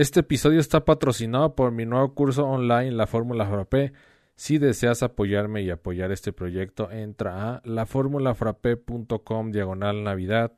[0.00, 3.92] Este episodio está patrocinado por mi nuevo curso online, la Fórmula Frappé.
[4.34, 10.52] Si deseas apoyarme y apoyar este proyecto, entra a laformulafrappé.com diagonal navidad,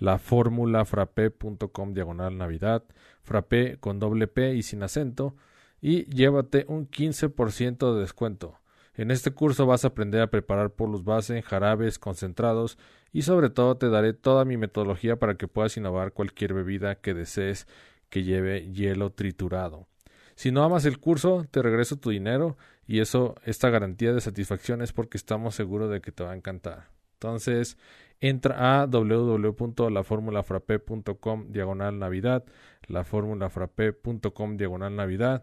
[0.00, 2.82] diagonal navidad,
[3.22, 5.36] frappé con doble P y sin acento,
[5.80, 8.58] y llévate un 15% de descuento.
[8.96, 12.78] En este curso vas a aprender a preparar polos base, jarabes, concentrados
[13.12, 17.14] y sobre todo te daré toda mi metodología para que puedas innovar cualquier bebida que
[17.14, 17.68] desees
[18.08, 19.86] que lleve hielo triturado.
[20.34, 24.82] Si no amas el curso, te regreso tu dinero y eso, esta garantía de satisfacción
[24.82, 26.90] es porque estamos seguros de que te va a encantar.
[27.14, 27.76] Entonces,
[28.20, 32.44] entra a www.laformulafrape.com diagonal navidad,
[32.86, 35.42] laformulafrape.com diagonal navidad.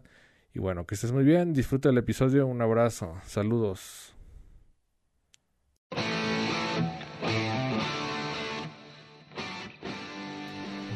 [0.54, 4.15] Y bueno, que estés muy bien, disfruta el episodio, un abrazo, saludos.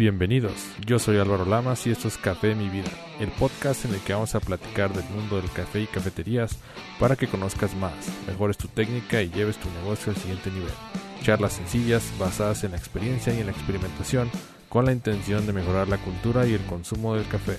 [0.00, 0.54] Bienvenidos,
[0.86, 4.14] yo soy Álvaro Lamas y esto es Café Mi Vida, el podcast en el que
[4.14, 6.56] vamos a platicar del mundo del café y cafeterías
[6.98, 7.92] para que conozcas más,
[8.27, 10.72] mejores tu técnica y lleves tu negocio al siguiente nivel.
[11.22, 14.30] Charlas sencillas basadas en la experiencia y en la experimentación
[14.70, 17.58] con la intención de mejorar la cultura y el consumo del café.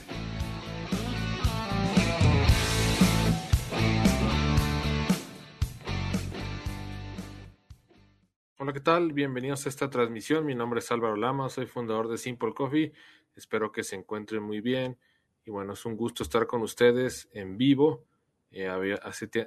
[8.73, 9.11] ¿Qué tal?
[9.11, 10.45] Bienvenidos a esta transmisión.
[10.45, 12.93] Mi nombre es Álvaro Lama, soy fundador de Simple Coffee.
[13.35, 14.97] Espero que se encuentren muy bien.
[15.43, 18.05] Y bueno, es un gusto estar con ustedes en vivo.
[18.49, 18.69] Eh,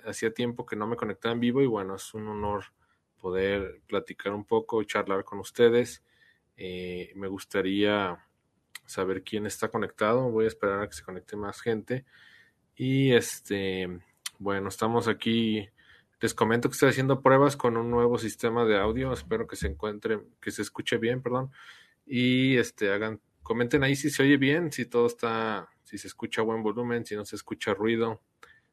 [0.05, 2.64] hacía tiempo que no me conectaba en vivo y bueno, es un honor
[3.16, 6.05] poder platicar un poco charlar con ustedes.
[6.59, 8.27] Eh, me gustaría
[8.84, 10.31] saber quién está conectado.
[10.31, 12.05] Voy a esperar a que se conecte más gente.
[12.77, 13.88] Y este,
[14.38, 15.66] bueno, estamos aquí
[16.25, 19.12] les comento que estoy haciendo pruebas con un nuevo sistema de audio.
[19.12, 21.50] Espero que se encuentre, que se escuche bien, perdón.
[22.06, 26.41] Y este hagan, comenten ahí si se oye bien, si todo está, si se escucha
[26.41, 28.22] buen volumen, si no se escucha ruido,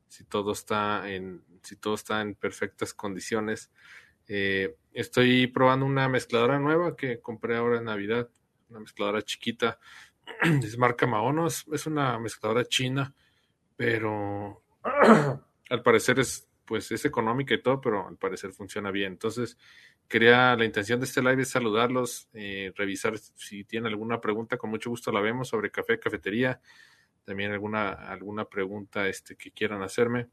[0.07, 3.69] si todo está en, si todo está en perfectas condiciones.
[4.29, 8.29] Eh, estoy probando una mezcladora nueva que compré ahora en Navidad,
[8.69, 9.77] una mezcladora chiquita,
[10.63, 13.13] es marca Maono, es una mezcladora china,
[13.75, 14.63] pero
[15.69, 19.11] al parecer es pues es económica y todo, pero al parecer funciona bien.
[19.11, 19.57] Entonces,
[20.07, 24.69] quería, la intención de este live es saludarlos, eh, revisar si tienen alguna pregunta, con
[24.69, 26.61] mucho gusto la vemos sobre café, cafetería,
[27.25, 30.29] también alguna, alguna pregunta este, que quieran hacerme.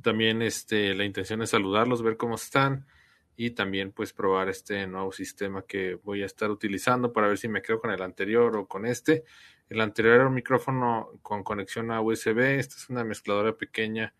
[0.00, 2.86] También este, la intención es saludarlos, ver cómo están
[3.34, 7.48] y también pues probar este nuevo sistema que voy a estar utilizando para ver si
[7.48, 9.24] me quedo con el anterior o con este.
[9.68, 14.14] El anterior era un micrófono con conexión a USB, esta es una mezcladora pequeña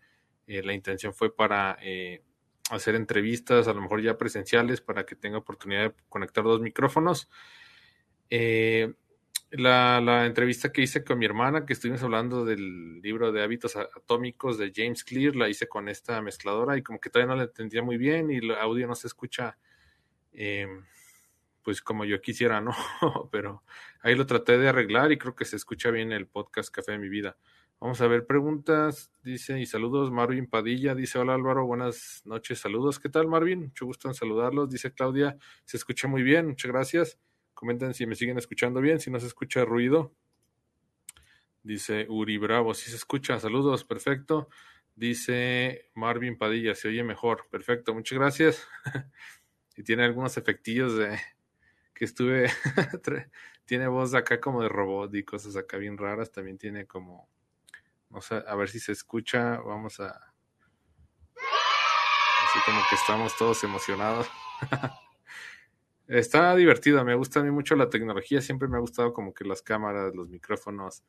[0.47, 2.23] eh, la intención fue para eh,
[2.69, 7.29] hacer entrevistas, a lo mejor ya presenciales, para que tenga oportunidad de conectar dos micrófonos.
[8.29, 8.93] Eh,
[9.51, 14.57] la, entrevista que hice con mi hermana, que estuvimos hablando del libro de hábitos atómicos
[14.57, 17.83] de James Clear, la hice con esta mezcladora y como que todavía no la entendía
[17.83, 19.57] muy bien y el audio no se escucha
[21.63, 22.71] pues como yo quisiera, ¿no?
[23.31, 23.63] Pero
[24.01, 26.99] ahí lo traté de arreglar y creo que se escucha bien el podcast Café de
[26.99, 27.37] mi vida.
[27.83, 29.11] Vamos a ver preguntas.
[29.23, 30.95] Dice, y saludos, Marvin Padilla.
[30.95, 32.97] Dice, hola Álvaro, buenas noches, saludos.
[32.97, 33.59] ¿Qué tal, Marvin?
[33.59, 34.69] Mucho gusto en saludarlos.
[34.69, 37.19] Dice Claudia, se escucha muy bien, muchas gracias.
[37.53, 40.15] Comenten si me siguen escuchando bien, si no se escucha ruido.
[41.61, 44.47] Dice Uri Bravo, si se escucha, saludos, perfecto.
[44.95, 48.67] Dice Marvin Padilla, se oye mejor, perfecto, muchas gracias.
[49.75, 51.19] y tiene algunos efectillos de
[51.93, 52.49] que estuve,
[53.65, 57.32] tiene voz acá como de robot y cosas acá bien raras, también tiene como
[58.13, 59.57] Vamos a, ver si se escucha.
[59.57, 60.09] Vamos a.
[61.35, 64.27] Así como que estamos todos emocionados.
[66.07, 69.45] Está divertido, me gusta a mí mucho la tecnología, siempre me ha gustado como que
[69.45, 71.01] las cámaras, los micrófonos.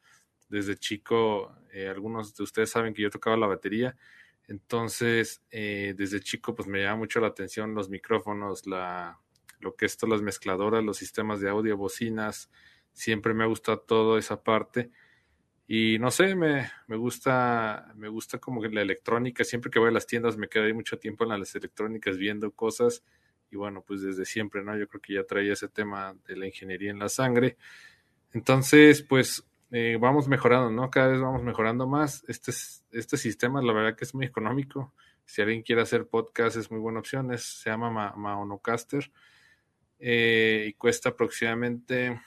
[0.49, 3.97] Desde chico, eh, algunos de ustedes saben que yo tocaba la batería,
[4.49, 9.21] entonces eh, desde chico pues me llama mucho la atención los micrófonos, la,
[9.59, 12.51] lo que es las mezcladoras, los sistemas de audio, bocinas,
[12.95, 14.91] siempre me ha gustado toda esa parte
[15.67, 19.89] y no sé, me, me gusta, me gusta como que la electrónica, siempre que voy
[19.89, 23.03] a las tiendas me quedo ahí mucho tiempo en las electrónicas viendo cosas
[23.51, 24.77] y bueno, pues desde siempre, ¿no?
[24.77, 27.57] Yo creo que ya traía ese tema de la ingeniería en la sangre.
[28.33, 30.91] Entonces, pues eh, vamos mejorando, ¿no?
[30.91, 32.25] Cada vez vamos mejorando más.
[32.27, 32.53] Este,
[32.91, 34.93] este sistema, la verdad que es muy económico.
[35.25, 37.31] Si alguien quiere hacer podcast, es muy buena opción.
[37.39, 39.11] se llama Maonocaster
[39.99, 42.21] eh, y cuesta aproximadamente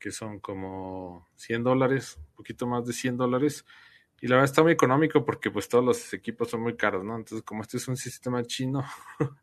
[0.00, 3.64] que son como 100 dólares, un poquito más de 100 dólares.
[4.20, 7.16] Y la verdad está muy económico porque pues todos los equipos son muy caros, ¿no?
[7.16, 8.84] Entonces como este es un sistema chino,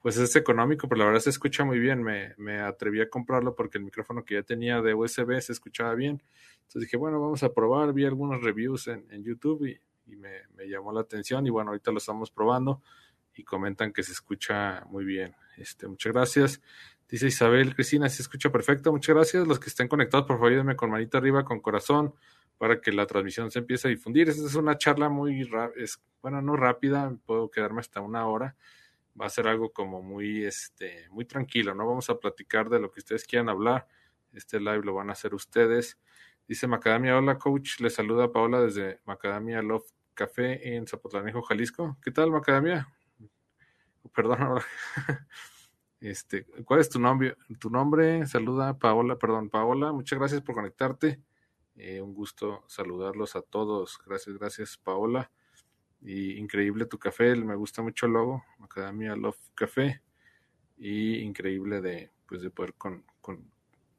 [0.00, 2.02] pues es económico, pero la verdad se escucha muy bien.
[2.02, 5.94] Me, me, atreví a comprarlo porque el micrófono que ya tenía de USB se escuchaba
[5.94, 6.22] bien.
[6.60, 7.92] Entonces dije, bueno, vamos a probar.
[7.92, 9.80] Vi algunos reviews en, en YouTube y,
[10.12, 11.46] y me, me, llamó la atención.
[11.46, 12.82] Y bueno, ahorita lo estamos probando
[13.34, 15.34] y comentan que se escucha muy bien.
[15.56, 16.60] Este, muchas gracias.
[17.08, 18.92] Dice Isabel Cristina, se escucha perfecto.
[18.92, 19.46] Muchas gracias.
[19.46, 22.14] Los que estén conectados, por favor, ayúdenme con manita arriba, con corazón,
[22.58, 24.28] para que la transmisión se empiece a difundir.
[24.28, 28.56] Esta es una charla muy, es, bueno, no rápida, puedo quedarme hasta una hora
[29.20, 31.86] va a ser algo como muy, este, muy tranquilo, ¿no?
[31.86, 33.86] Vamos a platicar de lo que ustedes quieran hablar.
[34.32, 35.98] Este live lo van a hacer ustedes.
[36.48, 41.96] Dice Macadamia, hola coach, le saluda Paola desde Macadamia Love Café en Zapotlanejo, Jalisco.
[42.02, 42.88] ¿Qué tal, Macadamia?
[44.14, 44.64] Perdón, ahora.
[46.04, 47.34] Este, ¿cuál es tu nombre?
[47.58, 51.18] Tu nombre, saluda Paola, perdón, Paola, muchas gracias por conectarte.
[51.76, 53.98] Eh, un gusto saludarlos a todos.
[54.04, 55.30] Gracias, gracias, Paola.
[56.02, 60.02] Y increíble tu café, me gusta mucho el logo, Academia Love Café.
[60.76, 63.50] Y increíble de, pues de poder con, con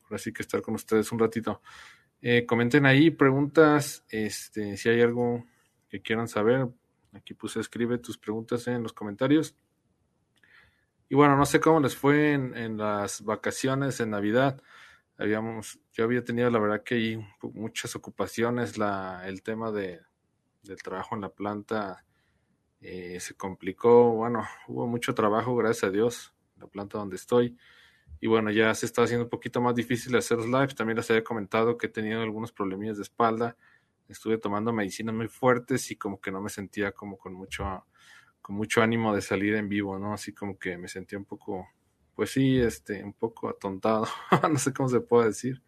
[0.04, 1.63] ahora sí que estar con ustedes un ratito.
[2.22, 5.44] Eh, comenten ahí preguntas, este, si hay algo
[5.90, 6.68] que quieran saber.
[7.13, 9.56] Aquí puse escribe tus preguntas en los comentarios.
[11.10, 14.62] Y bueno, no sé cómo les fue en, en las vacaciones, en Navidad.
[15.18, 20.02] Habíamos, yo había tenido la verdad que hay muchas ocupaciones, la, el tema de,
[20.63, 22.04] del trabajo en la planta
[22.81, 27.57] eh, se complicó, bueno, hubo mucho trabajo, gracias a Dios, en la planta donde estoy.
[28.19, 30.75] Y bueno, ya se está haciendo un poquito más difícil hacer los lives.
[30.75, 33.57] También les había comentado que he tenido algunos problemillas de espalda.
[34.07, 37.86] Estuve tomando medicinas muy fuertes y como que no me sentía como con mucho,
[38.45, 40.13] con mucho ánimo de salir en vivo, ¿no?
[40.13, 41.68] Así como que me sentía un poco,
[42.13, 44.07] pues sí, este, un poco atontado.
[44.51, 45.63] no sé cómo se puede decir.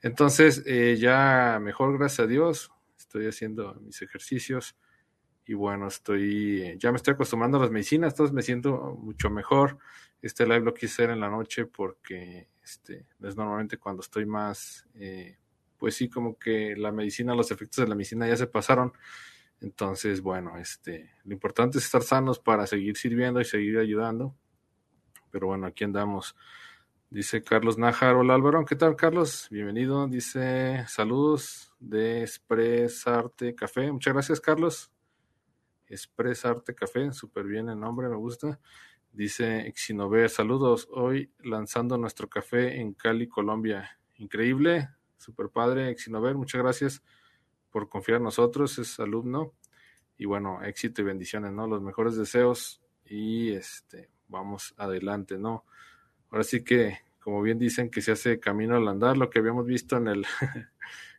[0.00, 4.76] Entonces, eh, ya mejor, gracias a Dios estoy haciendo mis ejercicios
[5.44, 9.78] y bueno, estoy, ya me estoy acostumbrando a las medicinas, entonces me siento mucho mejor.
[10.22, 14.86] Este live lo quise hacer en la noche porque este, es normalmente cuando estoy más,
[14.94, 15.36] eh,
[15.76, 18.92] pues sí, como que la medicina, los efectos de la medicina ya se pasaron.
[19.60, 24.34] Entonces, bueno, este, lo importante es estar sanos para seguir sirviendo y seguir ayudando.
[25.30, 26.36] Pero bueno, aquí andamos.
[27.10, 29.48] Dice Carlos Nájar, hola Álvaro, ¿qué tal Carlos?
[29.50, 30.06] Bienvenido.
[30.06, 33.90] Dice saludos de Expresarte Café.
[33.90, 34.92] Muchas gracias Carlos.
[35.88, 38.60] Expresarte Café, súper bien el nombre, me gusta.
[39.10, 40.86] Dice Exinover, saludos.
[40.92, 43.98] Hoy lanzando nuestro café en Cali, Colombia.
[44.16, 45.88] Increíble, súper padre.
[45.88, 47.02] Exinover, muchas gracias
[47.78, 49.52] por confiar en nosotros, es alumno.
[50.16, 51.68] Y bueno, éxito y bendiciones, ¿no?
[51.68, 55.64] Los mejores deseos y este, vamos adelante, ¿no?
[56.28, 59.64] ahora sí que, como bien dicen, que se hace camino al andar, lo que habíamos
[59.64, 60.26] visto en el,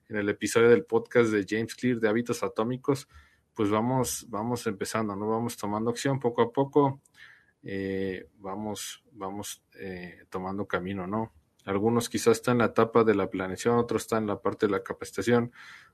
[0.10, 3.08] en el episodio del podcast de James Clear de hábitos atómicos,
[3.54, 5.30] pues vamos, vamos empezando, ¿no?
[5.30, 7.00] Vamos tomando acción poco a poco,
[7.64, 11.32] eh, vamos, vamos eh, tomando camino, ¿no?
[11.66, 14.72] Algunos quizás están en la etapa de la planeación, otros están en la parte de
[14.72, 15.52] la capacitación,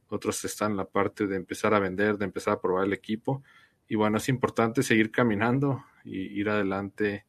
[0.10, 3.44] otros están en la parte de empezar a vender, de empezar a probar el equipo.
[3.88, 7.26] Y bueno, es importante seguir caminando y ir adelante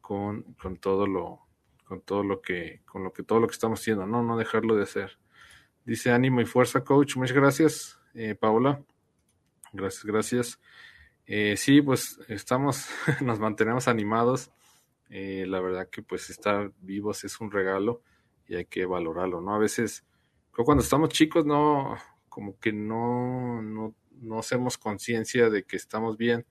[0.00, 1.40] con, con todo lo
[1.84, 4.74] con todo lo que con lo que todo lo que estamos haciendo no no dejarlo
[4.74, 5.18] de hacer.
[5.84, 8.00] Dice ánimo y fuerza coach muchas gracias.
[8.14, 8.82] Eh, Paola
[9.72, 10.60] gracias gracias.
[11.26, 12.88] Eh, sí pues estamos
[13.20, 14.50] nos mantenemos animados.
[15.08, 18.02] Eh, la verdad que pues estar vivos es un regalo
[18.48, 20.04] y hay que valorarlo no a veces
[20.50, 21.96] cuando estamos chicos no
[22.36, 26.44] como que no no no hacemos conciencia de que estamos bien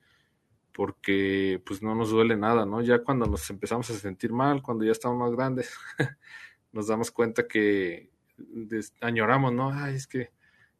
[0.72, 2.82] porque pues no nos duele nada, ¿no?
[2.82, 5.72] Ya cuando nos empezamos a sentir mal, cuando ya estamos más grandes,
[6.72, 8.10] nos damos cuenta que
[9.00, 9.70] añoramos, ¿no?
[9.72, 10.32] Ay, es que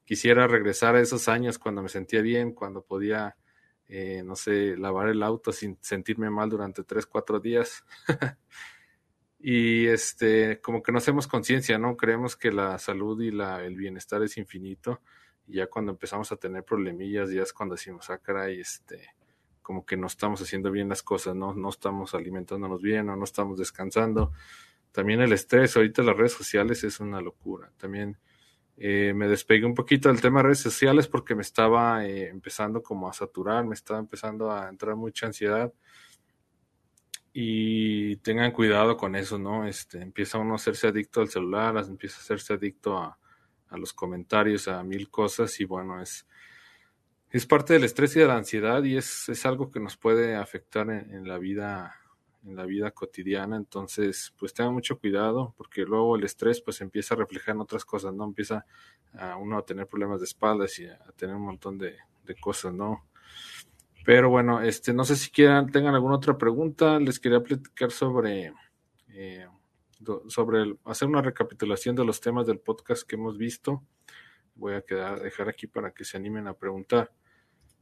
[0.05, 3.37] quisiera regresar a esos años cuando me sentía bien, cuando podía,
[3.87, 7.85] eh, no sé, lavar el auto sin sentirme mal durante tres, cuatro días.
[9.49, 11.97] y este, como que no hacemos conciencia, ¿no?
[11.97, 15.03] Creemos que la salud y la, el bienestar es infinito.
[15.47, 19.15] Y ya cuando empezamos a tener problemillas, ya es cuando decimos, ah, caray, este,
[19.63, 23.23] como que no estamos haciendo bien las cosas, no, no estamos alimentándonos bien o no
[23.23, 24.33] estamos descansando.
[24.91, 27.71] También el estrés, ahorita las redes sociales es una locura.
[27.77, 28.19] También
[28.77, 32.83] eh, me despegué un poquito del tema de redes sociales porque me estaba eh, empezando
[32.83, 35.73] como a saturar, me estaba empezando a entrar mucha ansiedad.
[37.39, 39.67] Y tengan cuidado con eso, ¿no?
[39.67, 43.19] Este, empieza uno a hacerse adicto al celular, empieza a hacerse adicto a,
[43.69, 46.27] a los comentarios, a mil cosas y bueno, es,
[47.31, 50.35] es parte del estrés y de la ansiedad y es, es algo que nos puede
[50.35, 51.95] afectar en, la vida
[52.43, 53.57] en la vida cotidiana.
[53.57, 57.85] Entonces pues tengan mucho cuidado porque luego el estrés pues empieza a reflejar en otras
[57.85, 58.65] cosas no empieza
[59.13, 61.97] a uno a tener problemas de espaldas y a tener un montón de,
[62.41, 63.05] cosas no
[64.07, 67.01] Pero bueno, este, no sé si quieran, tengan alguna otra pregunta.
[67.01, 68.53] Les quería platicar sobre,
[69.09, 69.49] eh,
[70.29, 73.83] sobre hacer una recapitulación de los temas del podcast que hemos visto.
[74.55, 77.13] Voy a quedar, dejar aquí para que se animen a preguntar.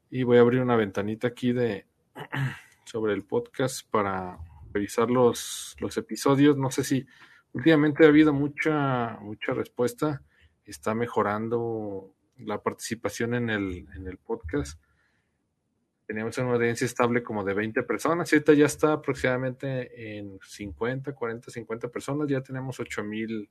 [0.09, 1.87] Y voy a abrir una ventanita aquí de
[2.87, 4.39] sobre el podcast para
[4.73, 6.57] revisar los, los episodios.
[6.57, 7.07] No sé si
[7.53, 10.23] últimamente ha habido mucha, mucha respuesta.
[10.65, 14.81] Está mejorando la participación en el, en el podcast
[16.07, 21.51] teníamos una audiencia estable como de 20 personas, ahorita ya está aproximadamente en 50, 40,
[21.51, 23.49] 50 personas, ya tenemos 8000.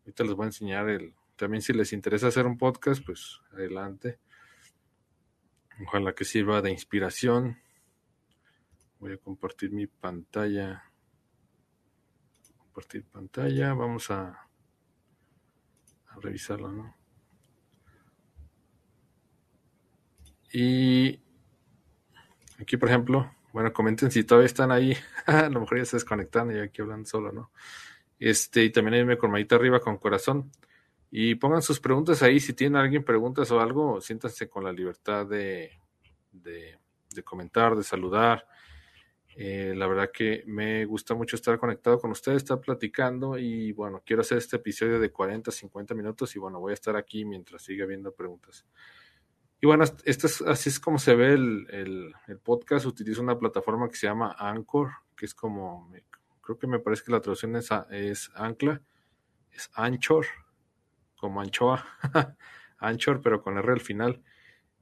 [0.00, 1.14] Ahorita les voy a enseñar el.
[1.36, 4.18] También, si les interesa hacer un podcast, pues adelante.
[5.86, 7.58] Ojalá que sirva de inspiración.
[8.98, 10.84] Voy a compartir mi pantalla.
[12.58, 13.72] Compartir pantalla.
[13.72, 14.48] Vamos a,
[16.08, 16.96] a revisarlo, ¿no?
[20.52, 21.20] Y
[22.60, 24.94] Aquí, por ejemplo, bueno, comenten si todavía están ahí.
[25.26, 27.50] a lo mejor ya se desconectan y aquí hablan solo, ¿no?
[28.18, 30.50] Este, y también me con manita arriba con corazón.
[31.10, 32.38] Y pongan sus preguntas ahí.
[32.38, 35.72] Si tienen alguien preguntas o algo, siéntanse con la libertad de,
[36.32, 36.78] de,
[37.24, 38.46] comentar, de saludar.
[39.36, 44.02] Eh, la verdad que me gusta mucho estar conectado con ustedes, estar platicando y bueno,
[44.04, 47.62] quiero hacer este episodio de 40, 50 minutos y bueno, voy a estar aquí mientras
[47.62, 48.66] siga habiendo preguntas.
[49.60, 52.86] Y bueno, esto es, así es como se ve el, podcast.
[52.86, 55.92] Utiliza una plataforma que se llama Anchor, que es como,
[56.40, 58.80] creo que me parece que la traducción es, es Ancla,
[59.52, 60.26] es Anchor,
[61.16, 61.84] como anchoa,
[62.78, 64.22] Anchor, pero con R al final.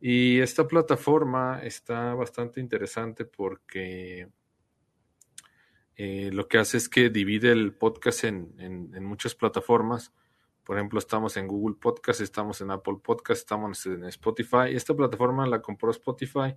[0.01, 4.29] Y esta plataforma está bastante interesante porque
[5.97, 10.13] eh, lo que hace es que divide el podcast en, en muchas plataformas
[10.69, 14.75] por ejemplo, estamos en Google Podcast, estamos en Apple Podcast, estamos en Spotify.
[14.75, 16.55] Esta plataforma la compró Spotify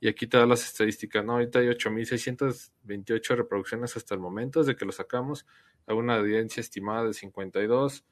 [0.00, 1.22] y aquí te da las estadísticas.
[1.22, 1.32] ¿no?
[1.32, 5.44] Ahorita hay 8.628 reproducciones hasta el momento, desde que lo sacamos,
[5.86, 8.06] a una audiencia estimada de 52.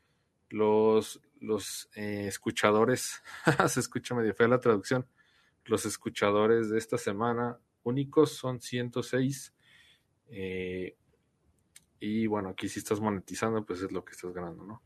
[0.51, 3.23] Los, los eh, escuchadores,
[3.67, 5.09] se escucha medio fea la traducción,
[5.65, 9.55] los escuchadores de esta semana únicos son 106.
[10.29, 10.99] Eh,
[11.99, 14.83] y bueno, aquí si estás monetizando, pues es lo que estás ganando, ¿no?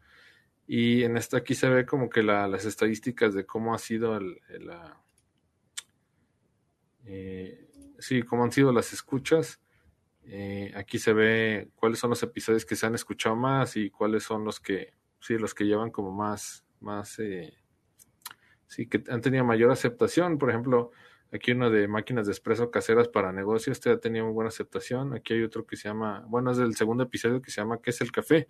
[0.66, 4.40] Y en esta aquí se ve como que las estadísticas de cómo ha sido el,
[4.60, 5.04] la,
[7.04, 7.68] eh,
[7.98, 9.60] sí, cómo han sido las escuchas.
[10.26, 14.22] Eh, aquí se ve cuáles son los episodios que se han escuchado más y cuáles
[14.22, 17.52] son los que, sí, los que llevan como más, más, eh,
[18.66, 20.38] sí, que han tenido mayor aceptación.
[20.38, 20.92] Por ejemplo,
[21.30, 25.12] aquí uno de máquinas de expreso caseras para negocios, este ha tenido muy buena aceptación.
[25.14, 27.90] Aquí hay otro que se llama, bueno, es del segundo episodio que se llama ¿Qué
[27.90, 28.48] es el café?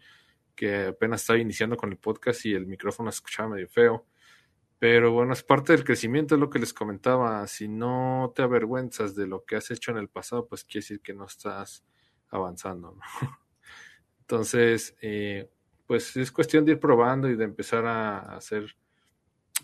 [0.55, 4.07] Que apenas estaba iniciando con el podcast y el micrófono escuchaba medio feo.
[4.79, 7.47] Pero bueno, es parte del crecimiento, es lo que les comentaba.
[7.47, 11.01] Si no te avergüenzas de lo que has hecho en el pasado, pues quiere decir
[11.01, 11.85] que no estás
[12.29, 12.99] avanzando.
[14.21, 15.51] Entonces, eh,
[15.87, 18.77] pues es cuestión de ir probando y de empezar a hacer,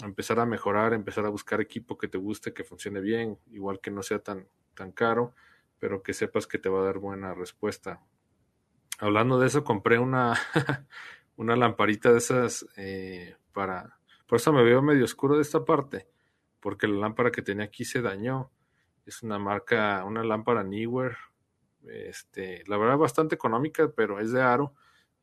[0.02, 3.90] empezar a mejorar, empezar a buscar equipo que te guste, que funcione bien, igual que
[3.90, 5.34] no sea tan, tan caro,
[5.78, 8.00] pero que sepas que te va a dar buena respuesta
[9.00, 10.34] hablando de eso, compré una,
[11.36, 13.98] una lamparita de esas eh, para...
[14.26, 16.06] Por eso me veo medio oscuro de esta parte,
[16.60, 18.50] porque la lámpara que tenía aquí se dañó.
[19.04, 21.16] Es una marca, una lámpara Newer.
[21.88, 24.74] Este, la verdad bastante económica, pero es de aro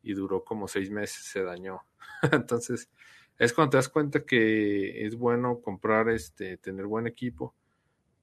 [0.02, 1.86] y duró como seis meses, se dañó.
[2.32, 2.90] Entonces,
[3.38, 7.54] es cuando te das cuenta que es bueno comprar, este, tener buen equipo,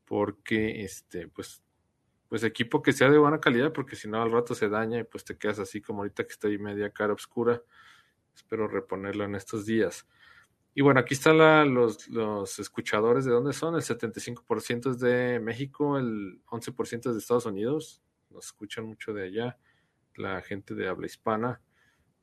[0.06, 1.64] porque, este, pues,
[2.28, 5.04] pues equipo que sea de buena calidad, porque si no al rato se daña y
[5.04, 7.62] pues te quedas así como ahorita que estoy media cara oscura.
[8.36, 10.06] Espero reponerlo en estos días.
[10.74, 11.38] Y bueno, aquí están
[11.74, 13.76] los, los escuchadores de dónde son.
[13.76, 18.04] El 75% es de México, el 11% es de Estados Unidos.
[18.30, 19.58] Nos escuchan mucho de allá,
[20.16, 21.62] la gente de habla hispana,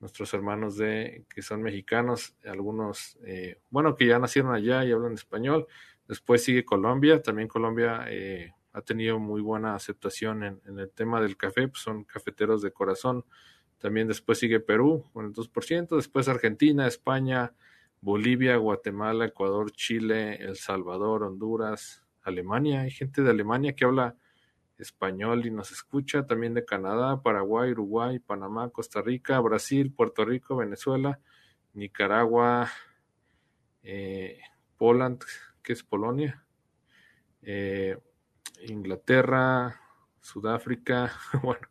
[0.01, 5.15] nuestros hermanos de que son mexicanos, algunos, eh, bueno, que ya nacieron allá y hablan
[5.15, 5.67] español.
[6.07, 11.37] Después sigue Colombia, también Colombia eh, ha tenido muy buena aceptación en, el tema del
[11.37, 13.25] café, pues son cafeteros de corazón.
[13.79, 17.53] También después sigue Perú con el 2%, después Argentina, España,
[18.01, 22.83] Bolivia, Guatemala, Ecuador, Chile, El Salvador, Honduras, Alemania.
[22.83, 24.17] Hay gente de Alemania que habla
[24.79, 30.57] español y nos escucha, también de Canadá, Paraguay, Uruguay, Panamá, Costa Rica, Brasil, Puerto Rico,
[30.57, 31.21] Venezuela,
[31.75, 32.71] Nicaragua,
[33.83, 34.41] eh,
[34.77, 35.23] Poland,
[35.63, 36.45] que es Polonia,
[37.43, 37.99] eh,
[38.67, 39.81] Inglaterra,
[40.21, 41.67] Sudáfrica, bueno,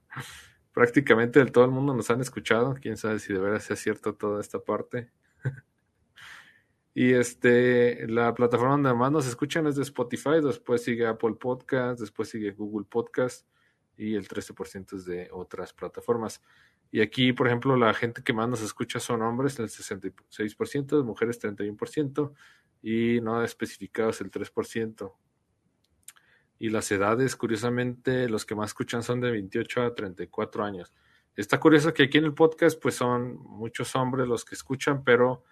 [0.74, 2.76] prácticamente de todo el mundo nos han escuchado.
[2.82, 5.12] Quién sabe si de veras sea cierto toda esta parte.
[6.94, 12.02] Y este, la plataforma donde más nos escuchan es de Spotify, después sigue Apple Podcast,
[12.02, 13.48] después sigue Google Podcast
[13.96, 16.42] y el 13% es de otras plataformas.
[16.92, 21.42] Y aquí, por ejemplo, la gente que más nos escucha son hombres, el 66%, mujeres
[21.42, 22.34] 31%
[22.82, 25.14] y no especificados el 3%.
[26.62, 30.94] Y las edades, curiosamente, los que más escuchan son de 28 a 34 años.
[31.36, 35.44] Está curioso que aquí en el podcast, pues son muchos hombres los que escuchan, pero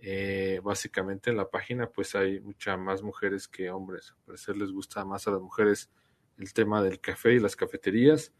[0.00, 4.10] eh, básicamente en la página, pues hay muchas más mujeres que hombres.
[4.10, 5.90] Al parecer les gusta más a las mujeres
[6.36, 8.34] el tema del café y las cafeterías.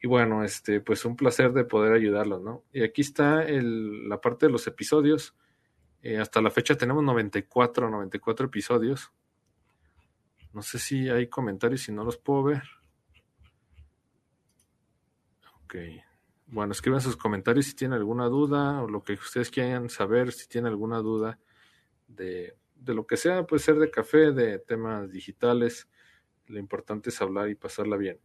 [0.00, 2.64] Y bueno, este, pues un placer de poder ayudarlos, ¿no?
[2.72, 5.36] Y aquí está el, la parte de los episodios.
[6.00, 9.12] Eh, hasta la fecha tenemos 94, 94 episodios.
[10.52, 12.62] No sé si hay comentarios, si no los puedo ver.
[15.64, 15.76] Ok.
[16.46, 20.46] Bueno, escriban sus comentarios si tienen alguna duda o lo que ustedes quieran saber, si
[20.46, 21.38] tienen alguna duda
[22.06, 25.88] de, de lo que sea, puede ser de café, de temas digitales.
[26.46, 28.20] Lo importante es hablar y pasarla bien.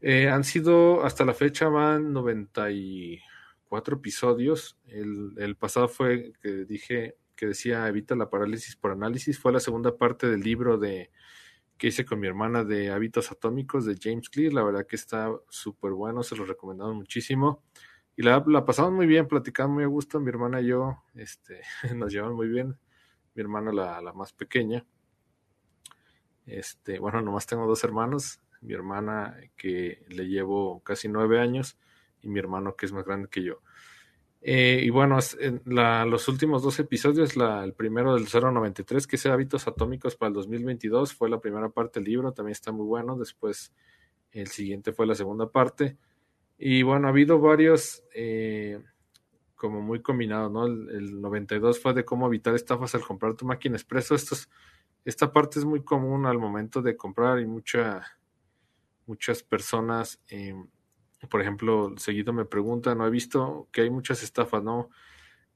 [0.00, 4.78] Eh, han sido, hasta la fecha, van 94 episodios.
[4.86, 9.36] El, el, pasado fue que dije que decía Evita la parálisis por análisis.
[9.36, 11.10] Fue la segunda parte del libro de
[11.76, 14.52] que hice con mi hermana de hábitos atómicos de James Clear.
[14.52, 17.64] La verdad que está súper bueno, se lo recomendamos muchísimo.
[18.14, 20.20] Y la, la, pasamos muy bien, platicando muy a gusto.
[20.20, 21.62] Mi hermana y yo este,
[21.96, 22.78] nos llevan muy bien.
[23.34, 24.86] Mi hermana, la, la más pequeña.
[26.46, 31.76] Este, bueno, nomás tengo dos hermanos, mi hermana que le llevo casi nueve años
[32.20, 33.62] y mi hermano que es más grande que yo.
[34.44, 35.18] Eh, y bueno,
[35.64, 41.14] los últimos dos episodios, el primero del 093, que es Hábitos Atómicos para el 2022,
[41.14, 43.16] fue la primera parte del libro, también está muy bueno.
[43.16, 43.72] Después,
[44.32, 45.96] el siguiente fue la segunda parte.
[46.58, 48.82] Y bueno, ha habido varios, eh,
[49.54, 50.66] como muy combinados, ¿no?
[50.66, 54.16] El, el, 92 fue de cómo evitar estafas al comprar tu máquina expreso.
[55.04, 58.02] Esta parte es muy común al momento de comprar y mucha,
[59.06, 60.20] muchas personas.
[60.28, 60.54] Eh,
[61.28, 64.90] por ejemplo, seguido me preguntan, no he visto que hay muchas estafas, ¿no?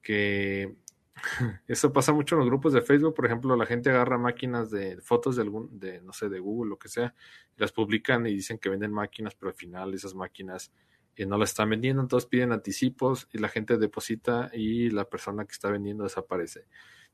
[0.02, 0.76] Que
[1.66, 5.00] eso pasa mucho en los grupos de Facebook, por ejemplo, la gente agarra máquinas de
[5.00, 7.14] fotos de algún, de, no sé, de Google, lo que sea,
[7.57, 10.72] las publican y dicen que venden máquinas, pero al final esas máquinas
[11.16, 15.44] eh, no las están vendiendo, entonces piden anticipos y la gente deposita y la persona
[15.46, 16.66] que está vendiendo desaparece.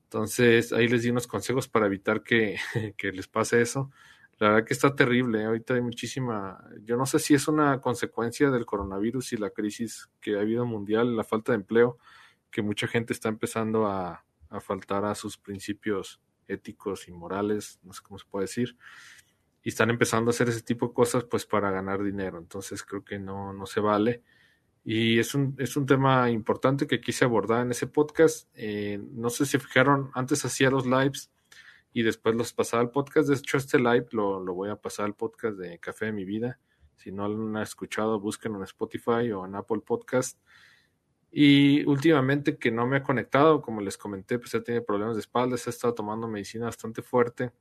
[0.04, 2.58] Entonces, ahí les di unos consejos para evitar que,
[2.98, 3.90] que les pase eso.
[4.42, 5.44] La verdad que está terrible.
[5.44, 6.58] Ahorita hay muchísima.
[6.82, 10.66] Yo no sé si es una consecuencia del coronavirus y la crisis que ha habido
[10.66, 11.96] mundial, la falta de empleo,
[12.50, 17.92] que mucha gente está empezando a, a faltar a sus principios éticos y morales, no
[17.92, 18.76] sé cómo se puede decir,
[19.62, 22.38] y están empezando a hacer ese tipo de cosas pues para ganar dinero.
[22.38, 24.24] Entonces creo que no, no se vale.
[24.84, 28.50] Y es un, es un tema importante que quise abordar en ese podcast.
[28.54, 31.30] Eh, no sé si fijaron, antes hacía los lives
[31.92, 33.28] y después los pasaba al podcast.
[33.28, 36.24] De hecho, este live lo, lo voy a pasar al podcast de Café de mi
[36.24, 36.58] Vida.
[36.96, 40.38] Si no lo han escuchado, busquen en Spotify o en Apple Podcast.
[41.30, 45.20] Y últimamente que no me ha conectado, como les comenté, pues he tenido problemas de
[45.20, 47.52] espaldas, he estado tomando medicina bastante fuerte,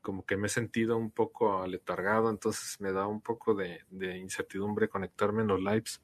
[0.00, 4.16] como que me he sentido un poco aletargado, entonces me da un poco de, de
[4.16, 6.00] incertidumbre conectarme en los lives.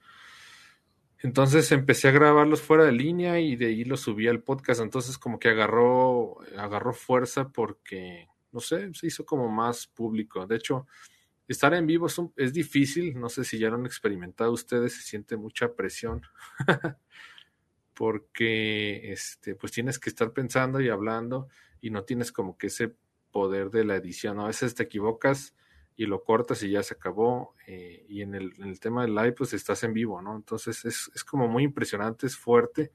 [1.23, 4.81] Entonces empecé a grabarlos fuera de línea y de ahí los subí al podcast.
[4.81, 10.47] Entonces como que agarró, agarró fuerza porque, no sé, se hizo como más público.
[10.47, 10.87] De hecho,
[11.47, 13.19] estar en vivo es, un, es difícil.
[13.19, 16.23] No sé si ya lo han experimentado ustedes, se siente mucha presión.
[17.95, 21.49] porque este, pues tienes que estar pensando y hablando
[21.81, 22.97] y no tienes como que ese
[23.31, 24.41] poder de la edición.
[24.41, 25.55] A veces te equivocas
[25.97, 27.55] y lo cortas y ya se acabó.
[27.67, 30.37] Eh, y en el, en el, tema del live, pues estás en vivo, ¿no?
[30.37, 32.93] Entonces es, es, como muy impresionante, es fuerte.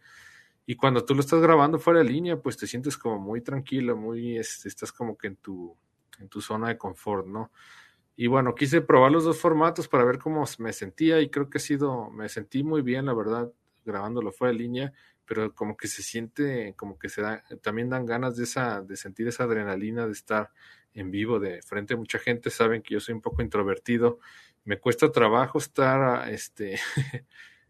[0.65, 3.95] Y cuando tú lo estás grabando fuera de línea, pues te sientes como muy tranquilo,
[3.95, 5.75] muy, este, estás como que en tu,
[6.19, 7.51] en tu zona de confort, ¿no?
[8.15, 11.59] Y bueno, quise probar los dos formatos para ver cómo me sentía y creo que
[11.59, 13.51] ha sido, me sentí muy bien, la verdad,
[13.85, 17.21] grabándolo fuera de línea, pero como que se siente, como que se
[17.61, 20.51] también dan ganas de esa, de sentir esa adrenalina de estar
[20.97, 24.19] en vivo de frente a mucha gente, saben que yo soy un poco introvertido,
[24.65, 26.79] me cuesta trabajo estar, este,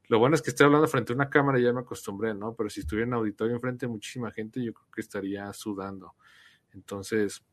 [0.08, 2.56] lo bueno es que estoy hablando frente a una cámara y ya me acostumbré, ¿no?
[2.56, 6.16] Pero si estuviera en auditorio enfrente de muchísima gente, yo creo que estaría sudando.
[6.74, 7.44] Entonces,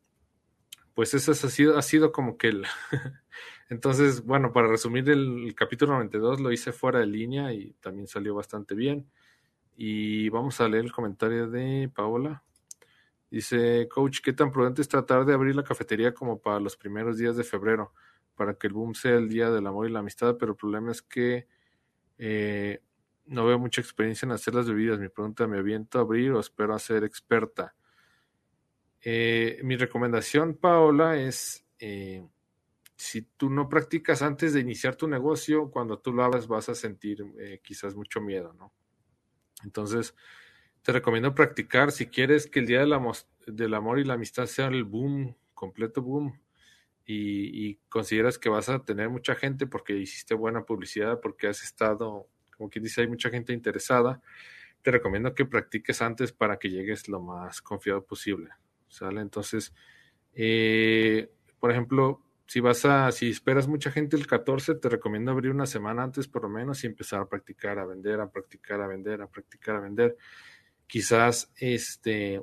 [0.94, 2.66] pues eso ha sido, ha sido como que el...
[3.68, 8.06] Entonces, bueno, para resumir el, el, capítulo 92 lo hice fuera de línea y también
[8.06, 9.10] salió bastante bien.
[9.76, 12.44] Y vamos a leer el comentario de Paola.
[13.34, 17.18] Dice, coach, ¿qué tan prudente es tratar de abrir la cafetería como para los primeros
[17.18, 17.92] días de febrero?
[18.36, 20.92] Para que el boom sea el día del amor y la amistad, pero el problema
[20.92, 21.48] es que
[22.16, 22.80] eh,
[23.26, 25.00] no veo mucha experiencia en hacer las bebidas.
[25.00, 27.74] Mi pregunta, ¿me aviento a abrir o espero a ser experta?
[29.00, 32.24] Eh, mi recomendación, Paola, es eh,
[32.94, 36.76] si tú no practicas antes de iniciar tu negocio, cuando tú lo abras vas a
[36.76, 37.24] sentir
[37.64, 38.72] quizás mucho miedo, ¿no?
[39.64, 40.14] Entonces,
[40.84, 44.84] te recomiendo practicar si quieres que el día del amor y la amistad sea el
[44.84, 46.38] boom, completo boom,
[47.06, 51.62] y, y, consideras que vas a tener mucha gente porque hiciste buena publicidad, porque has
[51.62, 54.22] estado, como quien dice, hay mucha gente interesada,
[54.80, 58.50] te recomiendo que practiques antes para que llegues lo más confiado posible.
[58.88, 59.22] ¿Sale?
[59.22, 59.74] Entonces,
[60.34, 65.50] eh, por ejemplo, si vas a, si esperas mucha gente el 14, te recomiendo abrir
[65.50, 68.86] una semana antes por lo menos y empezar a practicar, a vender, a practicar, a
[68.86, 70.16] vender, a practicar, a vender.
[70.94, 72.40] Quizás este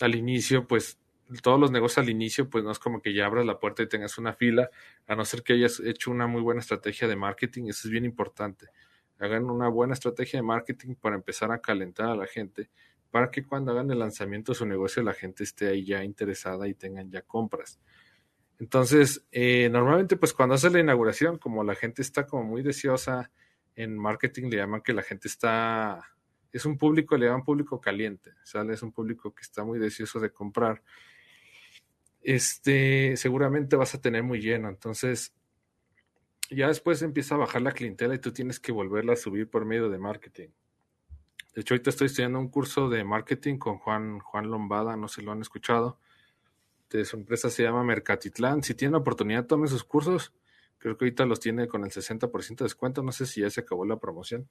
[0.00, 0.98] al inicio, pues
[1.40, 3.88] todos los negocios al inicio, pues no es como que ya abras la puerta y
[3.88, 4.68] tengas una fila,
[5.06, 8.04] a no ser que hayas hecho una muy buena estrategia de marketing, eso es bien
[8.04, 8.66] importante.
[9.18, 12.68] Hagan una buena estrategia de marketing para empezar a calentar a la gente,
[13.10, 16.68] para que cuando hagan el lanzamiento de su negocio la gente esté ahí ya interesada
[16.68, 17.80] y tengan ya compras.
[18.58, 23.30] Entonces, eh, normalmente pues cuando hace la inauguración, como la gente está como muy deseosa,
[23.74, 26.14] en marketing le llaman que la gente está,
[26.56, 28.74] es un público, le llaman público caliente, ¿sale?
[28.74, 30.82] Es un público que está muy deseoso de comprar.
[32.22, 35.32] Este, seguramente vas a tener muy lleno, entonces
[36.50, 39.64] ya después empieza a bajar la clientela y tú tienes que volverla a subir por
[39.64, 40.48] medio de marketing.
[41.54, 45.16] De hecho, ahorita estoy estudiando un curso de marketing con Juan, Juan Lombada, no sé
[45.16, 45.98] si lo han escuchado
[46.90, 48.62] de su empresa se llama Mercatitlán.
[48.62, 50.32] Si tiene oportunidad, tome sus cursos.
[50.78, 53.02] Creo que ahorita los tiene con el 60% de descuento.
[53.02, 54.48] No sé si ya se acabó la promoción.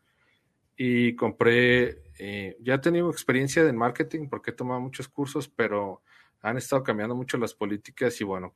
[0.78, 6.02] Y compré, eh, ya he tenido experiencia en marketing porque he tomado muchos cursos, pero
[6.42, 8.54] han estado cambiando mucho las políticas y bueno,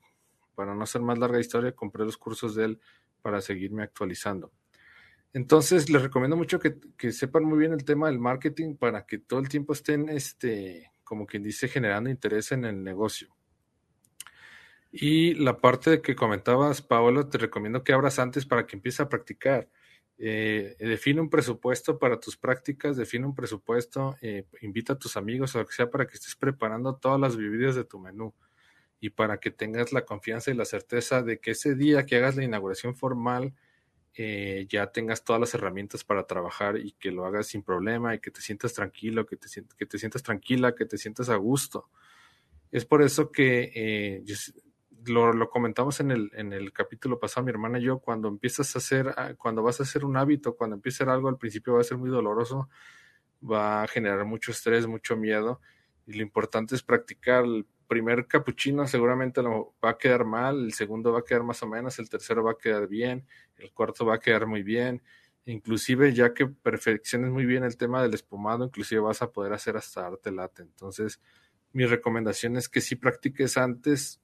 [0.55, 2.79] para no hacer más larga historia, compré los cursos de él
[3.21, 4.51] para seguirme actualizando.
[5.33, 9.19] Entonces, les recomiendo mucho que, que, sepan muy bien el tema del marketing para que
[9.19, 13.35] todo el tiempo estén, este, como quien dice, generando interés en el negocio.
[14.91, 19.09] Y la parte que comentabas, Paola, te recomiendo que abras antes para que empieces a
[19.09, 19.69] practicar.
[20.21, 25.55] Eh, define un presupuesto para tus prácticas, define un presupuesto, eh, invita a tus amigos
[25.55, 28.33] o lo que sea para que estés preparando todas las bebidas de tu menú
[28.99, 32.35] y para que tengas la confianza y la certeza de que ese día que hagas
[32.35, 33.53] la inauguración formal
[34.13, 38.19] eh, ya tengas todas las herramientas para trabajar y que lo hagas sin problema y
[38.19, 41.87] que te sientas tranquilo, que te, que te sientas tranquila, que te sientas a gusto.
[42.71, 44.21] Es por eso que
[45.05, 48.79] lo, comentamos en el, en el capítulo pasado, mi hermana y yo, cuando empiezas a
[48.79, 51.73] hacer, ah, cuando vas a hacer un hábito, cuando empiezas a hacer algo, al principio
[51.75, 52.69] va a ser muy doloroso,
[53.43, 55.61] va a generar mucho estrés, mucho miedo,
[56.05, 57.45] y lo importante es practicar.
[57.45, 61.61] El primer capuchino seguramente lo va a quedar mal, el segundo va a quedar más
[61.63, 63.25] o menos, el tercero va a quedar bien,
[63.57, 65.01] el cuarto va a quedar muy bien,
[65.45, 69.77] inclusive ya que perfecciones muy bien el tema del espumado, inclusive vas a poder hacer
[69.77, 70.63] hasta arte late.
[70.63, 71.19] Entonces,
[71.71, 74.19] mi recomendación es que si practiques antes,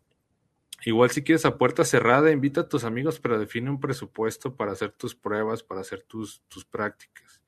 [0.84, 4.74] Igual si quieres a puerta cerrada, invita a tus amigos, pero define un presupuesto para
[4.74, 7.42] hacer tus pruebas, para hacer tus, tus prácticas.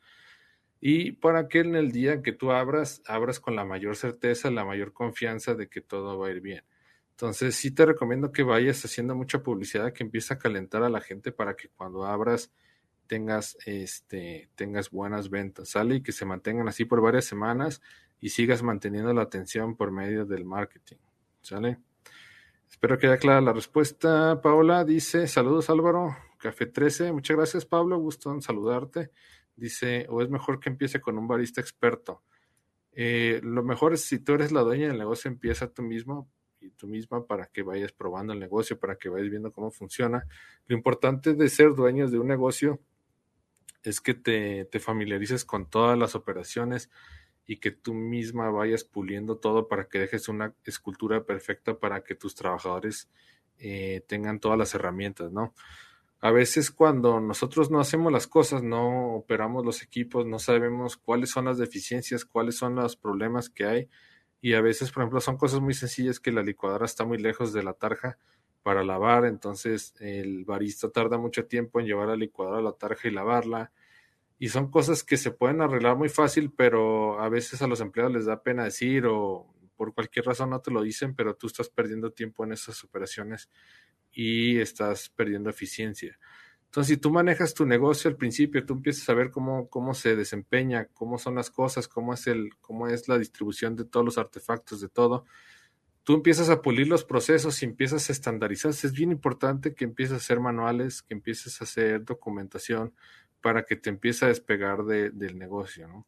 [0.79, 4.63] Y para que en el día que tú abras, abras con la mayor certeza, la
[4.65, 6.63] mayor confianza de que todo va a ir bien.
[7.11, 11.01] Entonces sí te recomiendo que vayas haciendo mucha publicidad, que empiece a calentar a la
[11.01, 12.51] gente para que cuando abras
[13.07, 15.95] tengas, este, tengas buenas ventas, ¿sale?
[15.95, 17.81] Y que se mantengan así por varias semanas
[18.19, 20.97] y sigas manteniendo la atención por medio del marketing,
[21.41, 21.79] ¿sale?
[22.69, 24.41] Espero que haya clara la respuesta.
[24.41, 27.11] Paola dice, saludos Álvaro, Café 13.
[27.11, 29.11] Muchas gracias Pablo, gusto en saludarte.
[29.55, 32.23] Dice, o es mejor que empiece con un barista experto.
[32.91, 36.71] Eh, lo mejor es si tú eres la dueña del negocio, empieza tú mismo y
[36.71, 40.25] tú misma para que vayas probando el negocio, para que vayas viendo cómo funciona.
[40.67, 42.79] Lo importante de ser dueños de un negocio
[43.83, 46.89] es que te, te familiarices con todas las operaciones,
[47.47, 52.13] y que tú misma vayas puliendo todo para que dejes una escultura perfecta para que
[52.13, 53.09] tus trabajadores
[53.57, 55.53] eh, tengan todas las herramientas, ¿no?
[56.19, 61.29] A veces cuando nosotros no hacemos las cosas, no operamos los equipos, no sabemos cuáles
[61.29, 63.89] son las deficiencias, cuáles son los problemas que hay
[64.41, 67.53] y a veces, por ejemplo, son cosas muy sencillas que la licuadora está muy lejos
[67.53, 68.17] de la tarja
[68.61, 73.07] para lavar, entonces el barista tarda mucho tiempo en llevar la licuadora a la tarja
[73.07, 73.71] y lavarla
[74.39, 78.13] y son cosas que se pueden arreglar muy fácil, pero a veces a los empleados
[78.13, 81.69] les da pena decir o por cualquier razón no te lo dicen, pero tú estás
[81.69, 83.49] perdiendo tiempo en esas operaciones
[84.11, 86.17] y estás perdiendo eficiencia.
[86.65, 90.15] Entonces, si tú manejas tu negocio al principio, tú empiezas a ver cómo, cómo se
[90.15, 94.17] desempeña, cómo son las cosas, cómo es, el, cómo es la distribución de todos los
[94.17, 95.25] artefactos, de todo.
[96.03, 98.71] Tú empiezas a pulir los procesos y empiezas a estandarizar.
[98.71, 102.93] Es bien importante que empieces a hacer manuales, que empieces a hacer documentación,
[103.47, 106.05] para que te empiece a despegar del negocio, ¿no?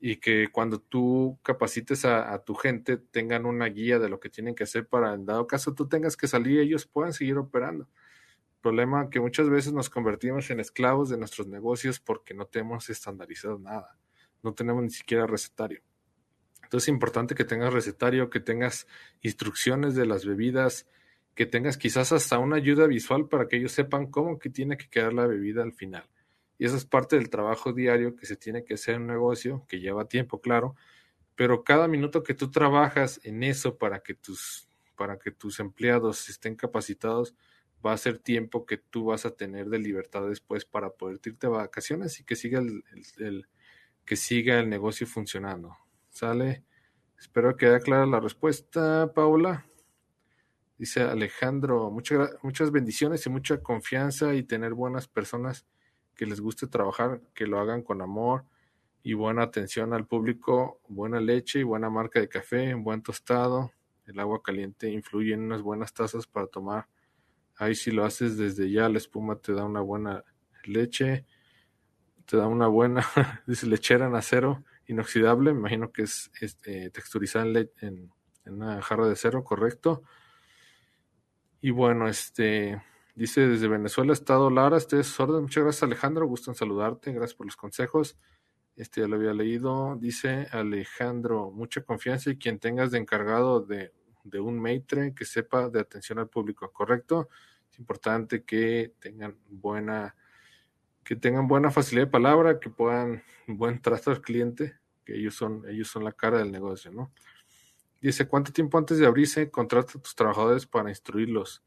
[0.00, 4.56] Y que cuando tú capacites a, tu gente tengan una guía de lo que tienen
[4.56, 7.88] que hacer para, en dado caso tú tengas que salir, ellos puedan seguir operando.
[8.60, 13.56] problema que muchas veces nos convertimos en esclavos de nuestros negocios porque no tenemos estandarizado
[13.60, 13.96] nada,
[14.42, 15.80] no tenemos ni siquiera recetario.
[16.64, 18.88] Entonces es importante que tengas recetario, que tengas
[19.22, 20.88] instrucciones de las bebidas,
[21.36, 24.88] que tengas quizás hasta una ayuda visual para que ellos sepan cómo que tiene que
[24.88, 26.10] quedar la bebida al final.
[26.58, 29.64] Y eso es parte del trabajo diario que se tiene que hacer en un negocio,
[29.68, 30.76] que lleva tiempo, claro,
[31.34, 36.28] pero cada minuto que tú trabajas en eso para que tus, para que tus empleados
[36.28, 37.34] estén capacitados,
[37.84, 41.46] va a ser tiempo que tú vas a tener de libertad después para poder irte
[41.46, 43.46] a vacaciones y que siga el,
[44.04, 45.76] que siga el negocio funcionando.
[46.10, 46.64] ¿Sale?
[47.18, 49.66] Espero que haya clara la respuesta, Paula.
[50.78, 55.66] Dice Alejandro, muchas, muchas bendiciones y mucha confianza y tener buenas personas
[56.14, 58.44] que les guste trabajar, que lo hagan con amor
[59.02, 63.72] y buena atención al público, buena leche y buena marca de café, buen tostado.
[64.06, 66.88] El agua caliente influye en unas buenas tazas para tomar.
[67.56, 70.24] Ahí si lo haces desde ya, la espuma te da una buena
[70.64, 71.26] leche,
[72.26, 73.04] te da una buena,
[73.46, 76.30] dice lechera en acero inoxidable, me imagino que es,
[76.64, 78.10] eh, texturizada en, en,
[78.44, 80.02] en una jarra de acero, correcto
[81.64, 82.82] y bueno, este
[83.14, 85.42] dice desde Venezuela, Estado Lara, este es orden.
[85.42, 86.26] Muchas gracias, Alejandro.
[86.26, 87.12] Gusto en saludarte.
[87.12, 88.18] Gracias por los consejos.
[88.76, 89.96] Este ya lo había leído.
[89.96, 93.92] Dice Alejandro, mucha confianza y quien tengas de encargado de,
[94.24, 97.28] de un maitre que sepa de atención al público, ¿correcto?
[97.70, 100.16] Es importante que tengan buena
[101.04, 105.64] que tengan buena facilidad de palabra, que puedan buen trato al cliente, que ellos son
[105.68, 107.12] ellos son la cara del negocio, ¿no?
[108.00, 111.62] Dice, ¿cuánto tiempo antes de abrirse contrata a tus trabajadores para instruirlos?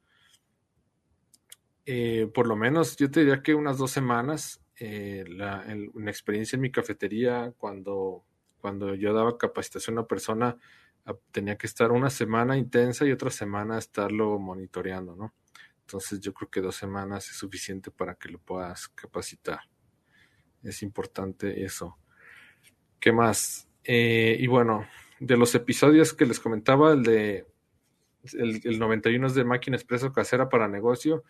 [1.90, 4.62] Eh, por lo menos yo te diría que unas dos semanas.
[4.80, 8.26] Eh, la, una experiencia en mi cafetería, cuando,
[8.60, 10.58] cuando yo daba capacitación a una persona,
[11.32, 15.34] tenía que estar una semana intensa y otra semana estarlo monitoreando, ¿no?
[15.80, 19.62] Entonces yo creo que dos semanas es suficiente para que lo puedas capacitar.
[20.62, 21.98] Es importante eso.
[23.00, 23.70] ¿Qué más?
[23.86, 24.86] Eh, y bueno,
[25.22, 27.48] de los episodios que les comentaba, el de
[28.34, 31.24] el, 91 es de máquina expreso casera para negocio.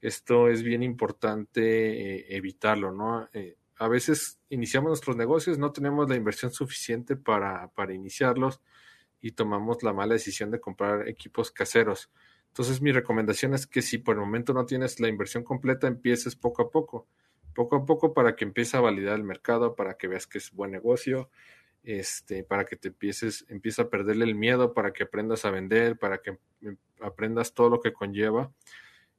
[0.00, 1.60] Esto es bien importante
[2.18, 3.28] eh, evitarlo, ¿no?
[3.32, 8.60] Eh, a veces iniciamos nuestros negocios, no tenemos la inversión suficiente para, para iniciarlos
[9.20, 12.10] y tomamos la mala decisión de comprar equipos caseros.
[12.48, 16.36] Entonces mi recomendación es que si por el momento no tienes la inversión completa, empieces
[16.36, 17.06] poco a poco,
[17.54, 20.52] poco a poco para que empiece a validar el mercado, para que veas que es
[20.52, 21.30] buen negocio,
[21.82, 25.98] este, para que te empieces, empieza a perderle el miedo, para que aprendas a vender,
[25.98, 28.52] para que em, aprendas todo lo que conlleva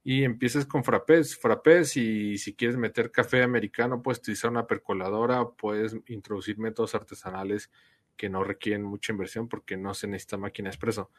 [0.10, 5.50] y empieces con frappés, frappés y si quieres meter café americano puedes utilizar una percoladora,
[5.50, 7.70] puedes introducir métodos artesanales
[8.16, 11.12] que no requieren mucha inversión porque no se necesita máquina expreso.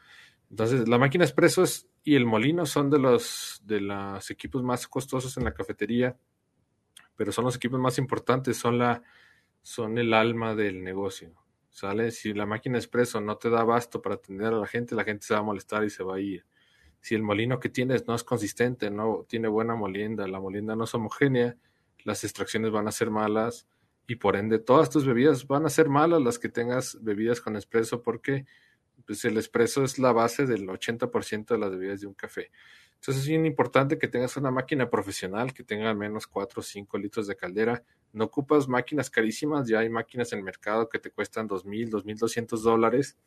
[0.49, 1.63] Entonces, la máquina expreso
[2.03, 6.17] y el molino son de los de los equipos más costosos en la cafetería,
[7.15, 9.03] pero son los equipos más importantes, son la
[9.61, 11.35] son el alma del negocio.
[11.69, 12.09] ¿Sale?
[12.09, 15.27] Si la máquina expreso no te da abasto para atender a la gente, la gente
[15.27, 16.43] se va a molestar y se va a ir.
[17.01, 20.83] Si el molino que tienes no es consistente, no tiene buena molienda, la molienda no
[20.83, 21.55] es homogénea,
[22.03, 23.67] las extracciones van a ser malas
[24.07, 27.55] y por ende todas tus bebidas van a ser malas las que tengas bebidas con
[27.55, 28.45] expreso porque
[29.05, 32.51] pues, el expreso es la base del 80% de las bebidas de un café.
[32.95, 36.63] Entonces es bien importante que tengas una máquina profesional que tenga al menos 4 o
[36.63, 37.83] 5 litros de caldera.
[38.11, 42.61] No ocupas máquinas carísimas, ya hay máquinas en el mercado que te cuestan $2,000, $2,200
[42.61, 43.17] dólares,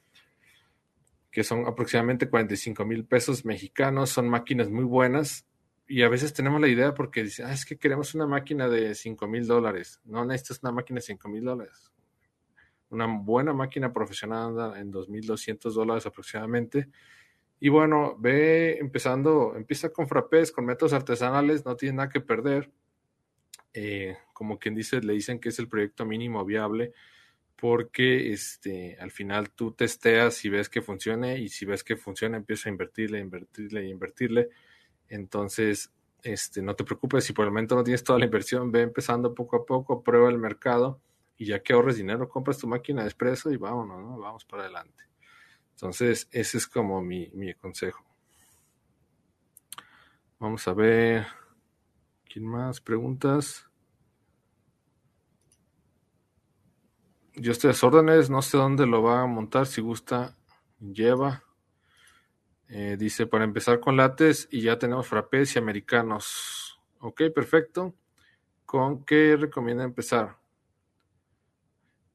[1.33, 4.11] que son aproximadamente 45 mil pesos mexicanos.
[4.11, 5.47] Son máquinas muy buenas
[5.89, 8.95] y a veces tenemos la idea porque dicen, ah, es que queremos una máquina de
[8.95, 10.01] 5 mil dólares.
[10.05, 11.91] No necesitas una máquina de 5 mil dólares.
[12.91, 16.89] Una buena máquina profesional anda en 2.200 dólares aproximadamente
[17.65, 22.73] y bueno, ve empezando, empieza con frappés, con métodos artesanales, no tiene nada que perder.
[23.73, 26.93] Eh, como quien dice, le dicen que es el proyecto mínimo viable,
[27.57, 32.37] porque este, al final tú testeas y ves que funcione, y si ves que funciona,
[32.37, 34.49] empieza a invertirle, invertirle invertirle.
[35.09, 38.83] Entonces, este, no te preocupes, si por el momento no tienes toda la inversión, ve
[38.83, 41.01] empezando poco a poco, prueba el mercado,
[41.37, 44.19] y ya que ahorres dinero, compras tu máquina de expreso y vámonos, ¿no?
[44.19, 45.05] Vamos para adelante.
[45.73, 48.05] Entonces, ese es como mi, mi consejo.
[50.39, 51.27] Vamos a ver.
[52.25, 52.81] ¿Quién más?
[52.81, 53.72] Preguntas.
[57.35, 60.37] Yo estoy a órdenes, no sé dónde lo va a montar, si gusta,
[60.81, 61.45] lleva.
[62.69, 66.79] Eh, dice, para empezar con lates y ya tenemos frappés y americanos.
[67.01, 67.95] Ok, perfecto.
[68.67, 70.37] ¿Con qué recomienda empezar?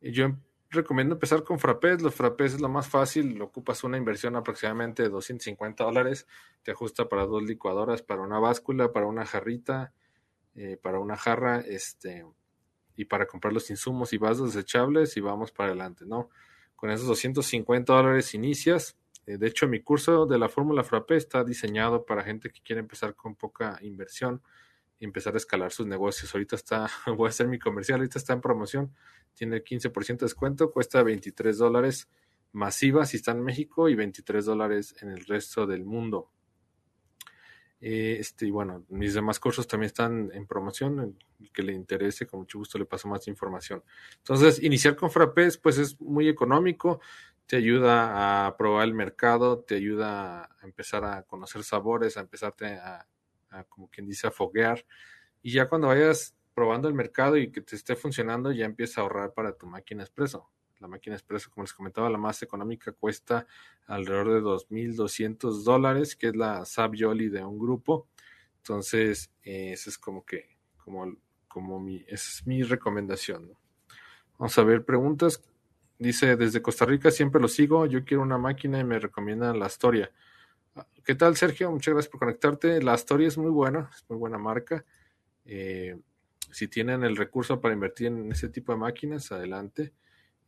[0.01, 0.35] Yo
[0.69, 2.01] recomiendo empezar con frappés.
[2.01, 3.41] Los frappés es lo más fácil.
[3.41, 6.27] Ocupas una inversión aproximadamente de 250 dólares.
[6.61, 9.93] Te ajusta para dos licuadoras, para una báscula, para una jarrita,
[10.55, 12.23] eh, para una jarra, este,
[12.97, 16.29] y para comprar los insumos y vasos desechables y vamos para adelante, ¿no?
[16.75, 18.97] Con esos 250 dólares inicias.
[19.27, 22.81] Eh, de hecho, mi curso de la fórmula frappé está diseñado para gente que quiere
[22.81, 24.41] empezar con poca inversión
[24.99, 26.33] y empezar a escalar sus negocios.
[26.33, 28.93] Ahorita está, voy a hacer mi comercial, ahorita está en promoción,
[29.35, 32.09] tiene 15% de descuento, cuesta 23 dólares
[32.51, 36.31] masiva si está en México y 23 dólares en el resto del mundo.
[37.79, 41.17] Eh, este, y bueno, mis demás cursos también están en promoción.
[41.53, 43.83] Que le interese, con mucho gusto le paso más información.
[44.17, 46.99] Entonces, iniciar con Frappés, pues es muy económico,
[47.45, 52.65] te ayuda a probar el mercado, te ayuda a empezar a conocer sabores, a empezarte
[52.65, 53.07] a,
[53.69, 54.85] como quien dice, a foguear.
[55.41, 59.03] Y ya cuando vayas probando el mercado y que te esté funcionando, ya empieza a
[59.03, 60.49] ahorrar para tu máquina expreso.
[60.79, 63.47] La máquina expreso, como les comentaba, la más económica cuesta
[63.87, 68.07] alrededor de 2.200 dólares, que es la Savioli de un grupo.
[68.57, 71.15] Entonces, eh, esa es como que, como,
[71.47, 73.51] como mi, esa es mi recomendación.
[74.37, 75.41] Vamos a ver preguntas.
[75.97, 79.65] Dice, desde Costa Rica siempre lo sigo, yo quiero una máquina y me recomiendan la
[79.65, 80.11] Astoria.
[81.03, 81.71] ¿Qué tal, Sergio?
[81.71, 82.83] Muchas gracias por conectarte.
[82.83, 84.85] La Astoria es muy buena, es muy buena marca.
[85.45, 85.97] Eh,
[86.51, 89.93] si tienen el recurso para invertir en ese tipo de máquinas, adelante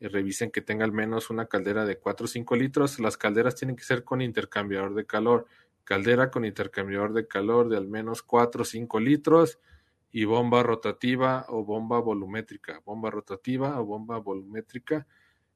[0.07, 2.99] revisen que tenga al menos una caldera de 4 o 5 litros.
[2.99, 5.45] Las calderas tienen que ser con intercambiador de calor.
[5.83, 9.59] Caldera con intercambiador de calor de al menos 4 o 5 litros
[10.11, 12.81] y bomba rotativa o bomba volumétrica.
[12.85, 15.05] Bomba rotativa o bomba volumétrica.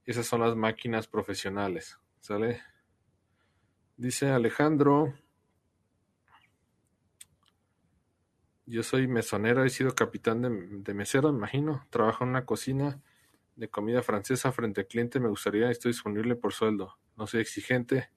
[0.05, 1.97] Esas son las máquinas profesionales.
[2.19, 2.61] ¿Sale?
[3.95, 5.13] Dice Alejandro.
[8.65, 11.85] Yo soy mesonero, he sido capitán de, de mesero, imagino.
[11.89, 13.01] Trabajo en una cocina
[13.55, 18.09] de comida francesa frente al cliente me gustaría, estoy disponible por sueldo, no soy exigente.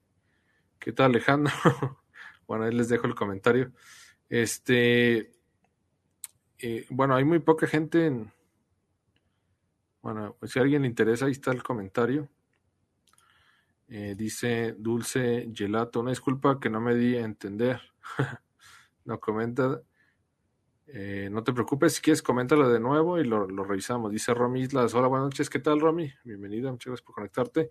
[0.78, 1.52] ¿Qué tal Alejandro?
[2.46, 3.72] bueno, ahí les dejo el comentario.
[4.28, 5.32] Este,
[6.58, 8.32] eh, bueno, hay muy poca gente en...
[10.02, 12.28] Bueno, pues si a alguien le interesa, ahí está el comentario.
[13.88, 17.80] Eh, dice Dulce Gelato, una disculpa que no me di a entender.
[19.04, 19.82] no comenta
[20.88, 24.12] eh, no te preocupes, si quieres, coméntalo de nuevo y lo, revisamos.
[24.12, 24.94] Dice Romy Islas.
[24.94, 25.50] Hola, buenas noches.
[25.50, 26.12] ¿Qué tal, Romy?
[26.24, 27.70] Bienvenida, muchas gracias por conectarte.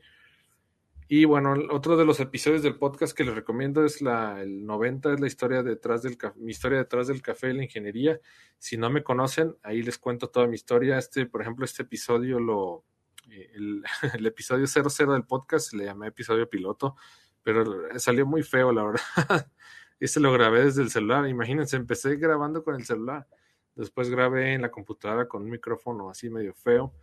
[1.08, 5.14] Y bueno, otro de los episodios del podcast que les recomiendo es la, el 90,
[5.14, 8.20] es la historia detrás del mi historia detrás del café y la ingeniería.
[8.58, 10.98] Si no me conocen, ahí les cuento toda mi historia.
[10.98, 12.86] Este, por ejemplo, este episodio lo,
[13.30, 16.96] eh, el, el episodio 00 del podcast le llamé episodio piloto,
[17.44, 17.64] pero
[18.00, 19.48] salió muy feo, la verdad.
[20.00, 21.28] Ese lo grabé desde el celular.
[21.28, 23.28] Imagínense, empecé grabando con el celular.
[23.76, 26.94] Después grabé en la computadora con un micrófono así medio feo.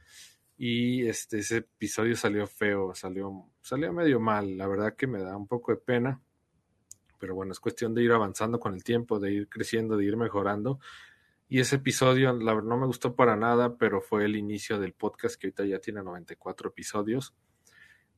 [0.57, 4.57] Y este, ese episodio salió feo, salió, salió medio mal.
[4.57, 6.21] La verdad que me da un poco de pena.
[7.19, 10.17] Pero bueno, es cuestión de ir avanzando con el tiempo, de ir creciendo, de ir
[10.17, 10.81] mejorando.
[11.49, 15.37] Y ese episodio, la no me gustó para nada, pero fue el inicio del podcast
[15.39, 17.35] que ahorita ya tiene 94 episodios.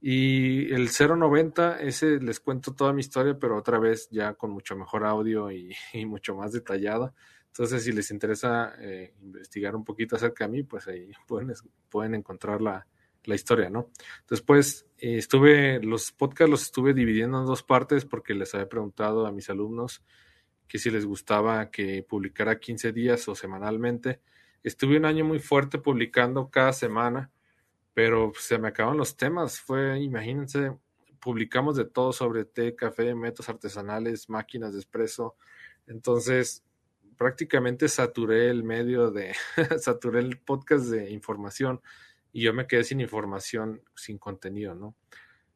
[0.07, 4.77] Y el 090, ese les cuento toda mi historia, pero otra vez ya con mucho
[4.77, 5.75] mejor audio y,
[6.07, 7.14] mucho más detallado.
[7.47, 11.55] Entonces, si les interesa eh, investigar un poquito acerca de mí, pues ahí pueden,
[11.88, 12.87] pueden encontrar la,
[13.25, 13.88] la historia, ¿no?
[14.29, 19.27] Después eh, estuve, los podcasts los estuve dividiendo en dos partes porque les había preguntado
[19.27, 20.03] a mis alumnos
[20.69, 24.21] que si les gustaba que publicara 15 días o semanalmente.
[24.62, 27.31] Estuve un año muy fuerte publicando cada semana
[27.95, 29.61] pero se me acaban los temas.
[29.61, 30.77] Fue, imagínense,
[31.21, 35.37] publicamos de todo sobre té, café, métodos artesanales, máquinas de espresso.
[35.87, 36.65] Entonces,
[37.17, 39.35] prácticamente saturé el medio de,
[39.81, 41.81] saturé el podcast de información
[42.33, 44.97] y yo me quedé sin información, sin contenido, ¿no?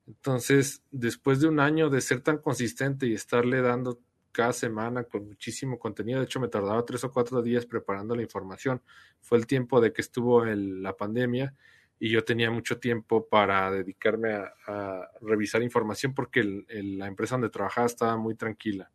[0.07, 4.01] Entonces, después de un año de ser tan consistente y estarle dando
[4.33, 8.23] cada semana con muchísimo contenido, de hecho me tardaba tres o cuatro días preparando la
[8.23, 8.81] información,
[9.21, 11.55] fue el tiempo de que estuvo la pandemia
[12.01, 17.87] y yo tenía mucho tiempo para dedicarme a, revisar información porque la empresa donde trabajaba
[17.87, 18.91] estaba muy tranquila,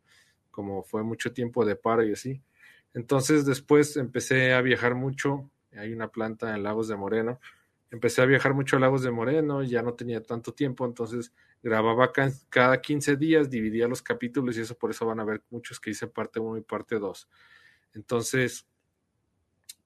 [0.51, 2.41] como fue mucho tiempo de paro y así.
[2.93, 7.39] Entonces después empecé a viajar mucho, hay una planta en Lagos de Moreno,
[7.91, 12.11] empecé a viajar mucho a Lagos de Moreno, ya no tenía tanto tiempo, entonces grababa
[12.49, 15.91] cada 15 días, dividía los capítulos y eso por eso van a ver muchos que
[15.91, 17.29] hice parte 1 y parte 2.
[17.93, 18.67] Entonces,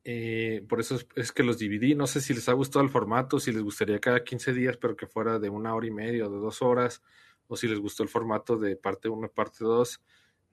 [0.09, 1.93] eh, por eso es, que los dividí.
[1.93, 4.95] No sé si les ha gustado el formato, si les gustaría cada 15 días, pero
[4.95, 7.03] que fuera de una hora y media o de dos horas,
[7.47, 10.01] o si les gustó el formato de parte 1 y parte 2.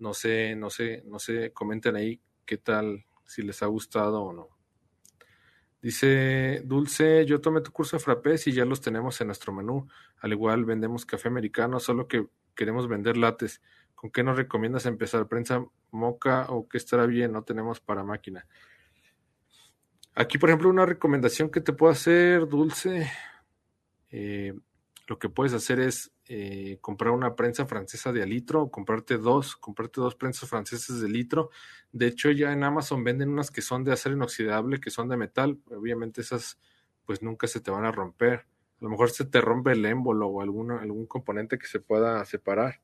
[0.01, 4.33] No sé, no sé, no sé, comenten ahí qué tal, si les ha gustado o
[4.33, 4.49] no.
[5.81, 9.87] Dice Dulce, yo tomé tu curso de frappés y ya los tenemos en nuestro menú.
[10.19, 12.27] Al igual vendemos café americano, solo que
[12.57, 13.63] queremos vender lates.
[13.95, 15.29] ¿Con qué nos recomiendas empezar?
[15.29, 17.31] ¿Prensa moca o qué estará bien?
[17.31, 18.49] No tenemos para máquina.
[20.15, 23.11] Aquí, por ejemplo, una recomendación que te puedo hacer, Dulce.
[24.11, 24.55] Eh,
[25.09, 29.57] lo que puedes hacer es eh, comprar una prensa francesa de a litro comprarte dos,
[29.57, 31.51] comprarte dos prensas francesas de litro.
[31.93, 35.17] De hecho, ya en Amazon venden unas que son de acero inoxidable, que son de
[35.17, 35.59] metal.
[35.71, 36.59] Obviamente esas
[37.05, 38.47] pues nunca se te van a romper.
[38.81, 42.25] A lo mejor se te rompe el émbolo o alguna, algún componente que se pueda
[42.25, 42.81] separar.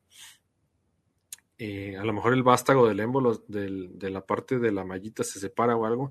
[1.57, 5.39] Eh, a lo mejor el vástago del émbolo de la parte de la mallita se
[5.39, 6.11] separa o algo,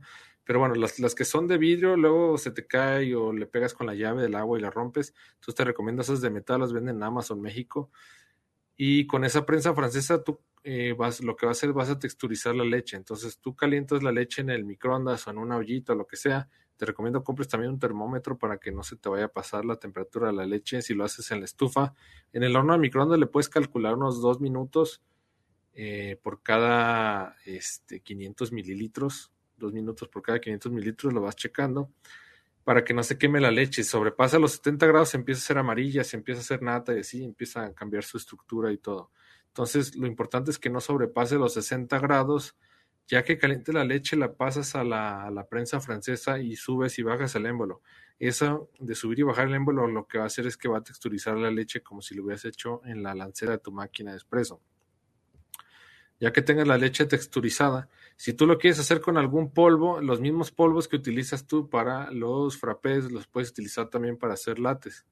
[0.49, 3.75] pero bueno, las, las, que son de vidrio, luego se te cae o le pegas
[3.75, 5.13] con la llave del agua y la rompes.
[5.35, 7.91] Entonces te recomiendo esas de metal, las venden en Amazon México.
[8.75, 11.99] Y con esa prensa francesa, tú eh, vas, lo que vas a hacer, vas a
[11.99, 12.97] texturizar la leche.
[12.97, 16.15] Entonces tú calientas la leche en el microondas o en una ollita o lo que
[16.15, 16.49] sea.
[16.77, 19.75] Te recomiendo compres también un termómetro para que no se te vaya a pasar la
[19.75, 21.93] temperatura de la leche si lo haces en la estufa.
[22.33, 25.03] En el horno de microondas le puedes calcular unos dos minutos
[25.73, 31.91] eh, por cada este, 500 mililitros dos minutos por cada 500 mililitros, lo vas checando
[32.69, 33.83] para que no se queme la leche.
[33.83, 37.23] Sobrepasa los 70 grados, empieza a ser amarilla, se empieza a hacer nata y así
[37.23, 39.11] empieza a cambiar su estructura y todo.
[39.47, 42.55] Entonces, lo importante es que no sobrepase los 60 grados.
[43.07, 47.33] Ya que caliente la leche, la pasas a la, prensa francesa y subes y bajas
[47.33, 47.81] el émbolo.
[48.19, 50.77] Eso de subir y bajar el émbolo lo que va a hacer es que va
[50.77, 54.11] a texturizar la leche como si lo hubieras hecho en la lancera de tu máquina
[54.11, 54.61] de espresso
[56.19, 57.87] ya que tengas la leche texturizada.
[58.21, 62.11] Si tú lo quieres hacer con algún polvo, los mismos polvos que utilizas tú para
[62.11, 65.05] los frappés los puedes utilizar también para hacer lates,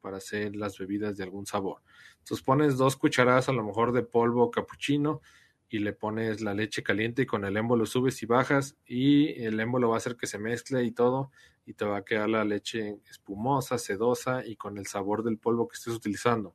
[0.00, 1.82] para hacer las bebidas de algún sabor.
[2.20, 5.20] Entonces pones dos cucharadas a lo mejor de polvo capuchino
[5.68, 9.58] y le pones la leche caliente y con el émbolo subes y bajas y el
[9.58, 11.32] émbolo va a hacer que se mezcle y todo
[11.66, 15.66] y te va a quedar la leche espumosa, sedosa y con el sabor del polvo
[15.66, 16.54] que estés utilizando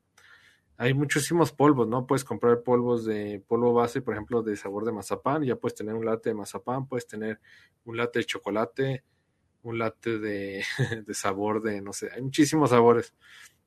[0.82, 2.08] hay muchísimos polvos, ¿no?
[2.08, 5.94] Puedes comprar polvos de polvo base, por ejemplo, de sabor de mazapán, ya puedes tener
[5.94, 7.42] un latte de mazapán, puedes tener
[7.84, 9.04] un latte de chocolate,
[9.64, 10.64] un latte de,
[11.12, 13.14] sabor de, no sé, hay muchísimos sabores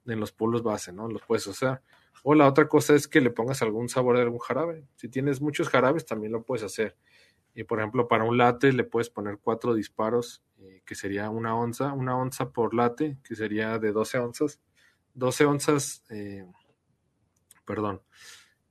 [0.06, 1.06] en los polvos base, ¿no?
[1.06, 1.82] Los puedes usar.
[2.22, 4.86] O la otra cosa es que le pongas algún sabor de algún jarabe.
[4.96, 6.96] Si tienes muchos jarabes, también lo puedes hacer.
[7.54, 11.54] Y por ejemplo, para un latte le puedes poner cuatro disparos, eh, que sería una
[11.54, 14.60] onza, una onza por latte, que sería de 12 onzas.
[15.12, 16.46] 12 onzas, eh,
[17.64, 18.02] perdón,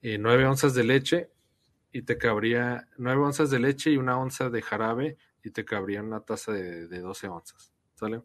[0.02, 1.30] eh, nueve onzas de leche
[1.92, 6.02] y te cabría nueve onzas de leche y una onza de jarabe y te cabría
[6.02, 8.22] una taza de, de 12 onzas, ¿sale?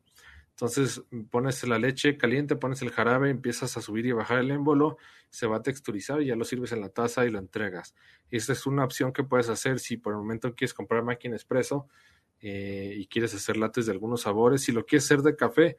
[0.57, 4.97] Entonces pones la leche caliente, pones el jarabe, empiezas a subir y bajar el émbolo,
[5.29, 7.95] se va a texturizar y ya lo sirves en la taza y lo entregas.
[8.31, 11.89] Esta es una opción que puedes hacer si por el momento quieres comprar máquina expreso
[12.41, 14.63] eh, y quieres hacer lates de algunos sabores.
[14.63, 15.77] Si lo quieres hacer de café,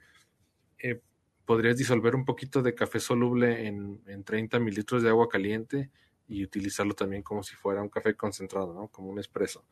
[0.78, 1.02] eh,
[1.48, 5.90] podrías disolver un poquito de café soluble en, en 30 mililitros de agua caliente
[6.28, 8.90] y utilizarlo también como si fuera un café concentrado, ¿no?
[8.90, 9.64] Como un espresso.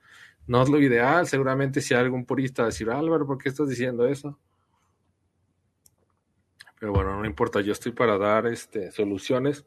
[0.47, 3.49] No es lo ideal, seguramente si hay algún purista va a decir, Álvaro, ¿por qué
[3.49, 4.39] estás diciendo eso?
[6.79, 9.65] Pero bueno, no importa, yo estoy para dar este, soluciones.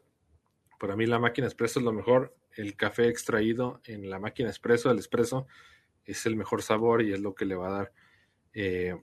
[0.79, 2.35] Para mí la máquina espresso es lo mejor.
[2.55, 5.45] El café extraído en la máquina espresso, el espresso,
[6.05, 7.91] es el mejor sabor y es lo que le va a dar
[8.53, 8.95] eh,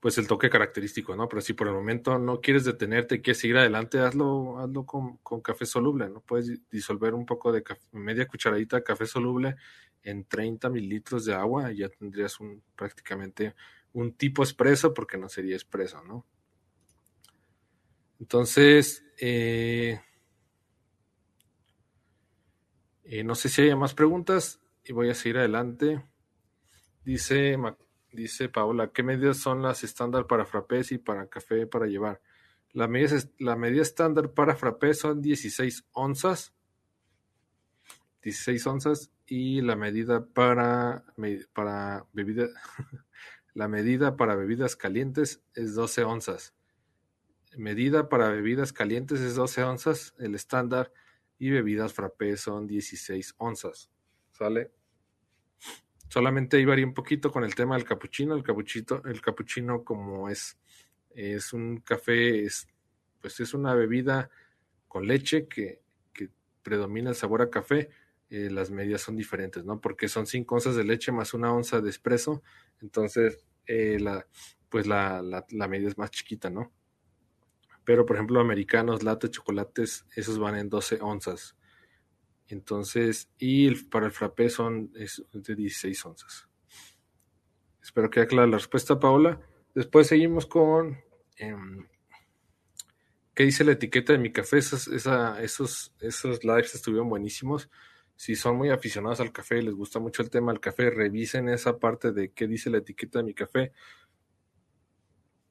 [0.00, 1.28] pues el toque característico, ¿no?
[1.28, 5.66] Pero si por el momento no quieres detenerte quieres seguir adelante, hazlo, hazlo con, café
[5.66, 6.20] soluble, ¿no?
[6.20, 9.56] Puedes disolver un poco de café, media cucharadita de café soluble
[10.02, 13.54] en 30 mililitros de agua y ya tendrías un prácticamente
[13.92, 16.26] un tipo espresso porque no sería espresso, ¿no?
[18.20, 20.00] Entonces, eh,
[23.04, 26.02] eh, no sé si hay más preguntas y voy a seguir adelante.
[27.04, 27.56] Dice
[28.16, 32.22] Dice Paola, ¿qué medidas son las estándar para frappés y para café para llevar?
[32.72, 36.54] La medida, la medida estándar para frappé son 16 onzas.
[38.22, 41.04] 16 onzas y la medida para,
[41.52, 42.48] para bebida,
[43.52, 46.54] la medida para bebidas calientes es 12 onzas.
[47.54, 50.90] Medida para bebidas calientes es 12 onzas, el estándar,
[51.38, 53.90] y bebidas frappé son 16 onzas.
[54.32, 54.70] ¿Sale?
[56.08, 58.34] Solamente ahí varía un poquito con el tema del capuchino.
[58.34, 60.58] El capuchito, el capuchino como es,
[61.10, 62.68] es un café, es,
[63.20, 64.30] pues es una bebida
[64.88, 65.84] con leche que,
[66.62, 67.90] predomina el sabor a café.
[68.28, 69.80] Eh, las medidas son diferentes, ¿no?
[69.80, 72.42] Porque son cinco onzas de leche más una onza de espresso.
[72.80, 74.26] Entonces, eh, la,
[74.68, 76.72] pues la, la, la medida es más chiquita, ¿no?
[77.84, 81.55] Pero, por ejemplo, americanos, latte, chocolates, esos van en 12 onzas.
[82.48, 86.48] Entonces, y para el frappé son es de 16 onzas.
[87.82, 89.40] Espero que haya clara la respuesta, Paola.
[89.74, 90.98] Después seguimos con
[91.36, 91.86] em,
[93.34, 94.58] qué dice la etiqueta de mi café.
[94.58, 97.70] Esos, esos, esos lives estuvieron buenísimos.
[98.16, 101.48] Si son muy aficionados al café y les gusta mucho el tema del café, revisen
[101.48, 103.72] esa parte de qué dice la etiqueta de mi café.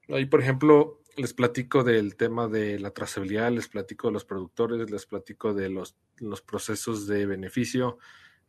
[0.09, 4.89] Ahí, por ejemplo, les platico del tema de la trazabilidad, les platico de los productores,
[4.89, 7.97] les platico de los, los procesos de beneficio,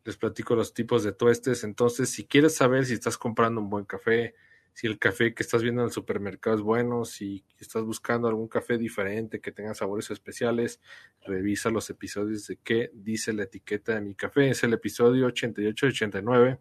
[0.03, 1.63] les platico los tipos de tuestes.
[1.63, 4.35] Entonces, si quieres saber si estás comprando un buen café,
[4.73, 8.47] si el café que estás viendo en el supermercado es bueno, si estás buscando algún
[8.47, 10.79] café diferente que tenga sabores especiales,
[11.25, 14.49] revisa los episodios de qué dice la etiqueta de mi café.
[14.49, 16.59] Es el episodio 88-89.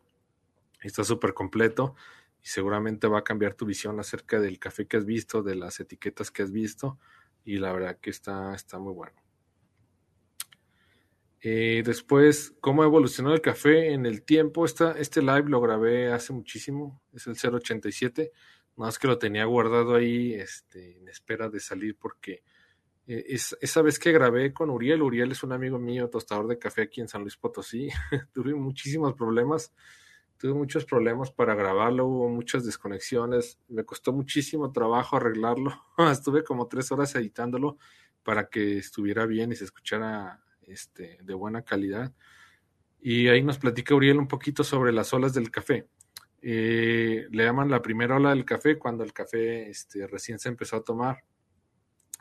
[0.82, 1.94] Está súper completo
[2.48, 6.30] seguramente va a cambiar tu visión acerca del café que has visto, de las etiquetas
[6.30, 6.98] que has visto
[7.44, 9.20] y la verdad que está, está muy bueno.
[11.40, 14.64] Eh, después, cómo evolucionó el café en el tiempo.
[14.64, 18.32] este live lo grabé hace muchísimo, es el 087.
[18.76, 22.42] Más que lo tenía guardado ahí este, en espera de salir porque
[23.06, 23.24] eh,
[23.60, 27.00] esa vez que grabé con Uriel, Uriel es un amigo mío, tostador de café aquí
[27.00, 27.88] en San Luis Potosí,
[28.32, 29.72] tuve muchísimos problemas
[30.38, 35.72] tuve muchos problemas para grabarlo, hubo muchas desconexiones, me costó muchísimo trabajo arreglarlo,
[36.10, 37.78] estuve como tres horas editándolo
[38.22, 42.12] para que estuviera bien y se escuchara este, de buena calidad.
[43.00, 45.88] Y ahí nos platica Uriel un poquito sobre las olas del café.
[46.42, 50.76] Eh, le llaman la primera ola del café cuando el café este, recién se empezó
[50.76, 51.24] a tomar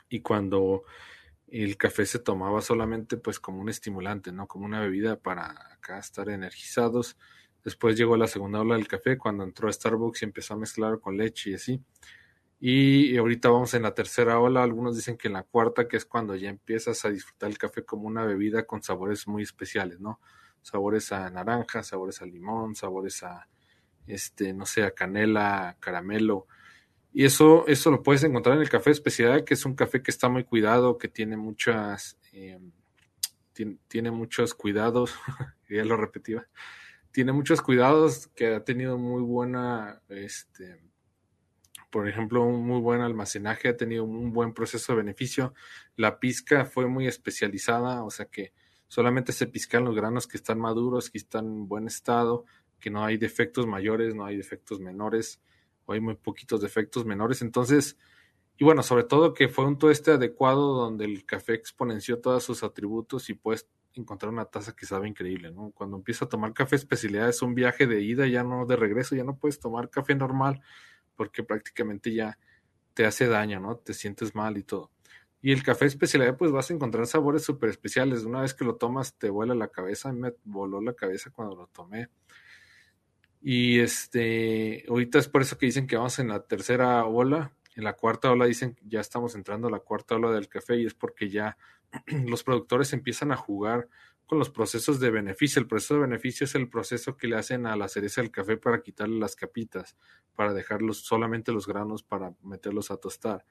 [0.09, 0.83] y cuando
[1.47, 4.47] el café se tomaba solamente pues como un estimulante, ¿no?
[4.47, 7.17] Como una bebida para acá estar energizados
[7.65, 10.99] Después llegó la segunda ola del café cuando entró a Starbucks y empezó a mezclar
[10.99, 11.81] con leche y así.
[12.59, 14.61] Y ahorita vamos en la tercera ola.
[14.61, 17.83] Algunos dicen que en la cuarta, que es cuando ya empiezas a disfrutar el café
[17.83, 20.19] como una bebida con sabores muy especiales, ¿no?
[20.61, 23.47] Sabores a naranja, sabores a limón, sabores a,
[24.05, 26.45] este, no sé, a canela, caramelo.
[27.13, 30.11] Y eso, eso lo puedes encontrar en el café especial, que es un café que
[30.11, 32.71] está muy cuidado, que tiene muchas, em,
[33.53, 35.15] tiene, tiene, muchos cuidados,
[35.69, 36.47] ya lo repetía,
[37.15, 40.83] tiene muchos cuidados, que ha tenido muy buena, este,
[41.89, 45.53] por ejemplo, un muy buen almacenaje, ha tenido un buen proceso de beneficio.
[45.95, 48.51] La pizca fue muy especializada, o sea que
[48.89, 52.43] solamente se piscan los granos que están maduros, que están en buen estado,
[52.81, 55.39] que no hay defectos mayores, no hay defectos menores,
[55.85, 57.41] o hay muy poquitos defectos menores.
[57.41, 57.97] Entonces,
[58.57, 62.63] y bueno, sobre todo que fue un tueste adecuado donde el café exponenció todos sus
[62.63, 65.71] atributos y pues encontrar una taza que sabe increíble, ¿no?
[65.71, 69.15] Cuando empiezas a tomar café especialidad es un viaje de ida, ya no de regreso,
[69.15, 70.61] ya no puedes tomar café normal
[71.15, 72.37] porque prácticamente ya
[72.93, 73.77] te hace daño, ¿no?
[73.77, 74.91] Te sientes mal y todo.
[75.41, 78.23] Y el café especialidad, pues vas a encontrar sabores súper especiales.
[78.23, 80.11] Una vez que lo tomas, te vuela la cabeza.
[80.11, 82.09] me voló la cabeza cuando lo tomé.
[83.41, 87.54] Y este, ahorita es por eso que dicen que vamos en la tercera ola.
[87.75, 90.85] En la cuarta ola dicen ya estamos entrando a la cuarta ola del café y
[90.85, 91.57] es porque ya
[92.25, 93.87] los productores empiezan a jugar
[94.25, 95.61] con los procesos de beneficio.
[95.61, 98.57] El proceso de beneficio es el proceso que le hacen a la cereza del café
[98.57, 99.95] para quitarle las capitas,
[100.35, 103.45] para dejarlos solamente los granos para meterlos a tostar.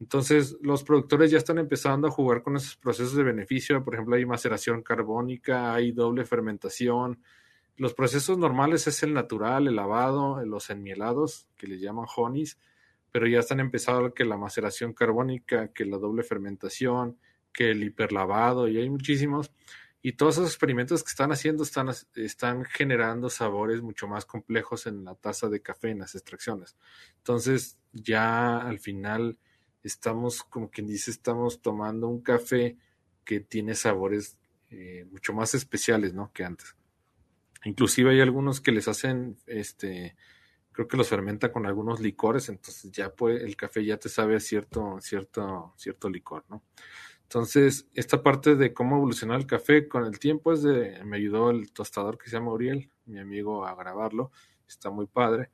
[0.00, 3.82] Entonces, los productores ya están empezando a jugar con esos procesos de beneficio.
[3.82, 7.20] Por ejemplo, hay maceración carbónica, hay doble fermentación.
[7.76, 12.58] Los procesos normales es el natural, el lavado, los enmielados, que le llaman honeys,
[13.18, 17.18] pero ya están empezando que la maceración carbónica, que la doble fermentación,
[17.52, 19.50] que el hiperlavado y hay muchísimos.
[20.00, 25.04] Y todos esos experimentos que están haciendo están, están generando sabores mucho más complejos en
[25.04, 26.76] la taza de café, en las extracciones.
[27.16, 29.36] Entonces, ya al final
[29.82, 32.76] estamos, como quien dice, estamos tomando un café
[33.24, 34.38] que tiene sabores
[34.70, 36.30] eh, mucho más especiales, ¿no?
[36.32, 36.76] Que antes.
[37.64, 40.14] Inclusive hay algunos que les hacen, este,
[40.78, 44.38] creo que los fermenta con algunos licores, entonces ya puede, el café ya te sabe
[44.38, 46.62] cierto, cierto, cierto licor, ¿no?
[47.24, 51.50] Entonces, esta parte de cómo evolucionó el café con el tiempo es de, me ayudó
[51.50, 54.30] el tostador que se llama Uriel, mi amigo, a grabarlo.
[54.68, 55.50] Está muy padre.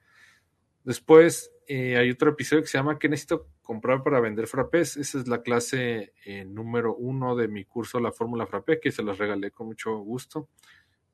[0.84, 4.98] Después eh, hay otro episodio que se llama ¿Qué necesito comprar para vender frappés?
[4.98, 9.02] Esa es la clase eh, número uno de mi curso La Fórmula Frappé, que se
[9.02, 10.50] los regalé con mucho gusto.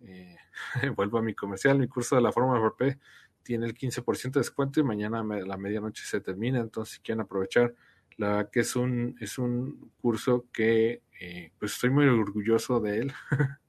[0.01, 0.37] Eh,
[0.97, 2.99] vuelvo a mi comercial, mi curso de la Fórmula Frappé
[3.43, 7.23] tiene el 15% de descuento y mañana a la medianoche se termina, entonces si quieren
[7.23, 7.75] aprovechar
[8.17, 12.99] la verdad que es un, es un curso que eh, pues estoy muy orgulloso de
[12.99, 13.13] él.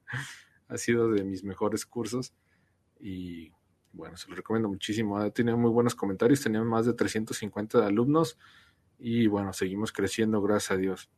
[0.68, 2.34] ha sido de mis mejores cursos
[3.00, 3.50] y
[3.92, 5.30] bueno, se lo recomiendo muchísimo.
[5.32, 8.38] Tenido muy buenos comentarios, tenemos más de 350 alumnos
[8.98, 11.10] y bueno, seguimos creciendo, gracias a Dios.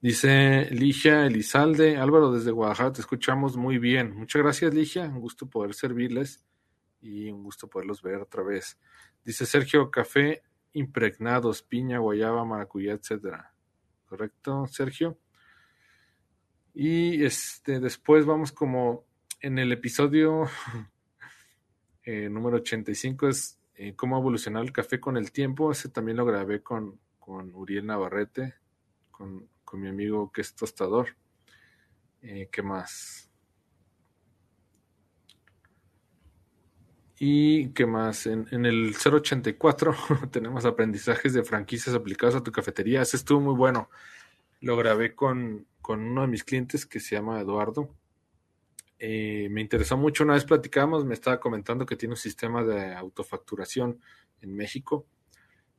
[0.00, 4.14] Dice Ligia Elizalde, Álvaro desde Guadalajara, te escuchamos muy bien.
[4.14, 5.04] Muchas gracias, Ligia.
[5.04, 6.44] Un gusto poder servirles
[7.04, 8.78] y un gusto poderlos ver otra vez.
[9.24, 10.42] Dice Sergio, café
[10.72, 13.52] impregnados, piña, guayaba, maracuyá, etcétera.
[14.06, 15.18] ¿Correcto, Sergio?
[16.72, 19.04] Y este, después vamos como
[19.40, 20.48] en el episodio
[22.04, 25.70] eh, número 85 es eh, cómo evolucionar el café con el tiempo.
[25.70, 28.54] Ese también lo grabé con, con Uriel Navarrete,
[29.10, 31.16] con, con mi amigo que es tostador.
[32.22, 33.30] Eh, ¿Qué más?
[37.18, 39.94] Y qué más, en, el 084
[40.30, 43.02] tenemos aprendizajes de franquicias aplicados a tu cafetería.
[43.02, 43.88] Ese estuvo muy bueno.
[44.60, 47.94] Lo grabé con, con uno de mis clientes que se llama Eduardo.
[48.98, 52.94] Eh, me interesó mucho, una vez platicamos, me estaba comentando que tiene un sistema de
[52.94, 54.00] autofacturación
[54.40, 55.06] en México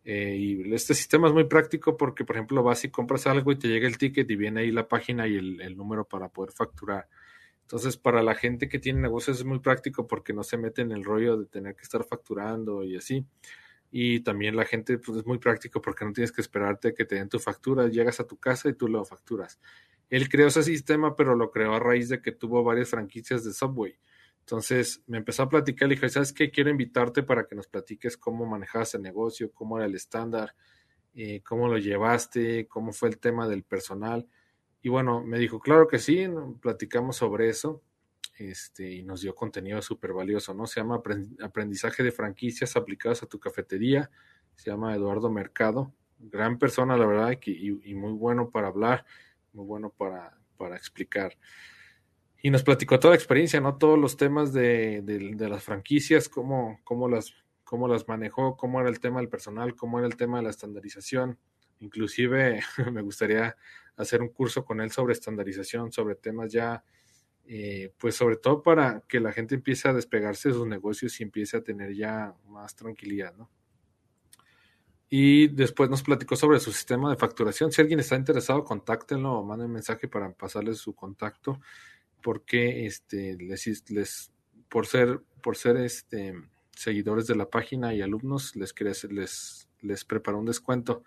[0.08, 3.56] eh, y este sistema es muy práctico porque, por ejemplo, vas y compras algo y
[3.56, 7.08] te llega el ticket y viene ahí la página y el, número para poder facturar.
[7.66, 10.92] Entonces, para la gente que tiene negocios es muy práctico porque no se mete en
[10.92, 13.26] el rollo de tener que estar facturando y así.
[13.92, 17.16] Y también la gente pues, es muy práctico porque no tienes que esperarte que te
[17.16, 19.60] den tu factura, llegas a tu casa y tú lo facturas.
[20.12, 23.52] Él creó ese sistema, pero lo creó a raíz de que tuvo varias franquicias de
[23.52, 23.98] Subway.
[24.42, 26.52] Entonces me empezó a platicar, le dije, ¿sabes qué?
[26.52, 30.54] Quiero invitarte para que nos platiques cómo manejabas el negocio, cómo era el estándar,
[31.16, 34.28] eh, cómo lo llevaste, cómo fue el tema del personal.
[34.86, 36.28] Y bueno, me dijo, claro que sí,
[36.62, 37.82] platicamos sobre eso
[38.38, 40.68] este, y nos dio contenido súper valioso, ¿no?
[40.68, 41.02] Se llama
[41.42, 44.12] Aprendizaje de franquicias aplicadas a tu cafetería,
[44.54, 49.08] se llama Eduardo Mercado, gran persona, la verdad, y, y muy bueno para hablar,
[49.54, 51.36] muy bueno para, para explicar
[52.44, 53.80] y nos platicó toda la experiencia, ¿no?
[53.80, 57.34] Todos los temas de, de, las franquicias, cómo, cómo, las,
[57.64, 60.52] cómo las manejó, cómo era el tema del personal, cómo era el tema de la
[60.52, 61.40] estandarización.
[61.80, 62.62] Inclusive
[62.94, 63.58] me gustaría
[63.98, 66.84] hacer un curso con él sobre estandarización, sobre temas ya,
[67.46, 71.24] eh, pues sobre todo para que la gente empiece a despegarse de sus negocios y
[71.24, 73.50] empiece a tener ya más tranquilidad, ¿no?
[75.08, 77.72] Y después nos platicó sobre su sistema de facturación.
[77.72, 81.62] Si alguien está interesado, contáctenlo o manden mensaje para pasarles su contacto
[82.26, 84.32] porque este, les, les,
[84.68, 86.34] por ser, por ser este,
[86.72, 88.74] seguidores de la página y alumnos, les,
[89.12, 91.04] les, les preparó un descuento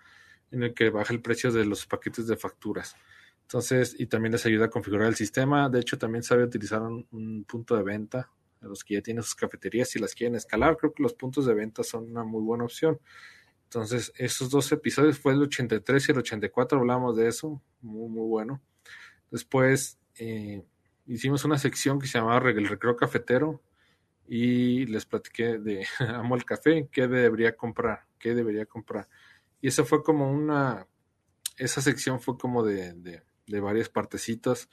[0.50, 2.96] en el que baja el precio de los paquetes de facturas.
[3.42, 5.68] Entonces, y también les ayuda a configurar el sistema.
[5.68, 8.30] De hecho, también sabe utilizar un, punto de venta
[8.60, 9.88] a los que ya tienen sus cafeterías.
[9.88, 13.00] Si las quieren escalar, creo que los puntos de venta son una muy buena opción.
[13.64, 18.26] Entonces, esos dos episodios fue el 83 y el 84, hablamos de eso, muy, muy
[18.26, 18.60] bueno.
[19.30, 20.64] Después, eh,
[21.06, 23.62] hicimos una sección que se llamaba el recreo cafetero
[24.26, 29.08] y les platiqué de amo el café, qué debería comprar, qué debería comprar.
[29.60, 30.86] Y eso fue como una,
[31.56, 34.68] esa sección fue como de, de, de varias partecitas,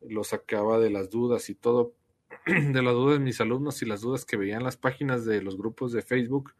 [0.00, 1.94] lo sacaba de las dudas y todo,
[2.46, 5.56] de las dudas de mis alumnos y las dudas que veían las páginas de los
[5.56, 6.54] grupos de Facebook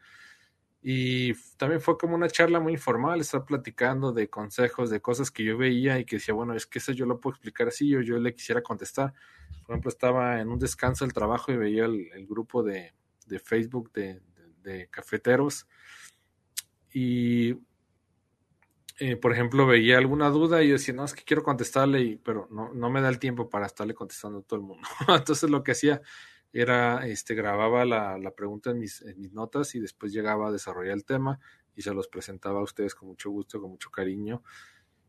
[0.87, 5.43] y también fue como una charla muy informal, estar platicando de consejos, de cosas que
[5.43, 8.18] yo veía y que decía, bueno, es que eso yo lo puedo explicar así, yo
[8.18, 9.14] le quisiera contestar.
[9.62, 12.93] Por ejemplo, estaba en un descanso del trabajo y veía el, grupo de,
[13.27, 14.20] de Facebook de,
[14.62, 15.66] de, cafeteros
[16.95, 17.59] y,
[19.01, 22.16] eh, por ejemplo, veía alguna duda y yo decía, no, es que quiero contestarle, y,
[22.16, 24.86] pero no, no me da el tiempo para estarle contestando a todo el mundo.
[25.09, 26.01] Entonces lo que hacía
[26.53, 30.53] era, este, grababa la, la pregunta en mis, en mis, notas y después llegaba a
[30.53, 31.40] desarrollar el tema
[31.74, 34.45] y se los presentaba a ustedes con mucho gusto, con mucho cariño.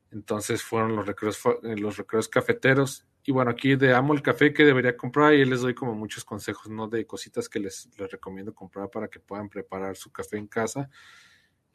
[0.09, 3.05] Entonces fueron los recreos, eh, los recreos cafeteros.
[3.23, 6.25] Y bueno, aquí de amo el café que debería comprar y les doy como muchos
[6.25, 6.87] consejos, ¿no?
[6.87, 10.89] De cositas que les, les recomiendo comprar para que puedan preparar su café en casa.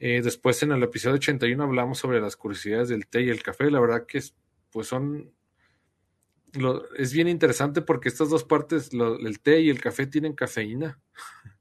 [0.03, 3.69] Eh, después en el episodio 81 hablamos sobre las curiosidades del té y el café.
[3.69, 4.19] La verdad que
[4.71, 5.31] pues son
[6.97, 10.99] es bien interesante porque estas dos partes, el té y el café tienen cafeína.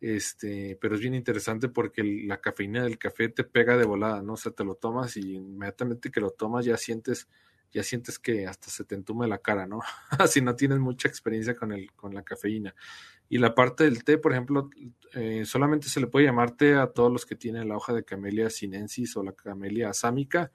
[0.00, 4.34] Este, pero es bien interesante porque la cafeína del café te pega de volada, ¿no?
[4.34, 7.26] O sea, te lo tomas y inmediatamente que lo tomas ya sientes,
[7.72, 9.80] ya sientes que hasta se te entume la cara, ¿no?
[10.28, 12.74] si no tienes mucha experiencia con el, con la cafeína.
[13.28, 14.70] Y la parte del té, por ejemplo,
[15.14, 18.04] eh, solamente se le puede llamar té a todos los que tienen la hoja de
[18.04, 20.52] camelia sinensis o la camelia asámica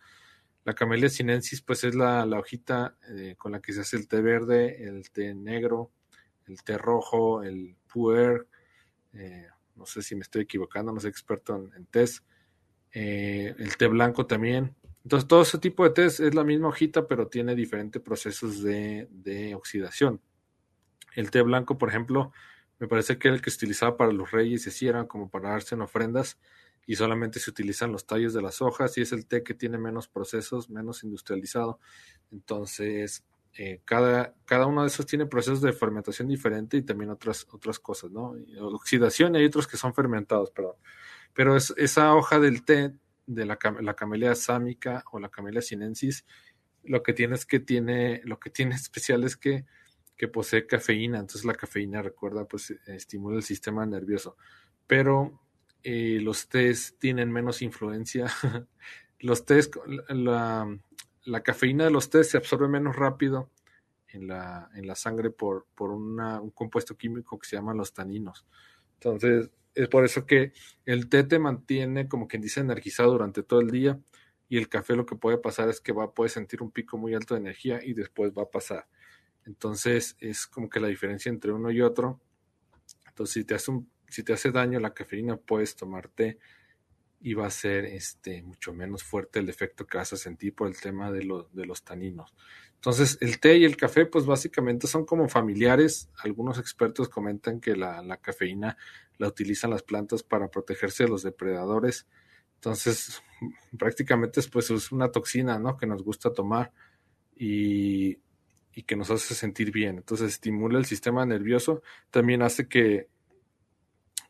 [0.66, 4.22] la camelia sinensis, pues es la, hojita eh, con la que se hace el té
[4.22, 5.92] verde, el té negro,
[6.46, 8.48] el té rojo, el puer,
[9.14, 12.24] eh, no sé si me estoy equivocando, no soy experto en, en tés,
[12.92, 14.76] el té blanco también.
[15.04, 19.08] Entonces, todo ese tipo de té es la misma hojita, pero tiene diferentes procesos de,
[19.10, 20.22] de, oxidación.
[21.16, 22.32] El té blanco, por ejemplo,
[22.80, 25.50] me parece que era el que se utilizaba para los reyes y así como para
[25.50, 26.40] darse en ofrendas
[26.86, 29.78] y solamente se utilizan los tallos de las hojas y es el té que tiene
[29.78, 31.80] menos procesos, menos industrializado.
[32.32, 33.24] Entonces,
[33.54, 37.78] eh, cada, cada uno de esos tiene procesos de fermentación diferente y también otras, otras
[37.80, 38.34] cosas, ¿no?
[38.60, 40.76] Oxidación y hay otros que son fermentados, perdón.
[41.34, 42.94] Pero es, esa hoja del té
[43.28, 46.26] de la, la camelia sámica o la camelia sinensis,
[46.84, 49.66] lo que tiene es que tiene, lo que tiene especial es que,
[50.20, 54.36] que posee cafeína, entonces la cafeína, recuerda, pues estimula el sistema nervioso.
[54.86, 55.40] Pero
[55.82, 58.28] eh, los tés tienen menos influencia.
[59.20, 59.72] los tés,
[60.10, 60.78] la,
[61.24, 63.50] la cafeína de los tés se absorbe menos rápido
[64.10, 68.46] en la, en la sangre por, por un compuesto químico que se llama los taninos.
[68.96, 70.52] Entonces, es por eso que
[70.86, 73.98] el té te mantiene, como quien dice, energizado durante todo el día
[74.50, 77.14] y el café lo que puede pasar es que va, puede sentir un pico muy
[77.14, 78.86] alto de energía y después va a pasar.
[79.50, 82.22] Entonces, es como que la diferencia entre uno y otro.
[83.08, 83.72] Entonces, si te hace,
[84.08, 86.38] si te hace daño la cafeína, puedes tomar té
[87.20, 90.68] y va a ser este, mucho menos fuerte el efecto que vas a sentir por
[90.68, 92.36] el tema de, de los taninos.
[92.76, 96.12] Entonces, el té y el café, pues básicamente son como familiares.
[96.24, 98.78] Algunos expertos comentan que la, la cafeína
[99.18, 102.06] la utilizan las plantas para protegerse de los depredadores.
[102.54, 103.24] Entonces,
[103.80, 105.76] prácticamente pues, es una toxina, ¿no?
[105.76, 106.72] Que nos gusta tomar
[107.36, 108.20] y,
[108.74, 109.98] y que nos hace sentir bien.
[109.98, 111.82] Entonces, estimula el sistema nervioso.
[112.12, 113.08] También hace que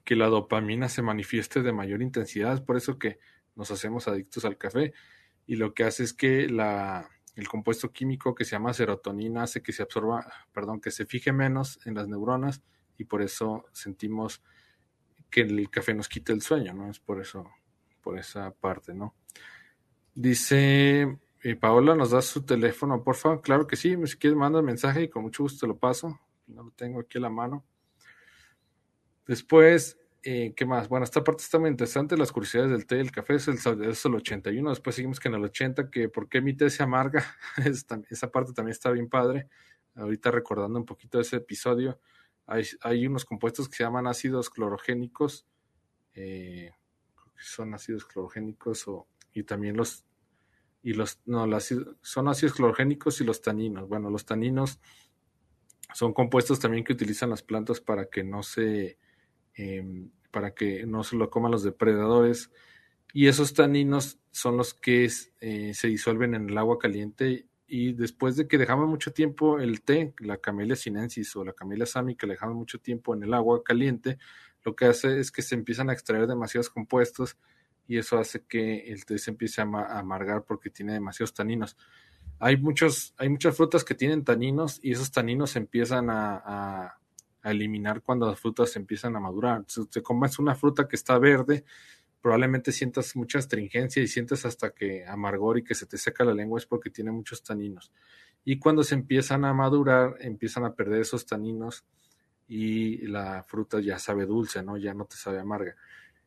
[0.09, 3.19] que la dopamina se manifieste de mayor intensidad, es por eso que
[3.55, 4.91] nos hacemos adictos al café
[5.45, 9.61] y lo que hace es que la, el compuesto químico que se llama serotonina hace
[9.61, 12.63] que se absorba, perdón, que se fije menos en las neuronas
[12.97, 14.41] y por eso sentimos
[15.29, 16.89] que el café nos quita el sueño, ¿no?
[16.89, 17.47] Es por eso,
[18.01, 19.13] por esa parte, ¿no?
[20.15, 23.41] Dice eh, Paola, ¿nos da su teléfono, por favor?
[23.41, 26.19] Claro que sí, si quieres manda el mensaje y con mucho gusto lo paso.
[26.47, 27.63] No lo tengo aquí a la mano.
[29.25, 30.89] Después, eh, ¿qué más?
[30.89, 33.57] Bueno, esta parte está muy interesante, las curiosidades del té y el café, es el,
[33.83, 36.83] es el 81, después seguimos que en el 80, que por qué mi té se
[36.83, 37.23] amarga,
[38.09, 39.47] esa parte también está bien padre,
[39.95, 41.99] ahorita recordando un poquito ese episodio,
[42.47, 45.45] hay, unos compuestos que se llaman ácidos clorogénicos,
[46.15, 46.71] eh,
[47.37, 50.03] son ácidos clorogénicos o, y también los,
[50.81, 51.45] y los, no,
[52.01, 54.79] son ácidos clorogénicos y los taninos, bueno, los taninos
[55.93, 58.97] son compuestos también que utilizan las plantas para que no se
[59.59, 62.49] Em, para que no se lo coman los depredadores.
[63.13, 65.09] Y esos taninos son los que
[65.41, 69.81] eh, se disuelven en el agua caliente y después de que dejamos mucho tiempo el
[69.81, 71.85] té, la camelia sinensis o la camelia
[72.17, 74.17] que le dejamos mucho tiempo en el agua caliente,
[74.63, 77.37] lo que hace es que se empiezan a extraer demasiados compuestos
[77.89, 81.75] y eso hace que el té se empiece a, amargar porque tiene demasiados taninos.
[82.39, 86.95] Hay, muchos, hay muchas frutas que tienen taninos y esos taninos empiezan a
[87.41, 89.63] a eliminar cuando las frutas empiezan a madurar.
[89.67, 91.63] Si te comes una fruta que está verde,
[92.21, 96.33] probablemente sientas mucha astringencia y sientes hasta que amargor y que se te seca la
[96.33, 97.91] lengua es porque tiene muchos taninos.
[98.43, 101.85] Y cuando se empiezan a madurar, empiezan a perder esos taninos
[102.47, 104.77] y la fruta ya sabe dulce, ¿no?
[104.77, 105.75] Ya no te sabe amarga.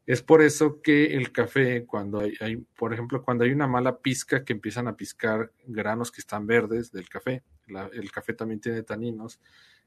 [0.05, 4.45] Es por eso que el café, cuando hay, por ejemplo, cuando hay una mala pizca
[4.45, 7.43] que empiezan a piscar granos que están verdes del café,
[7.93, 9.41] el café también tiene taninos,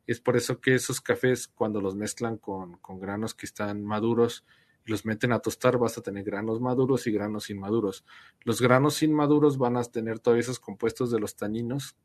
[0.08, 4.46] es por eso que esos cafés, cuando los mezclan con, granos que están maduros
[4.86, 8.06] y los meten a tostar, vas a tener granos maduros y granos inmaduros.
[8.44, 11.96] Los granos inmaduros van a tener todos esos compuestos de los taninos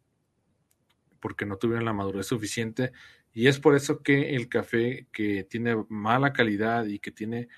[1.21, 2.93] porque no tuvieron la madurez suficiente
[3.35, 7.49] y es por eso que el café que tiene mala calidad y que tiene,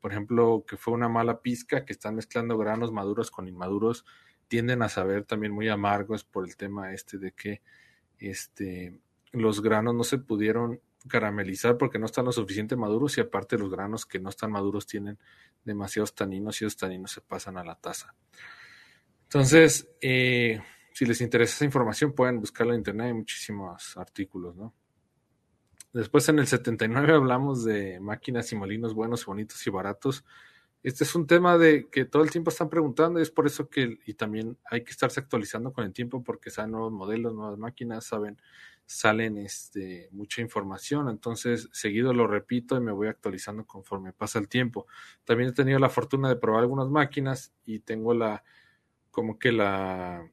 [0.00, 4.04] por ejemplo, que fue una mala pizca, que están mezclando granos maduros con inmaduros,
[4.48, 7.62] tienden a saber también muy amargos por el tema este de que
[8.18, 9.00] este
[9.32, 13.70] los granos no se pudieron caramelizar porque no están lo suficiente maduros y aparte los
[13.70, 15.18] granos que no están maduros tienen
[15.64, 18.14] demasiados taninos y esos taninos se pasan a la taza.
[19.24, 20.60] Entonces, eh,
[20.92, 24.74] si les interesa esa información pueden buscarla en internet, hay muchísimos artículos, ¿no?
[25.92, 30.24] Después en el 79 hablamos de máquinas y molinos buenos, bonitos y baratos.
[30.82, 33.68] Este es un tema de que todo el tiempo están preguntando y es por eso
[33.68, 37.58] que, y también hay que estarse actualizando con el tiempo porque salen nuevos modelos, nuevas
[37.58, 38.40] máquinas, saben
[38.84, 44.48] salen este, mucha información, entonces seguido lo repito y me voy actualizando conforme pasa el
[44.48, 44.86] tiempo.
[45.24, 48.42] También he tenido la fortuna de probar algunas máquinas y tengo la,
[49.10, 50.28] como que la,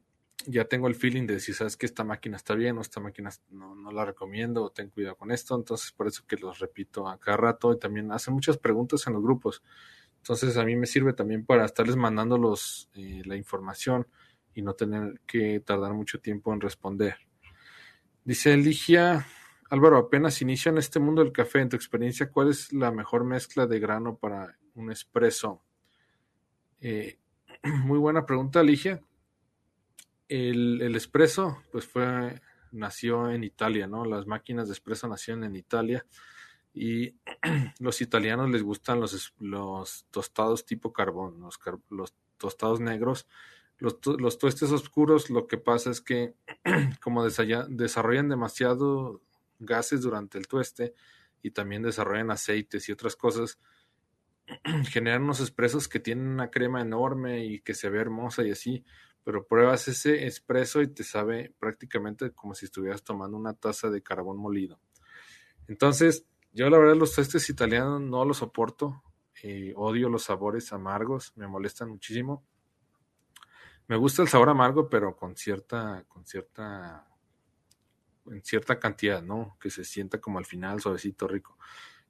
[0.50, 3.30] ya tengo el feeling de si sabes que esta máquina está bien o esta máquina
[3.52, 7.08] no, no la recomiendo o ten cuidado con esto, entonces por eso que los repito
[7.08, 9.62] a cada rato y también hacen muchas preguntas en los grupos.
[10.18, 14.08] Entonces a mí me sirve también para estarles mandando los, eh, la información
[14.56, 17.16] y no tener que tardar mucho tiempo en responder.
[18.26, 19.26] Dice Ligia,
[19.70, 21.60] Álvaro, apenas inicia en este mundo del café.
[21.60, 25.62] En tu experiencia, ¿cuál es la mejor mezcla de grano para un espresso?
[26.82, 27.20] Eh,
[27.86, 29.02] muy buena pregunta, Ligia.
[30.30, 34.06] El, el espresso, pues fue, nació en Italia, ¿no?
[34.06, 36.06] Las máquinas de espresso nacieron en Italia
[36.74, 37.16] y
[37.80, 41.60] los italianos les gustan los, los tostados tipo carbón, los,
[41.90, 43.28] los tostados negros.
[43.78, 46.36] Los, los, tuestes oscuros lo que pasa es que
[47.02, 49.22] como desarrollan demasiado
[49.60, 50.94] gases durante el tueste
[51.42, 53.58] y también desarrollan aceites y otras cosas,
[54.90, 58.84] generan unos expresos que tienen una crema enorme y que se ve hermosa y así,
[59.24, 64.02] pero pruebas ese espresso y te sabe prácticamente como si estuvieras tomando una taza de
[64.02, 64.80] carbón molido.
[65.68, 69.04] Entonces, yo la verdad los tuestes italianos no los soporto,
[69.44, 72.44] eh, odio los sabores amargos, me molestan muchísimo.
[73.88, 77.08] Me gusta el sabor amargo, pero con cierta, con cierta,
[78.28, 79.58] en cierta cantidad, ¿no?
[79.60, 81.58] Que se sienta como al final suavecito, rico.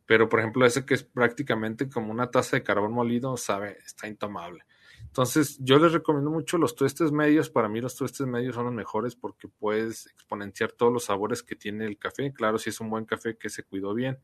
[0.06, 4.08] Pero, por ejemplo, ese que es prácticamente como una taza de carbón molido, sabe, está
[4.08, 4.66] intomable.
[5.10, 7.50] Entonces, yo les recomiendo mucho los tuestes medios.
[7.50, 11.56] Para mí los tuestes medios son los mejores porque puedes exponenciar todos los sabores que
[11.56, 12.32] tiene el café.
[12.32, 14.20] Claro, si es un buen café que se cuidó bien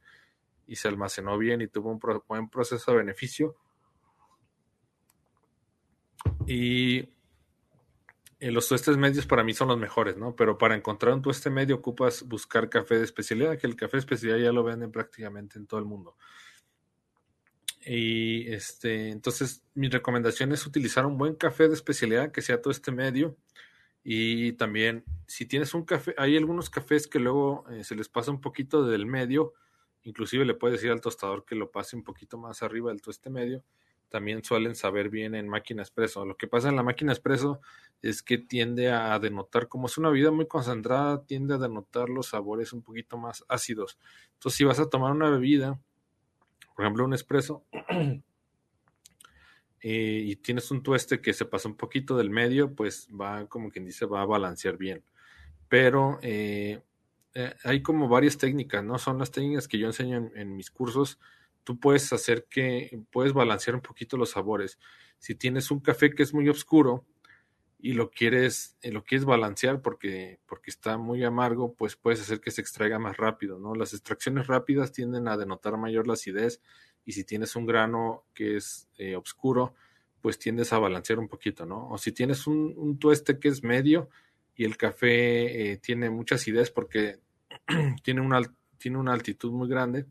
[0.68, 3.56] y se almacenó bien y tuvo un buen proceso de beneficio.
[6.46, 7.10] Y
[8.40, 10.36] eh, los tuestes medios para mí son los mejores, ¿no?
[10.36, 14.02] Pero para encontrar un tueste medio ocupas buscar café de especialidad, que el café de
[14.02, 16.16] especialidad ya lo venden prácticamente en todo el mundo.
[17.86, 22.92] Y este, entonces mi recomendación es utilizar un buen café de especialidad que sea tueste
[22.92, 23.38] medio.
[24.04, 28.32] Y también, si tienes un café, hay algunos cafés que luego eh, se les pasa
[28.32, 29.54] un poquito del medio,
[30.04, 33.30] inclusive le puedes decir al tostador que lo pase un poquito más arriba del tueste
[33.30, 33.64] medio
[34.10, 36.26] también suelen saber bien en máquina expreso.
[36.26, 37.60] Lo que pasa en la máquina expreso
[38.02, 42.28] es que tiende a denotar, como es una bebida muy concentrada, tiende a denotar los
[42.28, 43.98] sabores un poquito más ácidos.
[44.34, 45.80] Entonces, si vas a tomar una bebida,
[46.76, 47.66] por ejemplo, un expreso,
[49.82, 53.70] eh, y tienes un tueste que se pasa un poquito del medio, pues va, como
[53.70, 55.04] quien dice, va a balancear bien.
[55.68, 56.82] Pero eh,
[57.34, 58.98] eh, hay como varias técnicas, ¿no?
[58.98, 61.20] Son las técnicas que yo enseño en mis cursos
[61.66, 64.80] tú puedes hacer que, puedes balancear un poquito los sabores.
[65.18, 67.04] Si tienes un café que es muy oscuro
[67.86, 72.42] y lo quieres, eh, lo quieres balancear porque, porque está muy amargo, pues puedes hacer
[72.42, 73.76] que se extraiga más rápido, ¿no?
[73.76, 76.64] Las extracciones rápidas tienden a denotar mayor acidez
[77.06, 79.76] y si tienes un grano que es eh, oscuro,
[80.20, 81.88] pues tiendes a balancear un poquito, ¿no?
[81.90, 84.10] O si tienes un, un tueste que es medio
[84.56, 87.20] y el café eh, tiene mucha acidez porque
[88.04, 88.42] tiene una,
[88.80, 90.08] tiene una altitud muy grande,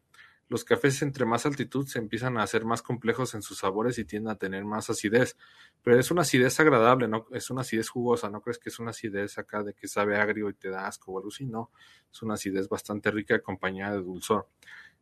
[0.54, 4.04] los cafés entre más altitud se empiezan a hacer más complejos en sus sabores y
[4.04, 5.36] tienden a tener más acidez.
[5.82, 8.90] Pero es una acidez agradable, no es una acidez jugosa, no crees que es una
[8.90, 11.72] acidez acá de que sabe agrio y te da asco o algo así, no.
[12.08, 14.46] Es una acidez bastante rica acompañada de dulzor.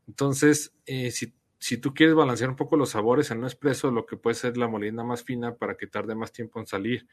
[0.08, 4.06] Entonces, eh, si, si tú quieres balancear un poco los sabores en un espresso, lo
[4.06, 7.06] que puede ser la molienda más fina para que tarde más tiempo en salir.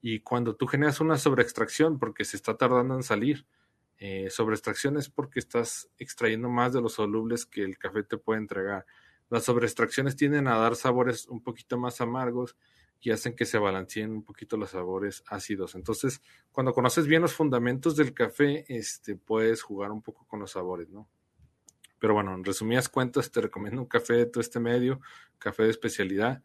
[0.00, 3.46] Y cuando tú generas una sobreextracción, porque se está tardando en salir,
[3.98, 8.40] eh, sobre es porque estás extrayendo más de los solubles que el café te puede
[8.40, 8.84] entregar.
[9.30, 12.56] Las sobreextracciones tienden a dar sabores un poquito más amargos
[13.00, 15.74] y hacen que se balanceen un poquito los sabores ácidos.
[15.74, 16.20] Entonces,
[16.52, 20.88] cuando conoces bien los fundamentos del café, este, puedes jugar un poco con los sabores,
[20.88, 21.08] ¿no?
[21.98, 25.00] Pero bueno, en resumidas cuentas, te recomiendo un café de todo este medio,
[25.38, 26.42] café de especialidad.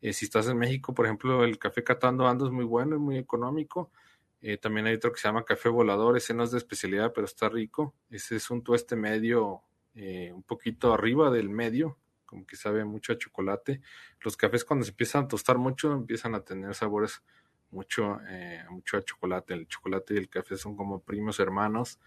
[0.00, 3.00] Eh, si estás en México, por ejemplo, el café Catando Ando es muy bueno, es
[3.00, 3.90] muy económico.
[4.42, 7.26] Eh, también hay otro que se llama café volador, ese no es de especialidad, pero
[7.26, 7.94] está rico.
[8.10, 9.62] Ese es un tueste medio,
[9.94, 13.80] eh, un poquito arriba del medio, como que sabe mucho a chocolate.
[14.20, 17.22] Los cafés cuando se empiezan a tostar mucho empiezan a tener sabores
[17.70, 19.54] mucho, eh, mucho a chocolate.
[19.54, 22.00] El chocolate y el café son como primos hermanos,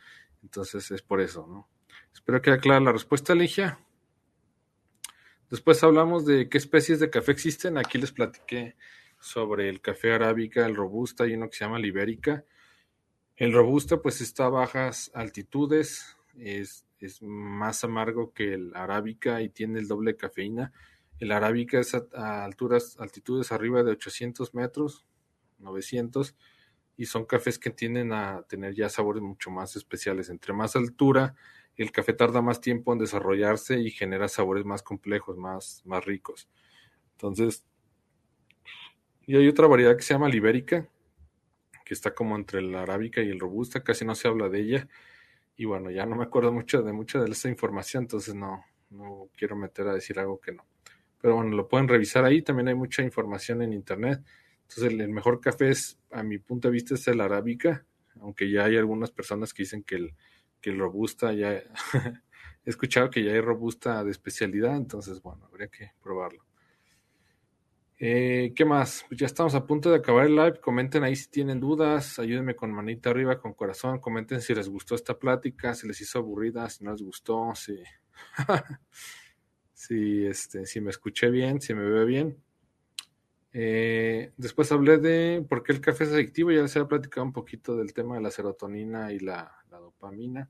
[0.43, 1.69] entonces es por eso, ¿no?
[2.13, 3.79] Espero que haya clara la respuesta, Ligia.
[5.49, 7.77] Después hablamos de qué especies de café existen.
[7.77, 8.75] Aquí les platiqué
[9.26, 12.45] sobre el café arábica, el robusta y uno que se llama libérica.
[13.36, 19.49] El robusta pues está a bajas altitudes, es, es más amargo que el arábica y
[19.49, 20.71] tiene el doble cafeína.
[21.19, 25.07] El arábica es a, alturas, altitudes arriba de 800 metros,
[25.57, 26.36] 900,
[26.95, 30.30] y son cafés que tienden a tener ya sabores mucho más especiales.
[30.30, 31.36] Entre más altura,
[31.78, 36.47] el café tarda más tiempo en desarrollarse y genera sabores más complejos, más, más ricos.
[37.13, 37.65] Entonces,
[39.26, 40.88] y hay otra variedad que se llama libérica,
[41.84, 44.88] que está como entre la arábica y el robusta, casi no se habla de ella.
[45.55, 49.30] Y bueno, ya no me acuerdo mucho de mucha de esa información, entonces no, no
[49.38, 50.65] quiero meter a decir algo que no.
[51.21, 54.23] Pero bueno, lo pueden revisar ahí, también hay mucha información en internet.
[54.63, 57.86] Entonces el, mejor café es, a mi punto de vista, es el arábica,
[58.19, 60.15] aunque ya hay algunas personas que dicen que el,
[60.61, 61.51] que el robusta ya...
[62.65, 66.45] he escuchado que ya hay robusta de especialidad, entonces bueno, habría que probarlo.
[67.98, 69.06] Eh, ¿Qué más?
[69.08, 70.60] Pues ya estamos a punto de acabar el live.
[70.60, 72.20] Comenten ahí si tienen dudas.
[72.20, 74.00] Ayúdenme con manita arriba, con corazón.
[74.00, 77.82] Comenten si les gustó esta plática, si les hizo aburrida, si no les gustó, si,
[79.74, 82.38] si, este, si me escuché bien, si me ve bien.
[83.54, 86.52] Eh, después hablé de por qué el café es adictivo.
[86.52, 90.50] Ya les había platicado un poquito del tema de la serotonina y la, la dopamina.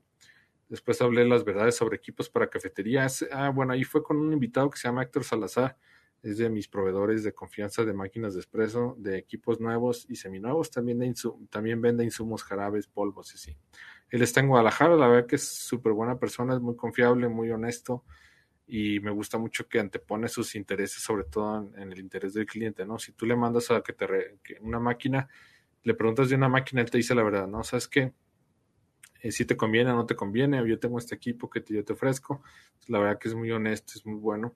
[0.67, 3.23] Después hablé de las verdades sobre equipos para cafeterías.
[3.31, 5.77] Ah, bueno, ahí fue con un invitado que se llama Héctor Salazar
[6.25, 10.71] es de mis proveedores de confianza de máquinas de espresso, de equipos nuevos y seminuevos.
[10.71, 11.13] También,
[11.51, 13.57] también vende insumos, jarabes, polvos y así.
[14.09, 17.51] Él está en Guadalajara, la verdad que es súper buena persona, es muy confiable, muy
[17.51, 18.03] honesto
[18.65, 22.87] y me gusta mucho que antepone sus intereses, sobre todo en, el interés del cliente,
[22.87, 22.97] ¿no?
[22.97, 24.07] Si tú le mandas a que te
[24.61, 25.29] una máquina,
[25.83, 27.63] le preguntas de una máquina, él te dice la verdad, ¿no?
[27.63, 28.13] ¿Sabes qué?
[29.21, 31.93] Eh, si te conviene o no te conviene, yo tengo este equipo que yo te
[31.93, 32.41] ofrezco.
[32.87, 34.55] La verdad que es muy honesto, es muy bueno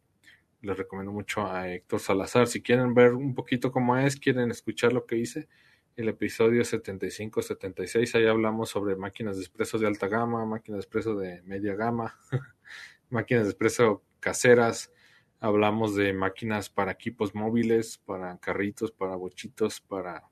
[0.61, 2.47] les recomiendo mucho a Héctor Salazar.
[2.47, 5.47] Si quieren ver un poquito cómo es, quieren escuchar lo que hice,
[5.95, 11.15] el episodio 75-76, ahí hablamos sobre máquinas de expreso de alta gama, máquinas de expreso
[11.15, 12.17] de media gama,
[13.09, 14.91] máquinas de expreso caseras,
[15.39, 20.29] hablamos de máquinas para equipos móviles, para carritos, para bochitos, para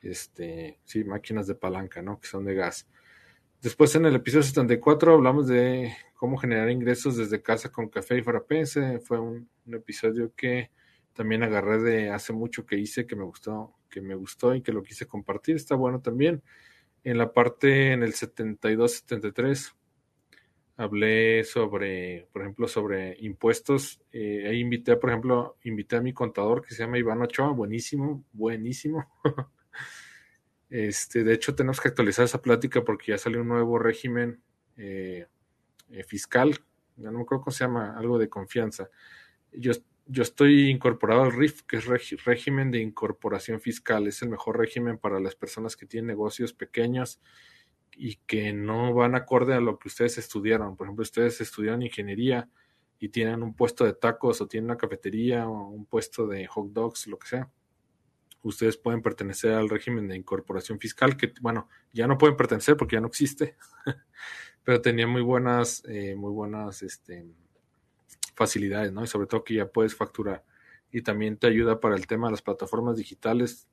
[0.00, 2.20] este, sí, máquinas de palanca, ¿no?
[2.20, 2.86] Que son de gas.
[3.64, 8.22] Después en el episodio 74 hablamos de cómo generar ingresos desde casa con café y
[8.22, 8.66] frappé.
[9.00, 10.70] fue un, episodio que
[11.14, 14.70] también agarré de hace mucho que hice, que me gustó, que me gustó y que
[14.70, 15.56] lo quise compartir.
[15.56, 16.42] Está bueno también.
[17.04, 19.72] En la parte, en el 72-73,
[20.76, 23.98] hablé sobre, por ejemplo, sobre impuestos.
[24.12, 28.26] Eh, ahí invité, por ejemplo, invité a mi contador que se llama Iván Ochoa, buenísimo,
[28.34, 29.06] buenísimo.
[30.74, 34.42] Este, de hecho, tenemos que actualizar esa plática porque ya salió un nuevo régimen
[34.76, 35.28] eh,
[35.88, 36.58] eh, fiscal.
[36.96, 38.90] Ya no me acuerdo cómo se llama, algo de confianza.
[39.52, 39.70] Yo,
[40.06, 41.86] yo estoy incorporado al RIF, que es
[42.24, 44.08] régimen de incorporación fiscal.
[44.08, 47.20] Es el mejor régimen para las personas que tienen negocios pequeños
[47.96, 50.76] y que no van acorde a lo que ustedes estudiaron.
[50.76, 52.48] Por ejemplo, ustedes estudiaron ingeniería
[52.98, 56.72] y tienen un puesto de tacos o tienen una cafetería o un puesto de hot
[56.72, 57.48] dogs, lo que sea
[58.44, 62.96] ustedes pueden pertenecer al régimen de incorporación fiscal, que bueno, ya no pueden pertenecer porque
[62.96, 63.56] ya no existe,
[64.64, 67.26] pero tenía muy buenas, eh, muy buenas este,
[68.34, 69.02] facilidades, ¿no?
[69.02, 70.44] Y sobre todo que ya puedes facturar.
[70.92, 73.66] Y también te ayuda para el tema de las plataformas digitales.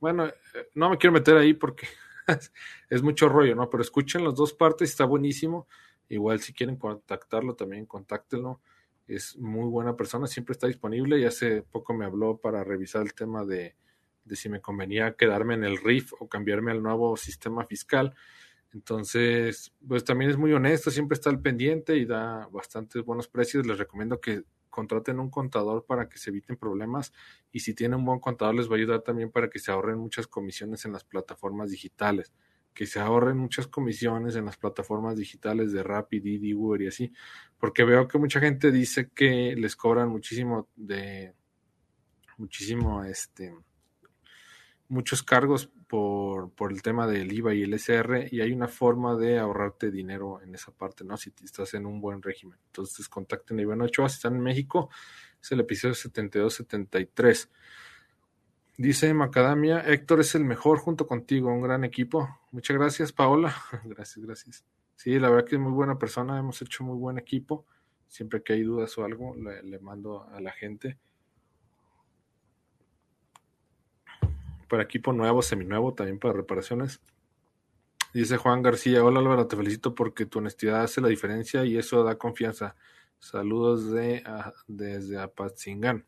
[0.00, 0.32] bueno, eh,
[0.74, 1.86] no me quiero meter ahí porque
[2.90, 3.68] es mucho rollo, ¿no?
[3.68, 5.68] Pero escuchen las dos partes, está buenísimo.
[6.08, 8.60] Igual si quieren contactarlo, también contáctenlo.
[9.06, 13.14] Es muy buena persona, siempre está disponible y hace poco me habló para revisar el
[13.14, 13.74] tema de,
[14.28, 18.14] de si me convenía quedarme en el RIF o cambiarme al nuevo sistema fiscal.
[18.72, 23.66] Entonces, pues también es muy honesto, siempre está al pendiente y da bastantes buenos precios.
[23.66, 24.44] Les recomiendo que
[24.78, 27.12] contraten un contador para que se eviten problemas
[27.50, 29.98] y si tienen un buen contador les va a ayudar también para que se ahorren
[29.98, 32.32] muchas comisiones en las plataformas digitales,
[32.74, 37.12] que se ahorren muchas comisiones en las plataformas digitales de Rapid, Didi, Uber y así,
[37.58, 41.34] porque veo que mucha gente dice que les cobran muchísimo de
[42.36, 43.52] muchísimo este
[44.88, 49.16] muchos cargos por, por, el tema del IVA y el SR y hay una forma
[49.16, 51.16] de ahorrarte dinero en esa parte, ¿no?
[51.16, 52.58] Si estás en un buen régimen.
[52.66, 54.90] Entonces contacten a Iván Ochoa si están en México.
[55.40, 57.48] Es el episodio 72-73.
[58.76, 62.28] Dice Macadamia, Héctor es el mejor junto contigo, un gran equipo.
[62.50, 63.54] Muchas gracias, Paola.
[63.84, 64.64] gracias, gracias.
[64.94, 67.66] Sí, la verdad que es muy buena persona, hemos hecho muy buen equipo.
[68.06, 70.98] Siempre que hay dudas o algo, le mando a la gente.
[74.68, 77.00] Para equipo nuevo, seminuevo, también para reparaciones.
[78.14, 82.02] Dice Juan García, hola Álvaro, te felicito porque tu honestidad hace la diferencia y eso
[82.04, 82.74] da confianza.
[83.18, 84.22] Saludos de,
[84.66, 86.06] desde Apatzingán.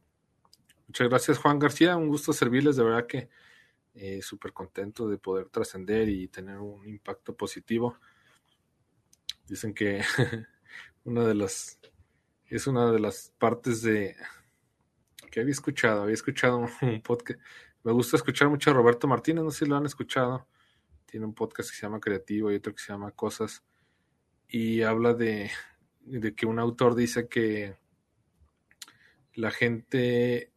[0.86, 3.28] Muchas gracias Juan García, un gusto servirles, de verdad que
[3.94, 7.98] eh, súper contento de poder trascender y tener un impacto positivo.
[9.46, 10.02] Dicen que
[11.04, 11.78] una de las
[12.46, 14.16] es una de las partes de
[15.30, 17.40] que había escuchado, había escuchado un podcast,
[17.82, 20.46] me gusta escuchar mucho a Roberto Martínez, no sé si lo han escuchado.
[21.06, 23.64] Tiene un podcast que se llama Creativo y otro que se llama Cosas.
[24.48, 25.50] Y habla de,
[26.36, 27.76] que un autor dice que
[29.34, 30.52] la gente,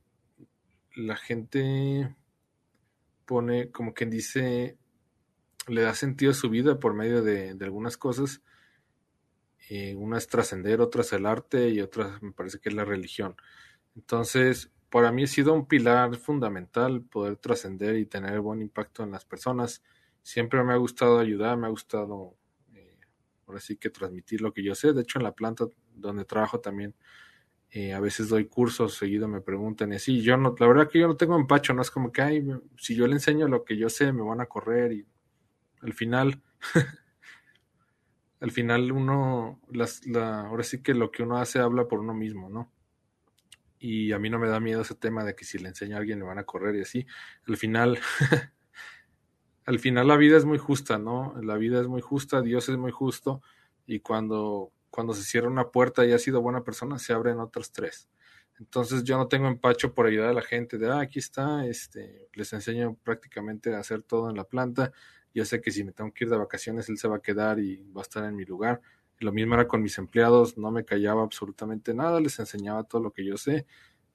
[0.95, 2.13] la gente
[3.25, 4.77] pone, como quien dice,
[5.67, 8.41] le da sentido a su vida por medio de, de algunas cosas.
[9.69, 12.83] Eh, una es trascender, otra es el arte y otra me parece que es la
[12.83, 13.37] religión.
[13.95, 19.09] Entonces, para mí ha sido un pilar fundamental poder trascender y tener buen impacto en
[19.11, 19.83] las personas.
[20.21, 22.37] Siempre me ha gustado ayudar, me ha gustado,
[22.75, 22.99] eh,
[23.47, 24.93] ahora sí que transmitir lo que yo sé.
[24.93, 25.65] De hecho, en la planta
[25.95, 26.95] donde trabajo también
[27.71, 30.21] Eh, a veces doy cursos, seguido me preguntan y así.
[30.23, 32.45] Yo no, la verdad que yo no tengo empacho, no es como que, ay,
[32.77, 35.07] si yo le enseño lo que yo sé, me van a correr y
[35.81, 36.41] al final,
[38.41, 42.13] al final uno, las, la, ahora sí que lo que uno hace habla por uno
[42.13, 42.72] mismo, ¿no?
[43.85, 45.99] Y a mí no me da miedo ese tema de que si le enseño a
[45.99, 47.05] alguien le van a correr y así.
[47.45, 47.99] Al final,
[49.65, 51.35] al final la vida es muy justa, ¿no?
[51.41, 53.41] La vida es muy justa, Dios es muy justo
[53.85, 57.73] y cuando, cuando se cierra una puerta y ha sido buena persona, se abren otras
[57.73, 58.07] tres.
[58.57, 62.29] Entonces yo no tengo empacho por ayudar a la gente de, ah, aquí está, este,
[62.35, 64.93] les enseño prácticamente a hacer todo en la planta.
[65.33, 67.59] Yo sé que si me tengo que ir de vacaciones, él se va a quedar
[67.59, 68.79] y va a estar en mi lugar.
[69.19, 73.11] Lo mismo era con mis empleados, no me callaba absolutamente nada, les enseñaba todo lo
[73.11, 73.65] que yo sé.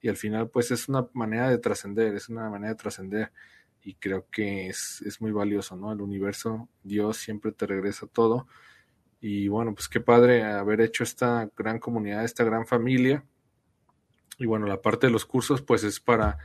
[0.01, 3.31] Y al final, pues es una manera de trascender, es una manera de trascender
[3.81, 5.91] y creo que es, es, muy valioso, ¿no?
[5.91, 8.47] El universo, Dios siempre te regresa todo.
[9.21, 13.25] Y bueno, pues qué padre haber hecho esta gran comunidad, esta gran familia.
[14.37, 16.37] Y bueno, la parte de los cursos, pues es para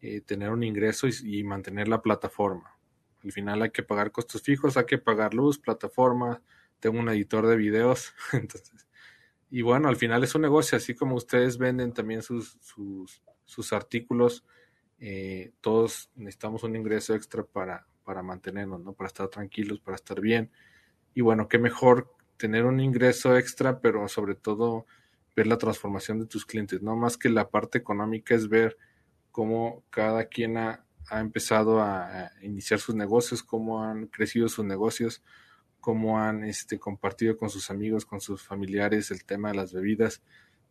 [0.00, 2.76] eh, tener un ingreso y, mantener la plataforma.
[3.24, 6.42] Al final hay que pagar costos fijos, hay que pagar luz, plataforma,
[6.80, 8.86] tengo un editor de videos, entonces.
[9.50, 13.72] Y bueno, al final es un negocio, así como ustedes venden también sus, sus, sus
[13.72, 14.44] artículos
[14.98, 18.94] eh, todos necesitamos un ingreso extra para, para mantenernos, ¿no?
[18.94, 20.50] Para estar tranquilos, para estar bien.
[21.14, 24.86] Y bueno, qué mejor tener un ingreso extra, pero sobre todo
[25.34, 28.78] ver la transformación de tus clientes, no más que la parte económica es ver
[29.30, 35.22] cómo cada quien ha, empezado a, iniciar sus negocios, cómo han crecido sus negocios,
[35.86, 40.20] cómo han este, compartido con sus amigos, con sus familiares el tema de las bebidas.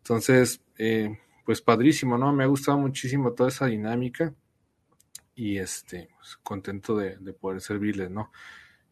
[0.02, 2.34] Entonces, eh, pues padrísimo, ¿no?
[2.34, 4.34] Me ha gustado muchísimo toda esa dinámica
[5.34, 8.30] y este, pues, contento de, poder servirles, ¿no?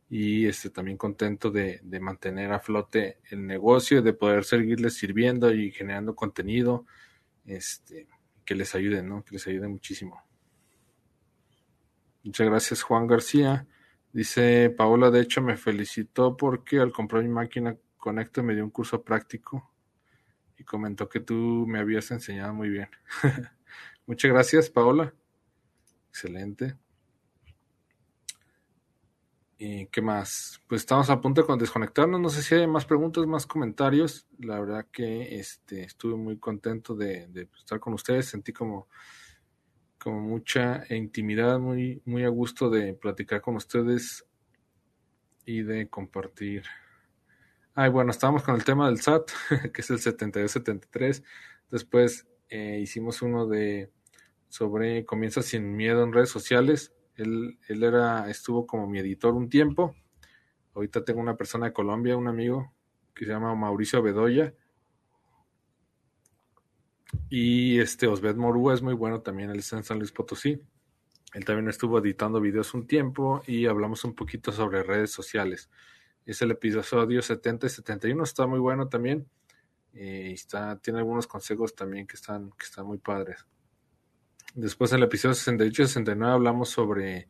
[0.09, 5.73] Y este, también contento de, mantener a flote el negocio, de poder seguirles sirviendo y
[5.73, 6.87] generando contenido,
[7.45, 8.09] este,
[8.47, 9.23] que les ayude, ¿no?
[9.23, 10.23] Que les ayude muchísimo.
[12.23, 13.67] Muchas gracias, Juan García.
[14.15, 18.71] Dice Paola, de hecho, me felicitó porque al comprar mi máquina Conecto me dio un
[18.71, 19.73] curso práctico
[20.57, 22.89] y comentó que tú me habías enseñado muy bien.
[24.07, 25.13] Muchas gracias, Paola.
[26.11, 26.77] Excelente.
[29.59, 30.63] ¿Y qué más?
[30.69, 32.21] Pues estamos a punto de desconectarnos.
[32.21, 34.29] No sé si hay más preguntas, más comentarios.
[34.39, 38.27] La verdad que este, estuve muy contento de, de estar con ustedes.
[38.27, 38.87] Sentí como,
[40.05, 44.25] como mucha intimidad, muy, muy a gusto de platicar con ustedes
[45.45, 46.63] y de compartir
[47.77, 49.31] Ay, bueno, estábamos con el tema del SAT,
[49.73, 51.25] que es el 7273.
[51.73, 53.91] Después eh, hicimos uno de
[54.49, 56.95] sobre Comienza sin miedo en redes sociales.
[57.17, 59.97] Él, él era, estuvo como mi editor un tiempo.
[60.75, 62.73] Ahorita tengo una persona de Colombia, un amigo
[63.13, 64.55] que se llama Mauricio Bedoya.
[67.29, 70.61] Y este Osbed Morúa es muy bueno también, él está en San Luis Potosí.
[71.35, 75.69] Él también estuvo editando videos un tiempo y hablamos un poquito sobre redes sociales.
[76.25, 79.27] Es el episodio 70 y 71, está muy bueno también.
[79.93, 83.45] Eh, y está, tiene algunos consejos también que están, que están muy padres.
[84.55, 87.29] Después en el episodio 68 y 69 hablamos sobre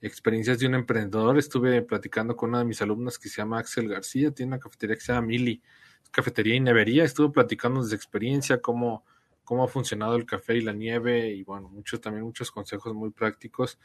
[0.00, 1.36] experiencias de un emprendedor.
[1.38, 4.96] Estuve platicando con una de mis alumnas que se llama Axel García, tiene una cafetería
[4.96, 5.62] que se llama Mili,
[6.10, 7.04] cafetería y nevería.
[7.04, 9.04] Estuve platicando de experiencia, cómo,
[9.50, 13.10] cómo ha funcionado el café y la nieve y bueno, muchos también muchos consejos muy
[13.10, 13.80] prácticos.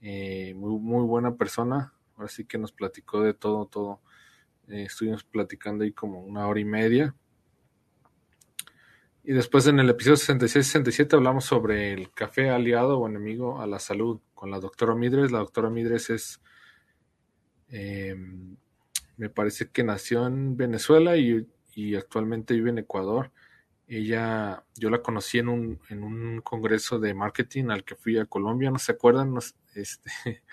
[0.00, 4.00] Eh, muy, muy buena persona, Ahora sí que nos platicó de todo, todo.
[4.68, 7.16] Eh, estuvimos platicando ahí como una hora y media.
[9.24, 13.80] Y después en el episodio 66-67 hablamos sobre el café aliado o enemigo a la
[13.80, 15.32] salud con la doctora Midres.
[15.32, 16.40] La doctora Midres es,
[17.70, 18.56] em,
[19.16, 21.44] me parece que nació en Venezuela y,
[21.96, 23.32] actualmente vive en Ecuador.
[23.88, 28.26] Ella, yo la conocí en un, en un congreso de marketing al que fui a
[28.26, 29.34] Colombia, ¿no se acuerdan?
[29.74, 30.10] este,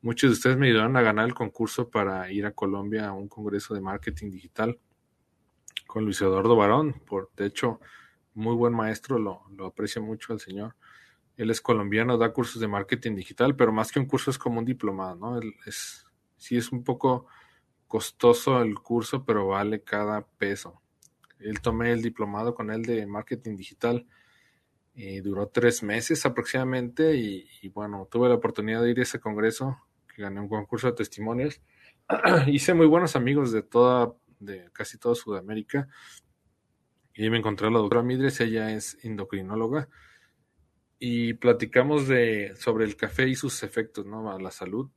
[0.00, 3.28] Muchos de ustedes me ayudaron a ganar el concurso para ir a Colombia a un
[3.28, 4.80] congreso de marketing digital
[5.86, 6.94] con Luis Eduardo Barón.
[7.06, 7.78] Por, de hecho,
[8.34, 10.74] muy buen maestro, lo, lo aprecio mucho al señor.
[11.36, 14.58] Él es colombiano, da cursos de marketing digital, pero más que un curso es como
[14.58, 15.40] un diplomado, ¿no?
[15.66, 17.26] Es, sí es un poco
[17.86, 20.81] costoso el curso, pero vale cada peso.
[21.44, 24.06] Él tomé el diplomado con él de marketing digital.
[24.94, 29.78] y duró tres meses aproximadamente y, bueno, tuve la oportunidad de ir a ese congreso
[30.14, 31.62] que gané un concurso de testimonios.
[32.46, 35.88] Hice muy buenos amigos de toda, de casi toda Sudamérica.
[37.14, 39.88] Y me encontré a la doctora Midres, ella es endocrinóloga.
[40.98, 44.30] Y platicamos de, sobre el café y sus efectos, ¿no?
[44.30, 44.90] A la salud.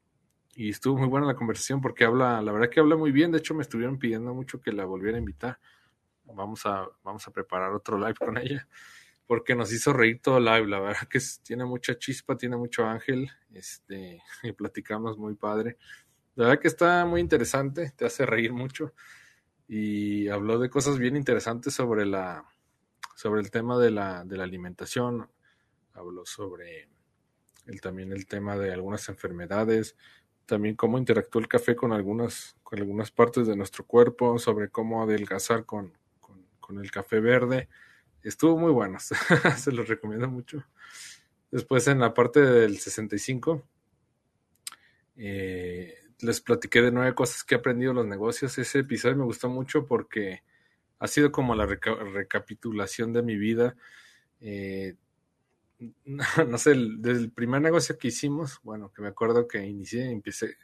[0.56, 3.32] Y estuvo muy buena la conversación porque habla, la verdad que habla muy bien.
[3.32, 5.60] De hecho, me estuvieron pidiendo mucho que la volviera a invitar.
[6.34, 8.68] Vamos a, vamos a preparar otro live con ella,
[9.28, 13.30] porque nos hizo reír todo live, la verdad que tiene mucha chispa, tiene mucho ángel,
[13.54, 15.78] este, y platicamos muy padre.
[16.36, 18.94] La verdad que está muy interesante, te hace reír mucho
[19.68, 22.46] y habló de cosas bien interesantes sobre la
[23.16, 25.30] sobre el tema de la, de la alimentación,
[25.94, 26.90] habló sobre
[27.66, 29.96] el, también el tema de algunas enfermedades,
[30.46, 35.02] también cómo interactúa el café con algunas, con algunas partes de nuestro cuerpo, sobre cómo
[35.02, 35.98] adelgazar con,
[36.66, 37.70] con, el café verde.
[38.24, 38.98] Estuvo muy bueno,
[39.58, 40.66] se los recomiendo mucho.
[41.52, 43.64] Después en la parte del 65,
[45.18, 48.58] eh, les platiqué de nueve cosas que he aprendido en los negocios.
[48.58, 50.44] Ese episodio me gustó mucho porque
[51.00, 53.76] ha sido como la recapitulación de mi vida.
[54.42, 54.96] Eh,
[56.06, 60.58] no, sé, el primer negocio que hicimos, bueno, que me acuerdo que inicié, empecé,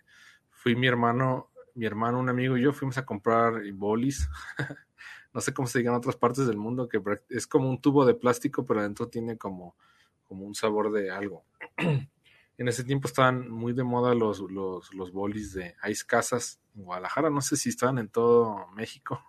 [0.49, 4.29] fui mi hermano, mi hermano, un amigo y yo fuimos a comprar bolis.
[5.33, 8.05] no sé cómo se diga en otras partes del mundo, que es como un tubo
[8.05, 9.75] de plástico, pero adentro tiene como,
[10.23, 11.45] como un sabor de algo.
[11.77, 16.83] en ese tiempo estaban muy de moda los, los, los bolis de Ice Casas en
[16.83, 19.19] Guadalajara, no sé si estaban en todo México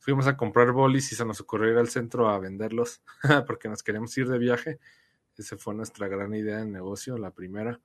[0.00, 3.02] fuimos a comprar bolis y se nos ocurrió ir al centro a venderlos
[3.46, 4.80] porque nos queríamos ir de viaje.
[5.36, 7.80] Esa fue nuestra gran idea de negocio, la primera.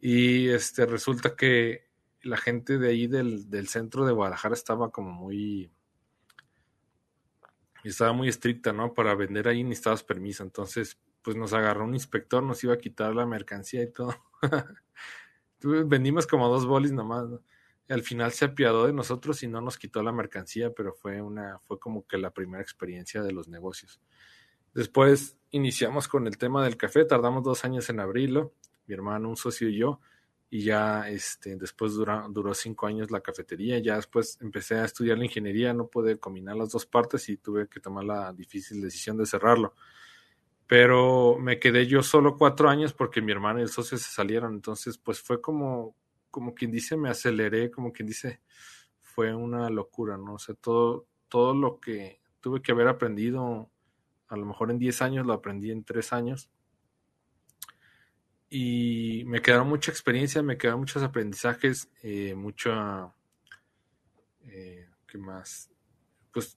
[0.00, 1.88] Y este resulta que
[2.22, 5.70] la gente de ahí del, del centro de Guadalajara estaba como muy
[7.90, 8.94] estaba muy estricta, ¿no?
[8.94, 10.42] Para vender ahí necesitabas permiso.
[10.42, 14.14] Entonces, pues nos agarró un inspector, nos iba a quitar la mercancía y todo.
[15.62, 17.42] Vendimos como dos bolis nomás, ¿no?
[17.88, 21.58] al final se apiadó de nosotros y no nos quitó la mercancía, pero fue una,
[21.60, 24.00] fue como que la primera experiencia de los negocios.
[24.74, 28.52] Después iniciamos con el tema del café, tardamos dos años en abrirlo,
[28.86, 30.00] mi hermano, un socio y yo,
[30.50, 35.18] y ya este, después duró, duró cinco años la cafetería, ya después empecé a estudiar
[35.18, 39.16] la ingeniería, no pude combinar las dos partes y tuve que tomar la difícil decisión
[39.18, 39.74] de cerrarlo.
[40.66, 44.54] Pero me quedé yo solo cuatro años porque mi hermano y el socio se salieron,
[44.54, 45.94] entonces pues fue como
[46.30, 48.40] como quien dice, me aceleré, como quien dice,
[49.00, 50.34] fue una locura, ¿no?
[50.34, 53.70] O sea, todo, todo lo que tuve que haber aprendido,
[54.28, 56.50] a lo mejor en 10 años, lo aprendí en 3 años.
[58.50, 63.12] Y me quedaron mucha experiencia, me quedaron muchos aprendizajes, eh, mucha...
[64.46, 65.70] Eh, ¿Qué más?
[66.32, 66.56] Pues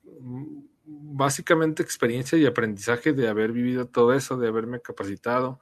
[0.84, 5.60] básicamente experiencia y aprendizaje de haber vivido todo eso, de haberme capacitado,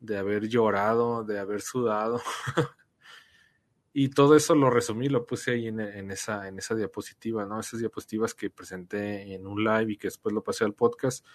[0.00, 2.20] de haber llorado, de haber sudado,
[4.00, 5.80] Y todo eso lo resumí, lo puse ahí en,
[6.12, 7.58] esa, en esa diapositiva, ¿no?
[7.58, 11.26] Esas diapositivas que presenté en un live y que después lo pasé al podcast.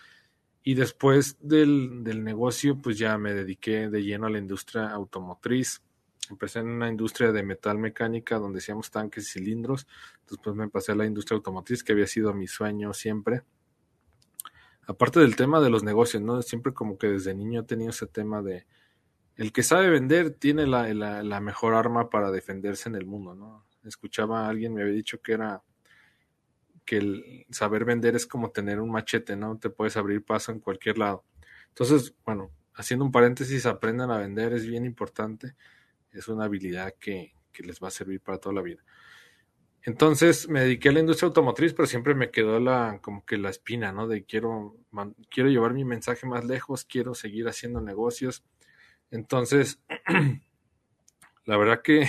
[0.63, 5.81] Y después del, del negocio, pues ya me dediqué de lleno a la industria automotriz.
[6.29, 9.87] Empecé en una industria de metal mecánica donde hacíamos tanques y cilindros.
[10.29, 13.43] Después me pasé a la industria automotriz, que había sido mi sueño siempre.
[14.87, 16.41] Aparte del tema de los negocios, ¿no?
[16.41, 18.65] Siempre como que desde niño he tenido ese tema de,
[19.35, 23.65] el que sabe vender tiene la, la, mejor arma para defenderse en el mundo, ¿no?
[23.83, 25.63] Escuchaba a alguien, me había dicho que era
[26.85, 29.57] que el saber vender es como tener un machete, ¿no?
[29.57, 31.23] Te puedes abrir paso en cualquier lado.
[31.69, 35.55] Entonces, bueno, haciendo un paréntesis, aprendan a vender, es bien importante,
[36.11, 38.83] es una habilidad que, que les va a servir para toda la vida.
[39.83, 43.49] Entonces me dediqué a la industria automotriz, pero siempre me quedó la como que la
[43.49, 44.07] espina, ¿no?
[44.07, 44.77] De quiero
[45.29, 48.45] quiero llevar mi mensaje más lejos, quiero seguir haciendo negocios,
[49.13, 49.79] entonces,
[51.45, 52.07] la verdad que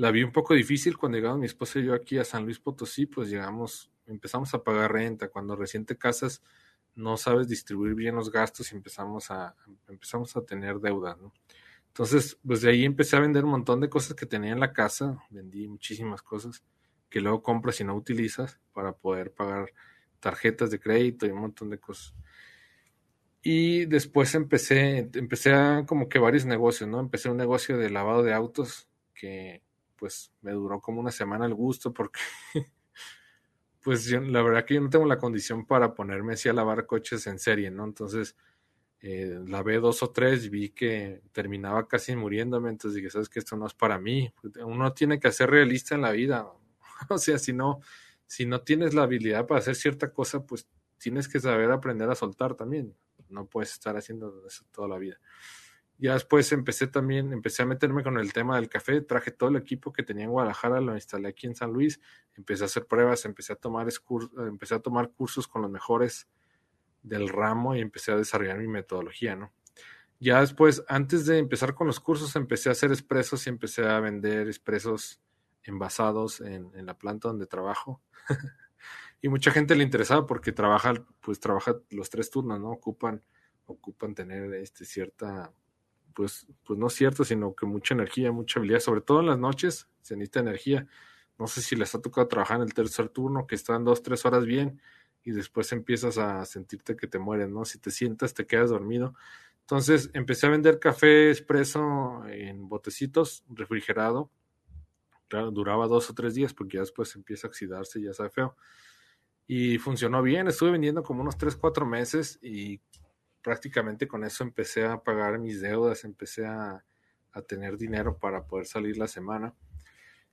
[0.00, 2.58] la vi un poco difícil cuando llegamos mi esposa y yo aquí a San Luis
[2.58, 5.28] Potosí, pues llegamos, empezamos a pagar renta.
[5.28, 6.42] Cuando recién te casas,
[6.94, 9.54] no sabes distribuir bien los gastos y empezamos a,
[9.88, 11.18] empezamos a tener deuda.
[11.88, 14.72] Entonces, pues de ahí empecé a vender un montón de cosas que tenía en la
[14.72, 16.64] casa, vendí muchísimas cosas
[17.10, 19.70] que luego compras y no utilizas para poder pagar
[20.18, 22.14] tarjetas de crédito y un montón de cosas.
[23.42, 27.00] Y después empecé, empecé a como que varios negocios, ¿no?
[27.00, 29.62] Empecé un negocio de lavado de autos que
[30.00, 32.18] pues me duró como una semana el gusto porque
[33.82, 36.86] pues yo, la verdad que yo no tengo la condición para ponerme así a lavar
[36.86, 37.84] coches en serie, ¿no?
[37.84, 38.34] Entonces
[39.02, 43.56] eh, lavé dos o tres vi que terminaba casi muriéndome, entonces dije, sabes que esto
[43.56, 44.32] no es para mí,
[44.64, 46.50] uno tiene que ser realista en la vida,
[47.10, 47.80] o sea, si no,
[48.26, 50.66] si no tienes la habilidad para hacer cierta cosa, pues
[50.98, 52.96] tienes que saber aprender a soltar también
[53.30, 55.18] no puedes estar haciendo eso toda la vida.
[56.00, 59.56] Ya después empecé también, empecé a meterme con el tema del café, traje todo el
[59.56, 62.00] equipo que tenía en Guadalajara, lo instalé aquí en San Luis,
[62.34, 63.86] empecé a hacer pruebas, empecé a tomar,
[64.38, 66.26] empecé a tomar cursos con los mejores
[67.02, 69.52] del ramo y empecé a desarrollar mi metodología, ¿no?
[70.18, 74.00] Ya después, antes de empezar con los cursos, empecé a hacer expresos y empecé a
[74.00, 75.20] vender expresos
[75.64, 78.00] envasados en, en la planta donde trabajo.
[79.20, 82.70] y mucha gente le interesaba porque trabaja, pues trabaja los tres turnos, ¿no?
[82.70, 83.22] Ocupan,
[83.66, 85.52] ocupan tener este cierta,
[86.14, 89.88] pues, pues no cierto, sino que mucha energía, mucha habilidad, sobre todo en las noches
[90.02, 90.86] se necesita energía.
[91.38, 94.24] No sé si les ha tocado trabajar en el tercer turno, que están dos, tres
[94.26, 94.80] horas bien,
[95.24, 97.64] y después empiezas a sentirte que te mueres, ¿no?
[97.64, 99.14] Si te sientas, te quedas dormido.
[99.60, 104.30] Entonces empecé a vender café expreso en botecitos, refrigerado.
[105.28, 108.30] Claro, duraba dos o tres días porque ya después empieza a oxidarse y ya sabe
[108.30, 108.56] feo.
[109.46, 112.80] Y funcionó bien, estuve vendiendo como unos tres, cuatro meses y
[113.42, 116.84] prácticamente con eso empecé a pagar mis deudas, empecé a,
[117.32, 119.54] a tener dinero para poder salir la semana.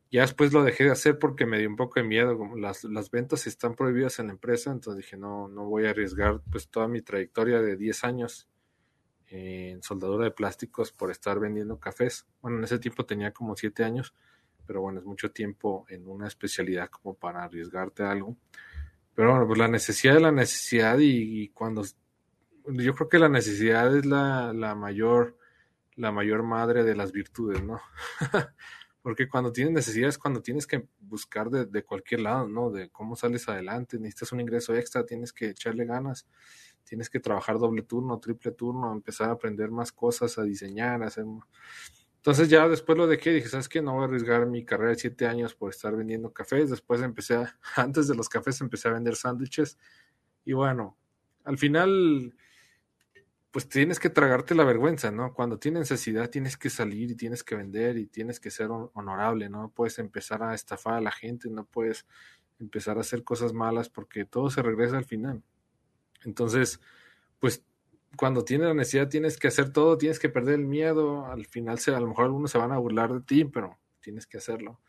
[0.09, 2.37] Ya después lo dejé de hacer porque me dio un poco de miedo.
[2.55, 6.41] Las, las ventas están prohibidas en la empresa, entonces dije, no, no voy a arriesgar
[6.49, 8.47] pues toda mi trayectoria de 10 años
[9.27, 12.25] en soldadura de plásticos por estar vendiendo cafés.
[12.41, 14.13] Bueno, en ese tiempo tenía como 7 años,
[14.65, 18.37] pero bueno, es mucho tiempo en una especialidad como para arriesgarte a algo.
[19.13, 21.83] Pero bueno, pues la necesidad de la necesidad y, y cuando...
[22.67, 25.37] Yo creo que la necesidad es la, la mayor
[25.97, 27.81] la mayor madre de las virtudes, ¿no?
[29.01, 32.69] Porque cuando tienes necesidades, cuando tienes que buscar de, de, cualquier lado, ¿no?
[32.69, 36.27] De cómo sales adelante, necesitas un ingreso extra, tienes que echarle ganas,
[36.83, 41.07] tienes que trabajar doble turno, triple turno, empezar a aprender más cosas, a diseñar, a
[41.07, 41.25] hacer...
[42.17, 43.81] Entonces ya después lo dejé, dije, ¿sabes qué?
[43.81, 46.69] No voy a arriesgar mi carrera de siete años por estar vendiendo cafés.
[46.69, 49.77] Después empecé, a, antes de los cafés empecé a vender sándwiches.
[50.43, 50.97] Y bueno,
[51.45, 52.35] al final
[53.57, 55.33] pues tienes que tragarte la vergüenza, ¿no?
[55.33, 59.49] Cuando tienes necesidad tienes que salir y tienes que vender y tienes que ser honorable,
[59.49, 59.71] ¿no?
[59.75, 62.05] Puedes empezar a estafar a la gente, no puedes
[62.59, 65.41] empezar a hacer cosas malas porque todo se regresa al final.
[66.23, 66.79] Entonces,
[67.39, 67.65] pues
[68.15, 71.79] cuando tienes la necesidad tienes que hacer todo, tienes que perder el miedo, al final
[71.87, 74.79] a lo mejor algunos se van a burlar de ti, pero tienes que hacerlo.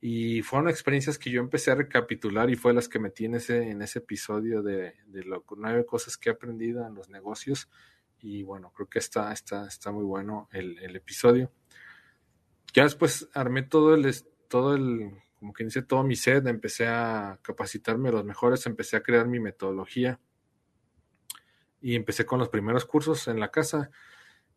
[0.00, 3.70] Y fueron experiencias que yo empecé a recapitular y fue las que metí en ese,
[3.70, 7.68] en ese episodio de, de lo, nueve cosas que he aprendido en los negocios.
[8.18, 11.52] Y bueno, creo que está, está, está muy bueno el, el episodio.
[12.72, 14.10] Ya después armé todo el,
[14.48, 19.02] todo el, como que hice todo mi set, empecé a capacitarme los mejores, empecé a
[19.02, 20.20] crear mi metodología
[21.80, 23.90] y empecé con los primeros cursos en la casa.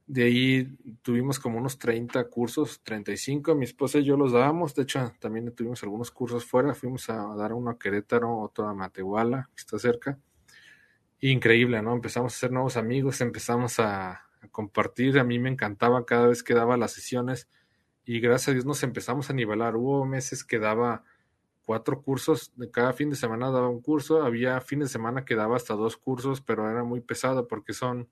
[0.05, 4.83] De ahí tuvimos como unos 30 cursos, 35, mi esposa y yo los dábamos, de
[4.83, 9.49] hecho también tuvimos algunos cursos fuera, fuimos a dar uno a Querétaro, otro a Matehuala,
[9.55, 10.19] que está cerca.
[11.21, 11.93] Increíble, ¿no?
[11.93, 16.53] Empezamos a hacer nuevos amigos, empezamos a, compartir, a mí me encantaba cada vez que
[16.53, 17.47] daba las sesiones
[18.03, 19.77] y gracias a Dios nos empezamos a nivelar.
[19.77, 21.05] Hubo meses que daba
[21.65, 25.35] cuatro cursos, de cada fin de semana daba un curso, había fines de semana que
[25.35, 28.09] daba hasta dos cursos, pero era muy pesado porque son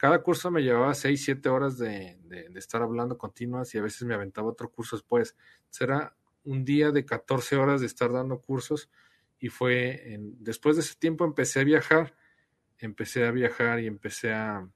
[0.00, 3.82] cada curso me llevaba 6, 7 horas de, de, de, estar hablando continuas y a
[3.82, 5.36] veces me aventaba otro curso después.
[5.68, 8.88] Será un día de 14 horas de estar dando cursos
[9.38, 12.16] y fue en, después de ese tiempo empecé a viajar,
[12.78, 14.66] empecé a viajar y empecé a,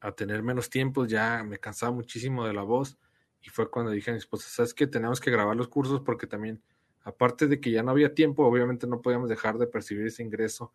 [0.00, 2.96] a tener menos tiempo, ya me cansaba muchísimo de la voz
[3.42, 4.86] y fue cuando dije a mi esposa, ¿sabes qué?
[4.86, 6.62] Tenemos que grabar los cursos porque también,
[7.02, 10.72] aparte de que ya no había tiempo, obviamente no podíamos dejar de percibir ese ingreso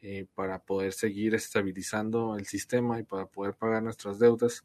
[0.00, 4.64] eh, para poder seguir estabilizando el sistema y para poder pagar nuestras deudas.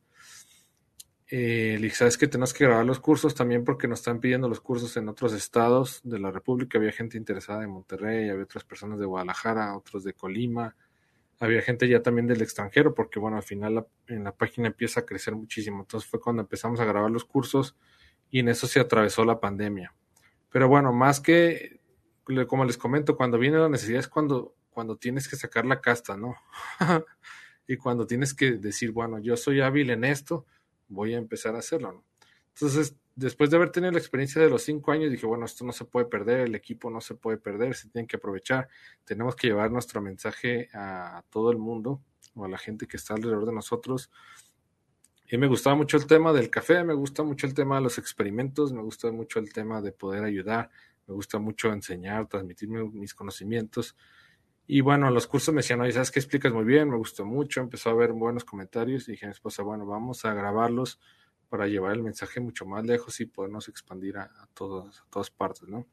[1.28, 4.60] Eh, dije, sabes que tenemos que grabar los cursos también porque nos están pidiendo los
[4.60, 6.78] cursos en otros estados de la República.
[6.78, 10.76] Había gente interesada en Monterrey, había otras personas de Guadalajara, otros de Colima,
[11.40, 15.00] había gente ya también del extranjero porque bueno, al final la, en la página empieza
[15.00, 15.82] a crecer muchísimo.
[15.82, 17.76] Entonces fue cuando empezamos a grabar los cursos
[18.30, 19.96] y en eso se atravesó la pandemia.
[20.52, 21.80] Pero bueno, más que,
[22.48, 26.18] como les comento, cuando viene la necesidad es cuando cuando tienes que sacar la casta,
[26.18, 26.36] ¿no?
[27.68, 30.46] y cuando tienes que decir, bueno, yo soy hábil en esto,
[30.88, 32.04] voy a empezar a hacerlo, ¿no?
[32.56, 35.72] Entonces, después de haber tenido la experiencia de los cinco años, dije, bueno, esto no
[35.72, 38.68] se puede perder, el equipo no se puede perder, se tiene que aprovechar,
[39.06, 42.02] tenemos que llevar nuestro mensaje a todo el mundo
[42.36, 44.12] o a la gente que está alrededor de nosotros.
[45.28, 47.98] Y me gustaba mucho el tema del café, me gusta mucho el tema de los
[47.98, 50.70] experimentos, me gusta mucho el tema de poder ayudar,
[51.08, 53.96] me gusta mucho enseñar, transmitir mis conocimientos.
[54.66, 56.90] Y bueno, los cursos me decían, oye, ¿sabes qué explicas muy bien?
[56.90, 60.24] Me gustó mucho, empezó a haber buenos comentarios y dije a mi esposa, bueno, vamos
[60.24, 61.00] a grabarlos
[61.50, 65.68] para llevar el mensaje mucho más lejos y podernos expandir a, todos, a todas partes,
[65.68, 65.86] ¿no?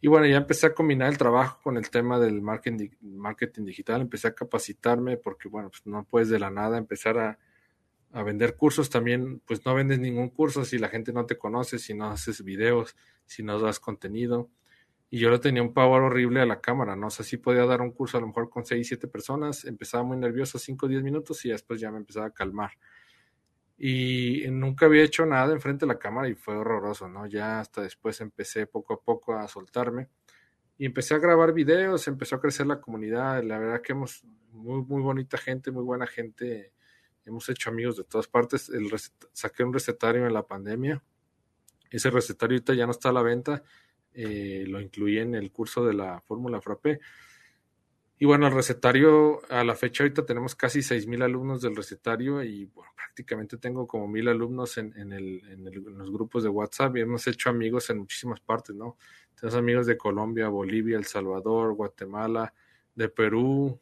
[0.00, 4.00] Y bueno, ya empecé a combinar el trabajo con el tema del marketing, marketing digital,
[4.00, 7.38] empecé a capacitarme porque, bueno, pues no puedes de la nada empezar a,
[8.10, 11.78] a vender cursos también, pues no vendes ningún curso si la gente no te conoce,
[11.78, 12.96] si no haces videos,
[13.26, 14.50] si no das contenido
[15.14, 17.08] y yo le tenía un pavor horrible a la cámara, ¿no?
[17.08, 20.02] O sea, sí podía dar un curso a lo mejor con 6, 7 personas, empezaba
[20.02, 22.70] muy nervioso 5, 10 minutos y después ya me empezaba a calmar.
[23.76, 27.26] Y nunca había hecho nada enfrente de la cámara y fue horroroso, ¿no?
[27.26, 30.08] Ya hasta después empecé poco a poco a soltarme
[30.78, 34.82] y empecé a grabar videos, empezó a crecer la comunidad, la verdad que hemos muy,
[34.82, 36.72] muy bonita gente, muy buena gente,
[37.26, 38.90] hemos hecho amigos de todas partes, el
[39.34, 41.02] saqué un recetario en la pandemia,
[41.90, 43.62] ese recetario ahorita ya no está a la venta,
[44.14, 47.00] eh, lo incluí en el curso de la fórmula frappé,
[48.22, 52.66] y bueno, el recetario, a la fecha ahorita tenemos casi 6.000 alumnos del recetario y
[52.66, 57.50] bueno, prácticamente tengo como mil alumnos en, en, los grupos de WhatsApp y hemos hecho
[57.50, 58.96] amigos en muchísimas partes, ¿no?
[59.34, 62.54] Tenemos amigos de Colombia, Bolivia, El Salvador, Guatemala,
[62.94, 63.80] de Perú.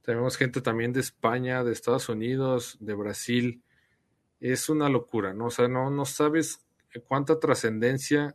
[0.00, 3.62] Tenemos gente también de España, de Estados Unidos, de Brasil.
[4.40, 5.48] Es una locura, ¿no?
[5.48, 6.66] O sea, no, no sabes
[7.06, 8.34] cuánta trascendencia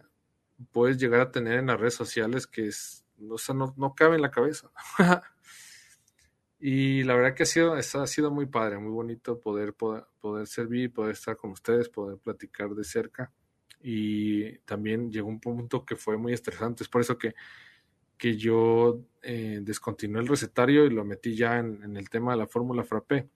[0.71, 4.15] puedes llegar a tener en las redes sociales que es o sea, no, no cabe
[4.15, 4.69] en la cabeza.
[6.59, 10.91] y la verdad que ha sido, ha sido muy padre, muy bonito poder, poder, servir,
[10.91, 13.31] poder estar con ustedes, poder platicar de cerca.
[13.81, 16.83] Y también llegó un punto que fue muy estresante.
[16.83, 17.35] Es por eso que,
[18.17, 22.47] que yo eh, descontinué el recetario y lo metí ya en, el tema de la
[22.47, 23.29] fórmula frappé.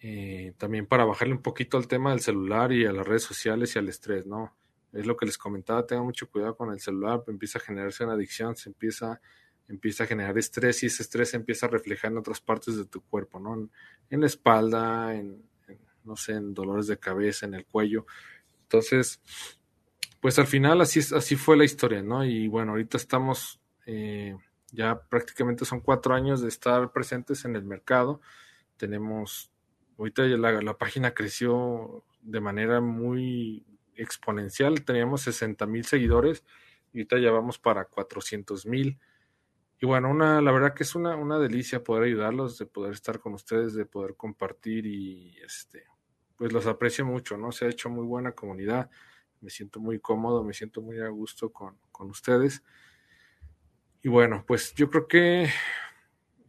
[0.00, 3.74] Eh, también para bajarle un poquito al tema del celular y a las redes sociales
[3.74, 4.54] y al estrés, ¿no?
[4.92, 8.14] Es lo que les comentaba, tengan mucho cuidado con el celular, empieza a generarse una
[8.14, 9.20] adicción, se empieza,
[9.68, 12.84] empieza a generar estrés y ese estrés se empieza a reflejar en otras partes de
[12.84, 13.68] tu cuerpo, ¿no?
[14.10, 15.42] En, la espalda, en,
[16.04, 18.06] no sé, en dolores de cabeza, en el cuello.
[18.62, 19.20] Entonces,
[20.20, 22.24] pues al final así, así fue la historia, ¿no?
[22.24, 24.36] Y bueno, ahorita estamos, eh,
[24.72, 28.20] ya prácticamente son cuatro años de estar presentes en el mercado.
[28.76, 29.50] Tenemos,
[29.98, 33.64] ahorita la, la página creció de manera muy,
[33.96, 34.84] exponencial.
[34.84, 36.44] Teníamos 60 mil seguidores
[36.92, 38.98] y ahorita ya vamos para 400 mil.
[39.80, 43.20] Y bueno, una, la verdad que es una, una delicia poder ayudarlos, de poder estar
[43.20, 45.84] con ustedes, de poder compartir y este,
[46.36, 47.52] pues los aprecio mucho, ¿no?
[47.52, 48.90] Se ha hecho muy buena comunidad,
[49.40, 52.62] me siento muy cómodo, me siento muy a gusto con, con ustedes.
[54.02, 55.50] Y bueno, pues yo creo que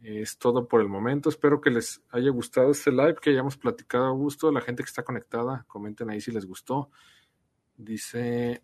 [0.02, 1.28] es todo por el momento.
[1.28, 4.52] Espero que les haya gustado este live, que hayamos platicado a gusto.
[4.52, 6.90] La gente que está conectada, comenten ahí si les gustó.
[7.78, 8.60] Dice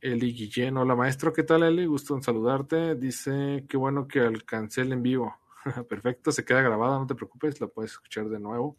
[0.00, 0.78] Eli Guillén.
[0.78, 1.84] Hola maestro, ¿qué tal Eli?
[1.84, 2.94] Gusto en saludarte.
[2.94, 5.36] Dice, qué bueno que alcancé el en vivo.
[5.90, 8.78] Perfecto, se queda grabada, no te preocupes, la puedes escuchar de nuevo.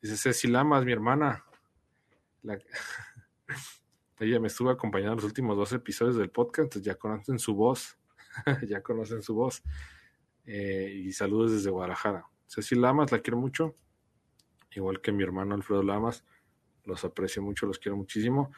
[0.00, 1.44] Dice Ceci Lamas, mi hermana.
[4.20, 7.98] Ella me estuvo acompañando los últimos dos episodios del podcast, ya conocen su voz.
[8.68, 9.64] ya conocen su voz.
[10.46, 12.24] Eh, y saludos desde Guadalajara.
[12.46, 13.74] Ceci Lamas, la quiero mucho.
[14.70, 16.24] Igual que mi hermano Alfredo Lamas.
[16.84, 18.52] Los aprecio mucho, los quiero muchísimo.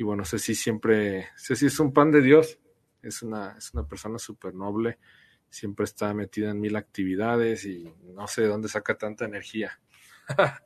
[0.00, 2.58] Y bueno, Ceci siempre, Ceci es un pan de Dios,
[3.02, 4.98] es una, es una persona súper noble,
[5.50, 9.78] siempre está metida en mil actividades y no sé de dónde saca tanta energía.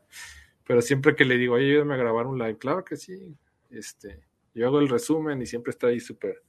[0.64, 3.36] Pero siempre que le digo, oye, ayúdame a grabar un live, claro que sí,
[3.70, 4.22] este,
[4.54, 6.44] yo hago el resumen y siempre está ahí súper,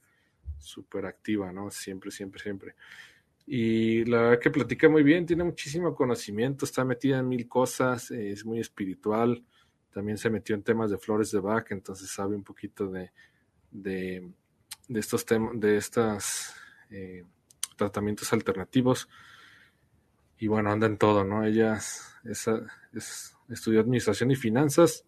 [0.56, 1.72] súper activa, ¿no?
[1.72, 2.76] Siempre, siempre, siempre.
[3.48, 8.12] Y la verdad que platica muy bien, tiene muchísimo conocimiento, está metida en mil cosas,
[8.12, 9.44] es muy espiritual,
[9.96, 13.12] también se metió en temas de flores de Bach, entonces sabe un poquito de,
[13.70, 14.30] de,
[14.90, 15.80] estos temas, de
[16.90, 17.24] eh,
[17.78, 19.08] tratamientos alternativos.
[20.38, 21.46] Y bueno, anda en todo, ¿no?
[21.46, 21.80] Ella
[23.48, 25.06] estudió administración y finanzas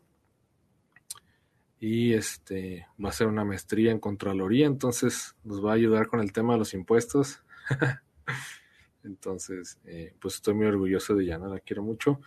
[1.79, 6.21] y este va a hacer una maestría en Contraloría, entonces nos va a ayudar con
[6.21, 7.43] el tema de los impuestos.
[9.05, 11.49] entonces, eh, pues estoy muy orgulloso de ella, ¿no?
[11.49, 12.23] La quiero mucho.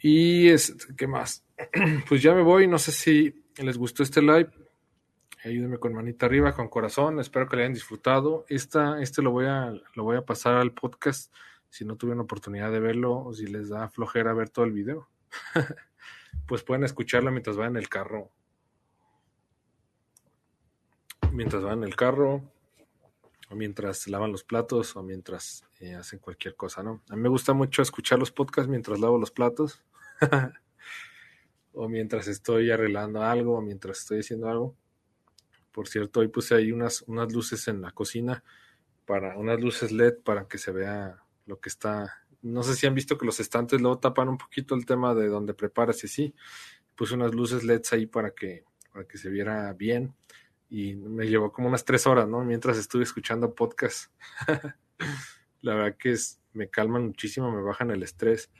[0.00, 1.44] Y es, ¿qué más?
[2.08, 4.50] Pues ya me voy, no sé si les gustó este live.
[5.44, 7.20] Ayúdenme con manita arriba, con corazón.
[7.20, 8.44] Espero que le hayan disfrutado.
[8.48, 11.32] Esta, este lo voy a, lo voy a pasar al podcast
[11.68, 15.08] si no tuvieron oportunidad de verlo o si les da flojera ver todo el video.
[16.46, 18.30] pues pueden escucharlo mientras van en el carro.
[21.32, 22.42] Mientras van en el carro,
[23.50, 27.02] o mientras lavan los platos, o mientras eh, hacen cualquier cosa, ¿no?
[27.10, 29.82] A mí me gusta mucho escuchar los podcasts mientras lavo los platos.
[31.72, 34.76] o mientras estoy arreglando algo, o mientras estoy haciendo algo.
[35.72, 38.42] Por cierto, hoy puse ahí unas, unas luces en la cocina,
[39.08, 42.26] para unas luces LED para que se vea lo que está.
[42.42, 45.28] No sé si han visto que los estantes luego tapan un poquito el tema de
[45.28, 46.34] donde preparas y así.
[46.94, 50.14] Puse unas luces LEDs ahí para que, para que se viera bien.
[50.68, 52.44] Y me llevó como unas tres horas, ¿no?
[52.44, 54.12] Mientras estuve escuchando podcast.
[55.62, 58.50] la verdad que es, me calman muchísimo, me bajan el estrés.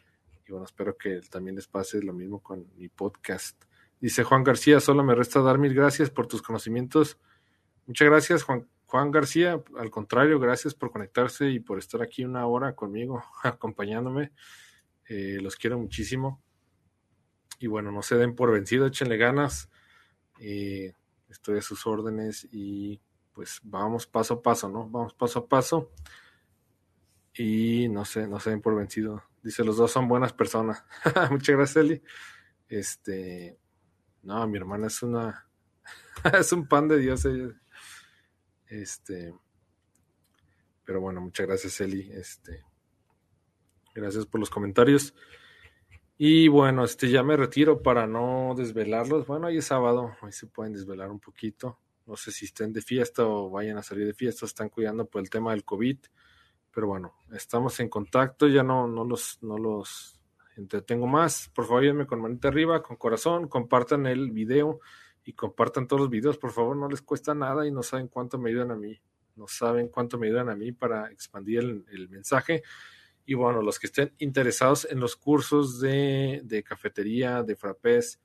[0.48, 3.62] Y bueno, espero que también les pase lo mismo con mi podcast.
[4.00, 7.18] Dice Juan García, solo me resta dar mil gracias por tus conocimientos.
[7.86, 9.62] Muchas gracias, Juan, García.
[9.76, 14.32] Al contrario, gracias por conectarse y por estar aquí una hora conmigo, acompañándome.
[15.06, 16.42] Eh, los quiero muchísimo.
[17.58, 19.68] Y bueno, no se den por vencido, échenle ganas.
[20.40, 20.94] Eh,
[21.28, 23.02] estoy a sus órdenes y
[23.34, 24.88] pues vamos paso a paso, ¿no?
[24.88, 25.90] Vamos paso a paso.
[27.34, 29.27] Y no sé, no se den por vencido.
[29.48, 30.84] Dice, los dos son buenas personas.
[31.30, 32.02] Muchas gracias, Eli.
[32.68, 33.58] Este,
[34.24, 35.48] no, mi hermana es una,
[36.38, 37.26] es un pan de Dios.
[38.66, 39.34] Este,
[40.84, 42.12] pero bueno, muchas gracias, Eli.
[42.12, 42.62] Este,
[43.94, 45.14] gracias por los comentarios.
[46.18, 49.26] Y bueno, este ya me retiro para no desvelarlos.
[49.26, 51.78] Bueno, hoy es sábado, hoy se pueden desvelar un poquito.
[52.04, 55.22] No sé si estén de fiesta o vayan a salir de fiesta, están cuidando por
[55.22, 55.96] el tema del COVID.
[56.72, 60.20] Pero bueno, estamos en contacto, ya no, no los, no los
[60.56, 61.50] entretengo más.
[61.54, 64.80] Por favor, ayúdenme con manita arriba, con corazón, compartan el video
[65.24, 68.38] y compartan todos los videos, por favor, no les cuesta nada y no saben cuánto
[68.38, 68.98] me ayudan a mí.
[69.36, 72.62] No saben cuánto me ayudan a mí para expandir el, mensaje.
[73.24, 78.20] Y bueno, los que estén interesados en los cursos de, de cafetería, de frappés,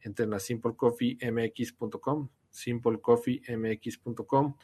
[0.00, 4.54] entren a simplecoffeemx.com, simplecoffeemx.com,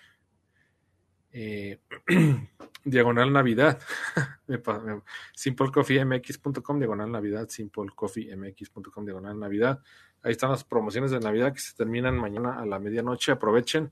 [1.32, 1.78] eh,
[2.85, 3.81] diagonal Navidad,
[5.35, 9.81] simplecoffeemx.com, diagonal Navidad, simplecoffeemx.com, diagonal Navidad.
[10.23, 13.32] Ahí están las promociones de Navidad que se terminan mañana a la medianoche.
[13.32, 13.90] Aprovechen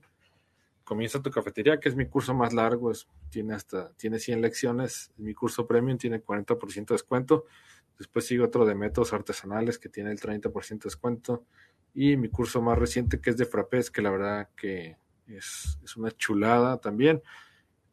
[0.89, 2.91] comienza tu cafetería, que es mi curso más largo,
[3.29, 7.45] tiene hasta tiene 100 lecciones, mi curso premium tiene 40% de descuento,
[7.99, 11.45] después sigue otro de métodos artesanales que tiene el 30% de descuento
[11.93, 14.97] y mi curso más reciente que es de frappés, que la verdad que
[15.35, 17.21] es, es una chulada también,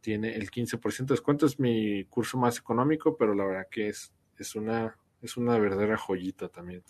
[0.00, 4.12] tiene el 15% de descuento, es mi curso más económico, pero la verdad que es,
[4.38, 6.82] es, una, es una verdadera joyita también.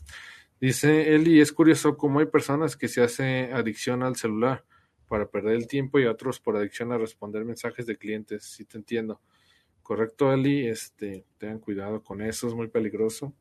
[0.60, 4.64] Dice Eli, es curioso cómo hay personas que se hace adicción al celular
[5.06, 8.44] para perder el tiempo y otros por adicción a responder mensajes de clientes.
[8.44, 9.20] Si te entiendo.
[9.82, 10.66] Correcto, Eli.
[10.66, 13.34] Este, tengan cuidado con eso, es muy peligroso.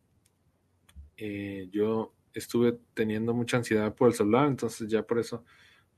[1.18, 5.46] Eh, yo estuve teniendo mucha ansiedad por el celular, entonces ya por eso,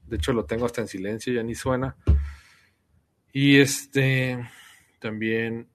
[0.07, 1.95] de hecho lo tengo hasta en silencio, ya ni suena.
[3.31, 4.39] Y este,
[4.99, 5.67] también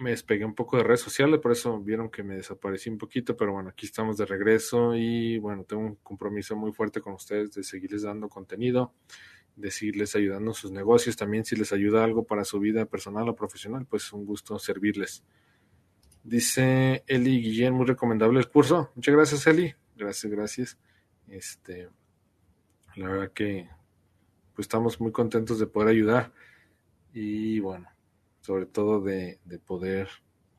[0.00, 3.36] me despegué un poco de redes sociales, por eso vieron que me desaparecí un poquito,
[3.36, 7.52] pero bueno, aquí estamos de regreso y bueno, tengo un compromiso muy fuerte con ustedes
[7.52, 8.94] de seguirles dando contenido,
[9.56, 13.28] de seguirles ayudando en sus negocios, también si les ayuda algo para su vida personal
[13.28, 15.24] o profesional, pues es un gusto servirles.
[16.22, 18.92] Dice Eli Guillén, muy recomendable el curso.
[18.94, 19.74] Muchas gracias, Eli.
[19.96, 20.78] Gracias, gracias.
[21.26, 21.88] Este,
[22.98, 23.68] la verdad que
[24.54, 26.32] pues estamos muy contentos de poder ayudar
[27.12, 27.88] y bueno,
[28.40, 30.08] sobre todo de, poder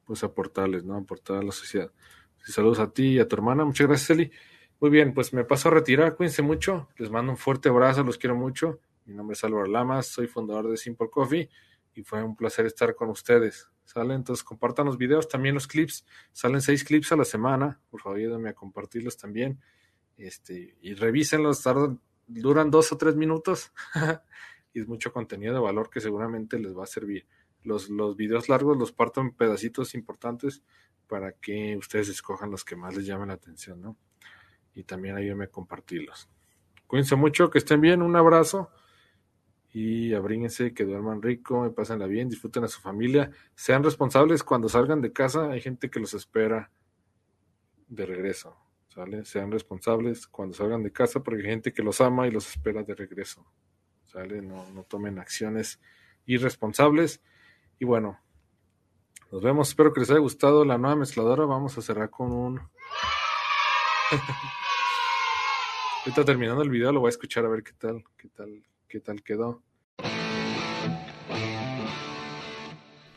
[0.06, 0.96] pues aportarles, ¿no?
[0.96, 1.92] Aportar a la sociedad.
[2.38, 3.66] saludos a ti y a tu hermana.
[3.66, 4.32] Muchas gracias, Eli.
[4.80, 6.16] Muy bien, pues me paso a retirar.
[6.16, 6.88] Cuídense mucho.
[6.98, 8.04] Les mando un fuerte abrazo.
[8.04, 8.80] Los quiero mucho.
[9.06, 10.08] Mi nombre es Álvaro Lamas.
[10.08, 11.50] Soy fundador de Simple Coffee
[11.94, 13.70] y fue un placer estar con ustedes.
[13.84, 14.14] ¿Sale?
[14.14, 16.06] Entonces compartan los videos, también los clips.
[16.32, 17.82] Salen seis clips a la semana.
[17.90, 19.60] Por favor, ayúdenme a compartirlos también.
[20.16, 21.62] Este, y revísenlos.
[21.62, 22.00] Tardan,
[22.30, 23.72] duran dos o tres minutos.
[24.74, 27.28] y es mucho contenido de valor que seguramente les va a servir
[27.64, 30.64] los, los videos largos los parto en pedacitos importantes
[31.08, 33.98] para que ustedes escojan los que más les llamen la atención, ¿no?
[34.76, 36.30] Y también ayúdenme a compartirlos.
[36.88, 38.70] Cuídense mucho, que estén bien, un abrazo
[39.72, 45.02] y abríguense, que duerman rico, pásenla bien, disfruten a su familia, sean responsables cuando salgan
[45.02, 46.72] de casa, hay gente que los espera
[47.88, 48.56] de regreso,
[48.90, 49.26] ¿sale?
[49.26, 52.84] Sean responsables cuando salgan de casa porque hay gente que los ama y los espera
[52.84, 53.46] de regreso,
[54.06, 54.42] ¿sale?
[54.42, 55.80] No, no tomen acciones
[56.26, 57.22] irresponsables
[57.80, 58.20] y bueno,
[59.32, 59.70] nos vemos.
[59.70, 61.46] Espero que les haya gustado la nueva mezcladora.
[61.46, 62.60] Vamos a cerrar con un.
[66.06, 69.00] Ahorita terminando el video lo voy a escuchar a ver qué tal, qué tal, qué
[69.00, 69.62] tal quedó.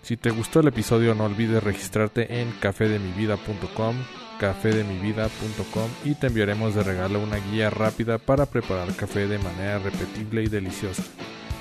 [0.02, 3.96] Si te gustó el episodio no olvides registrarte en cafedemivida.com,
[4.38, 10.42] cafedemivida.com y te enviaremos de regalo una guía rápida para preparar café de manera repetible
[10.42, 11.02] y deliciosa.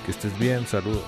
[0.06, 1.06] Que estés bien, saludos.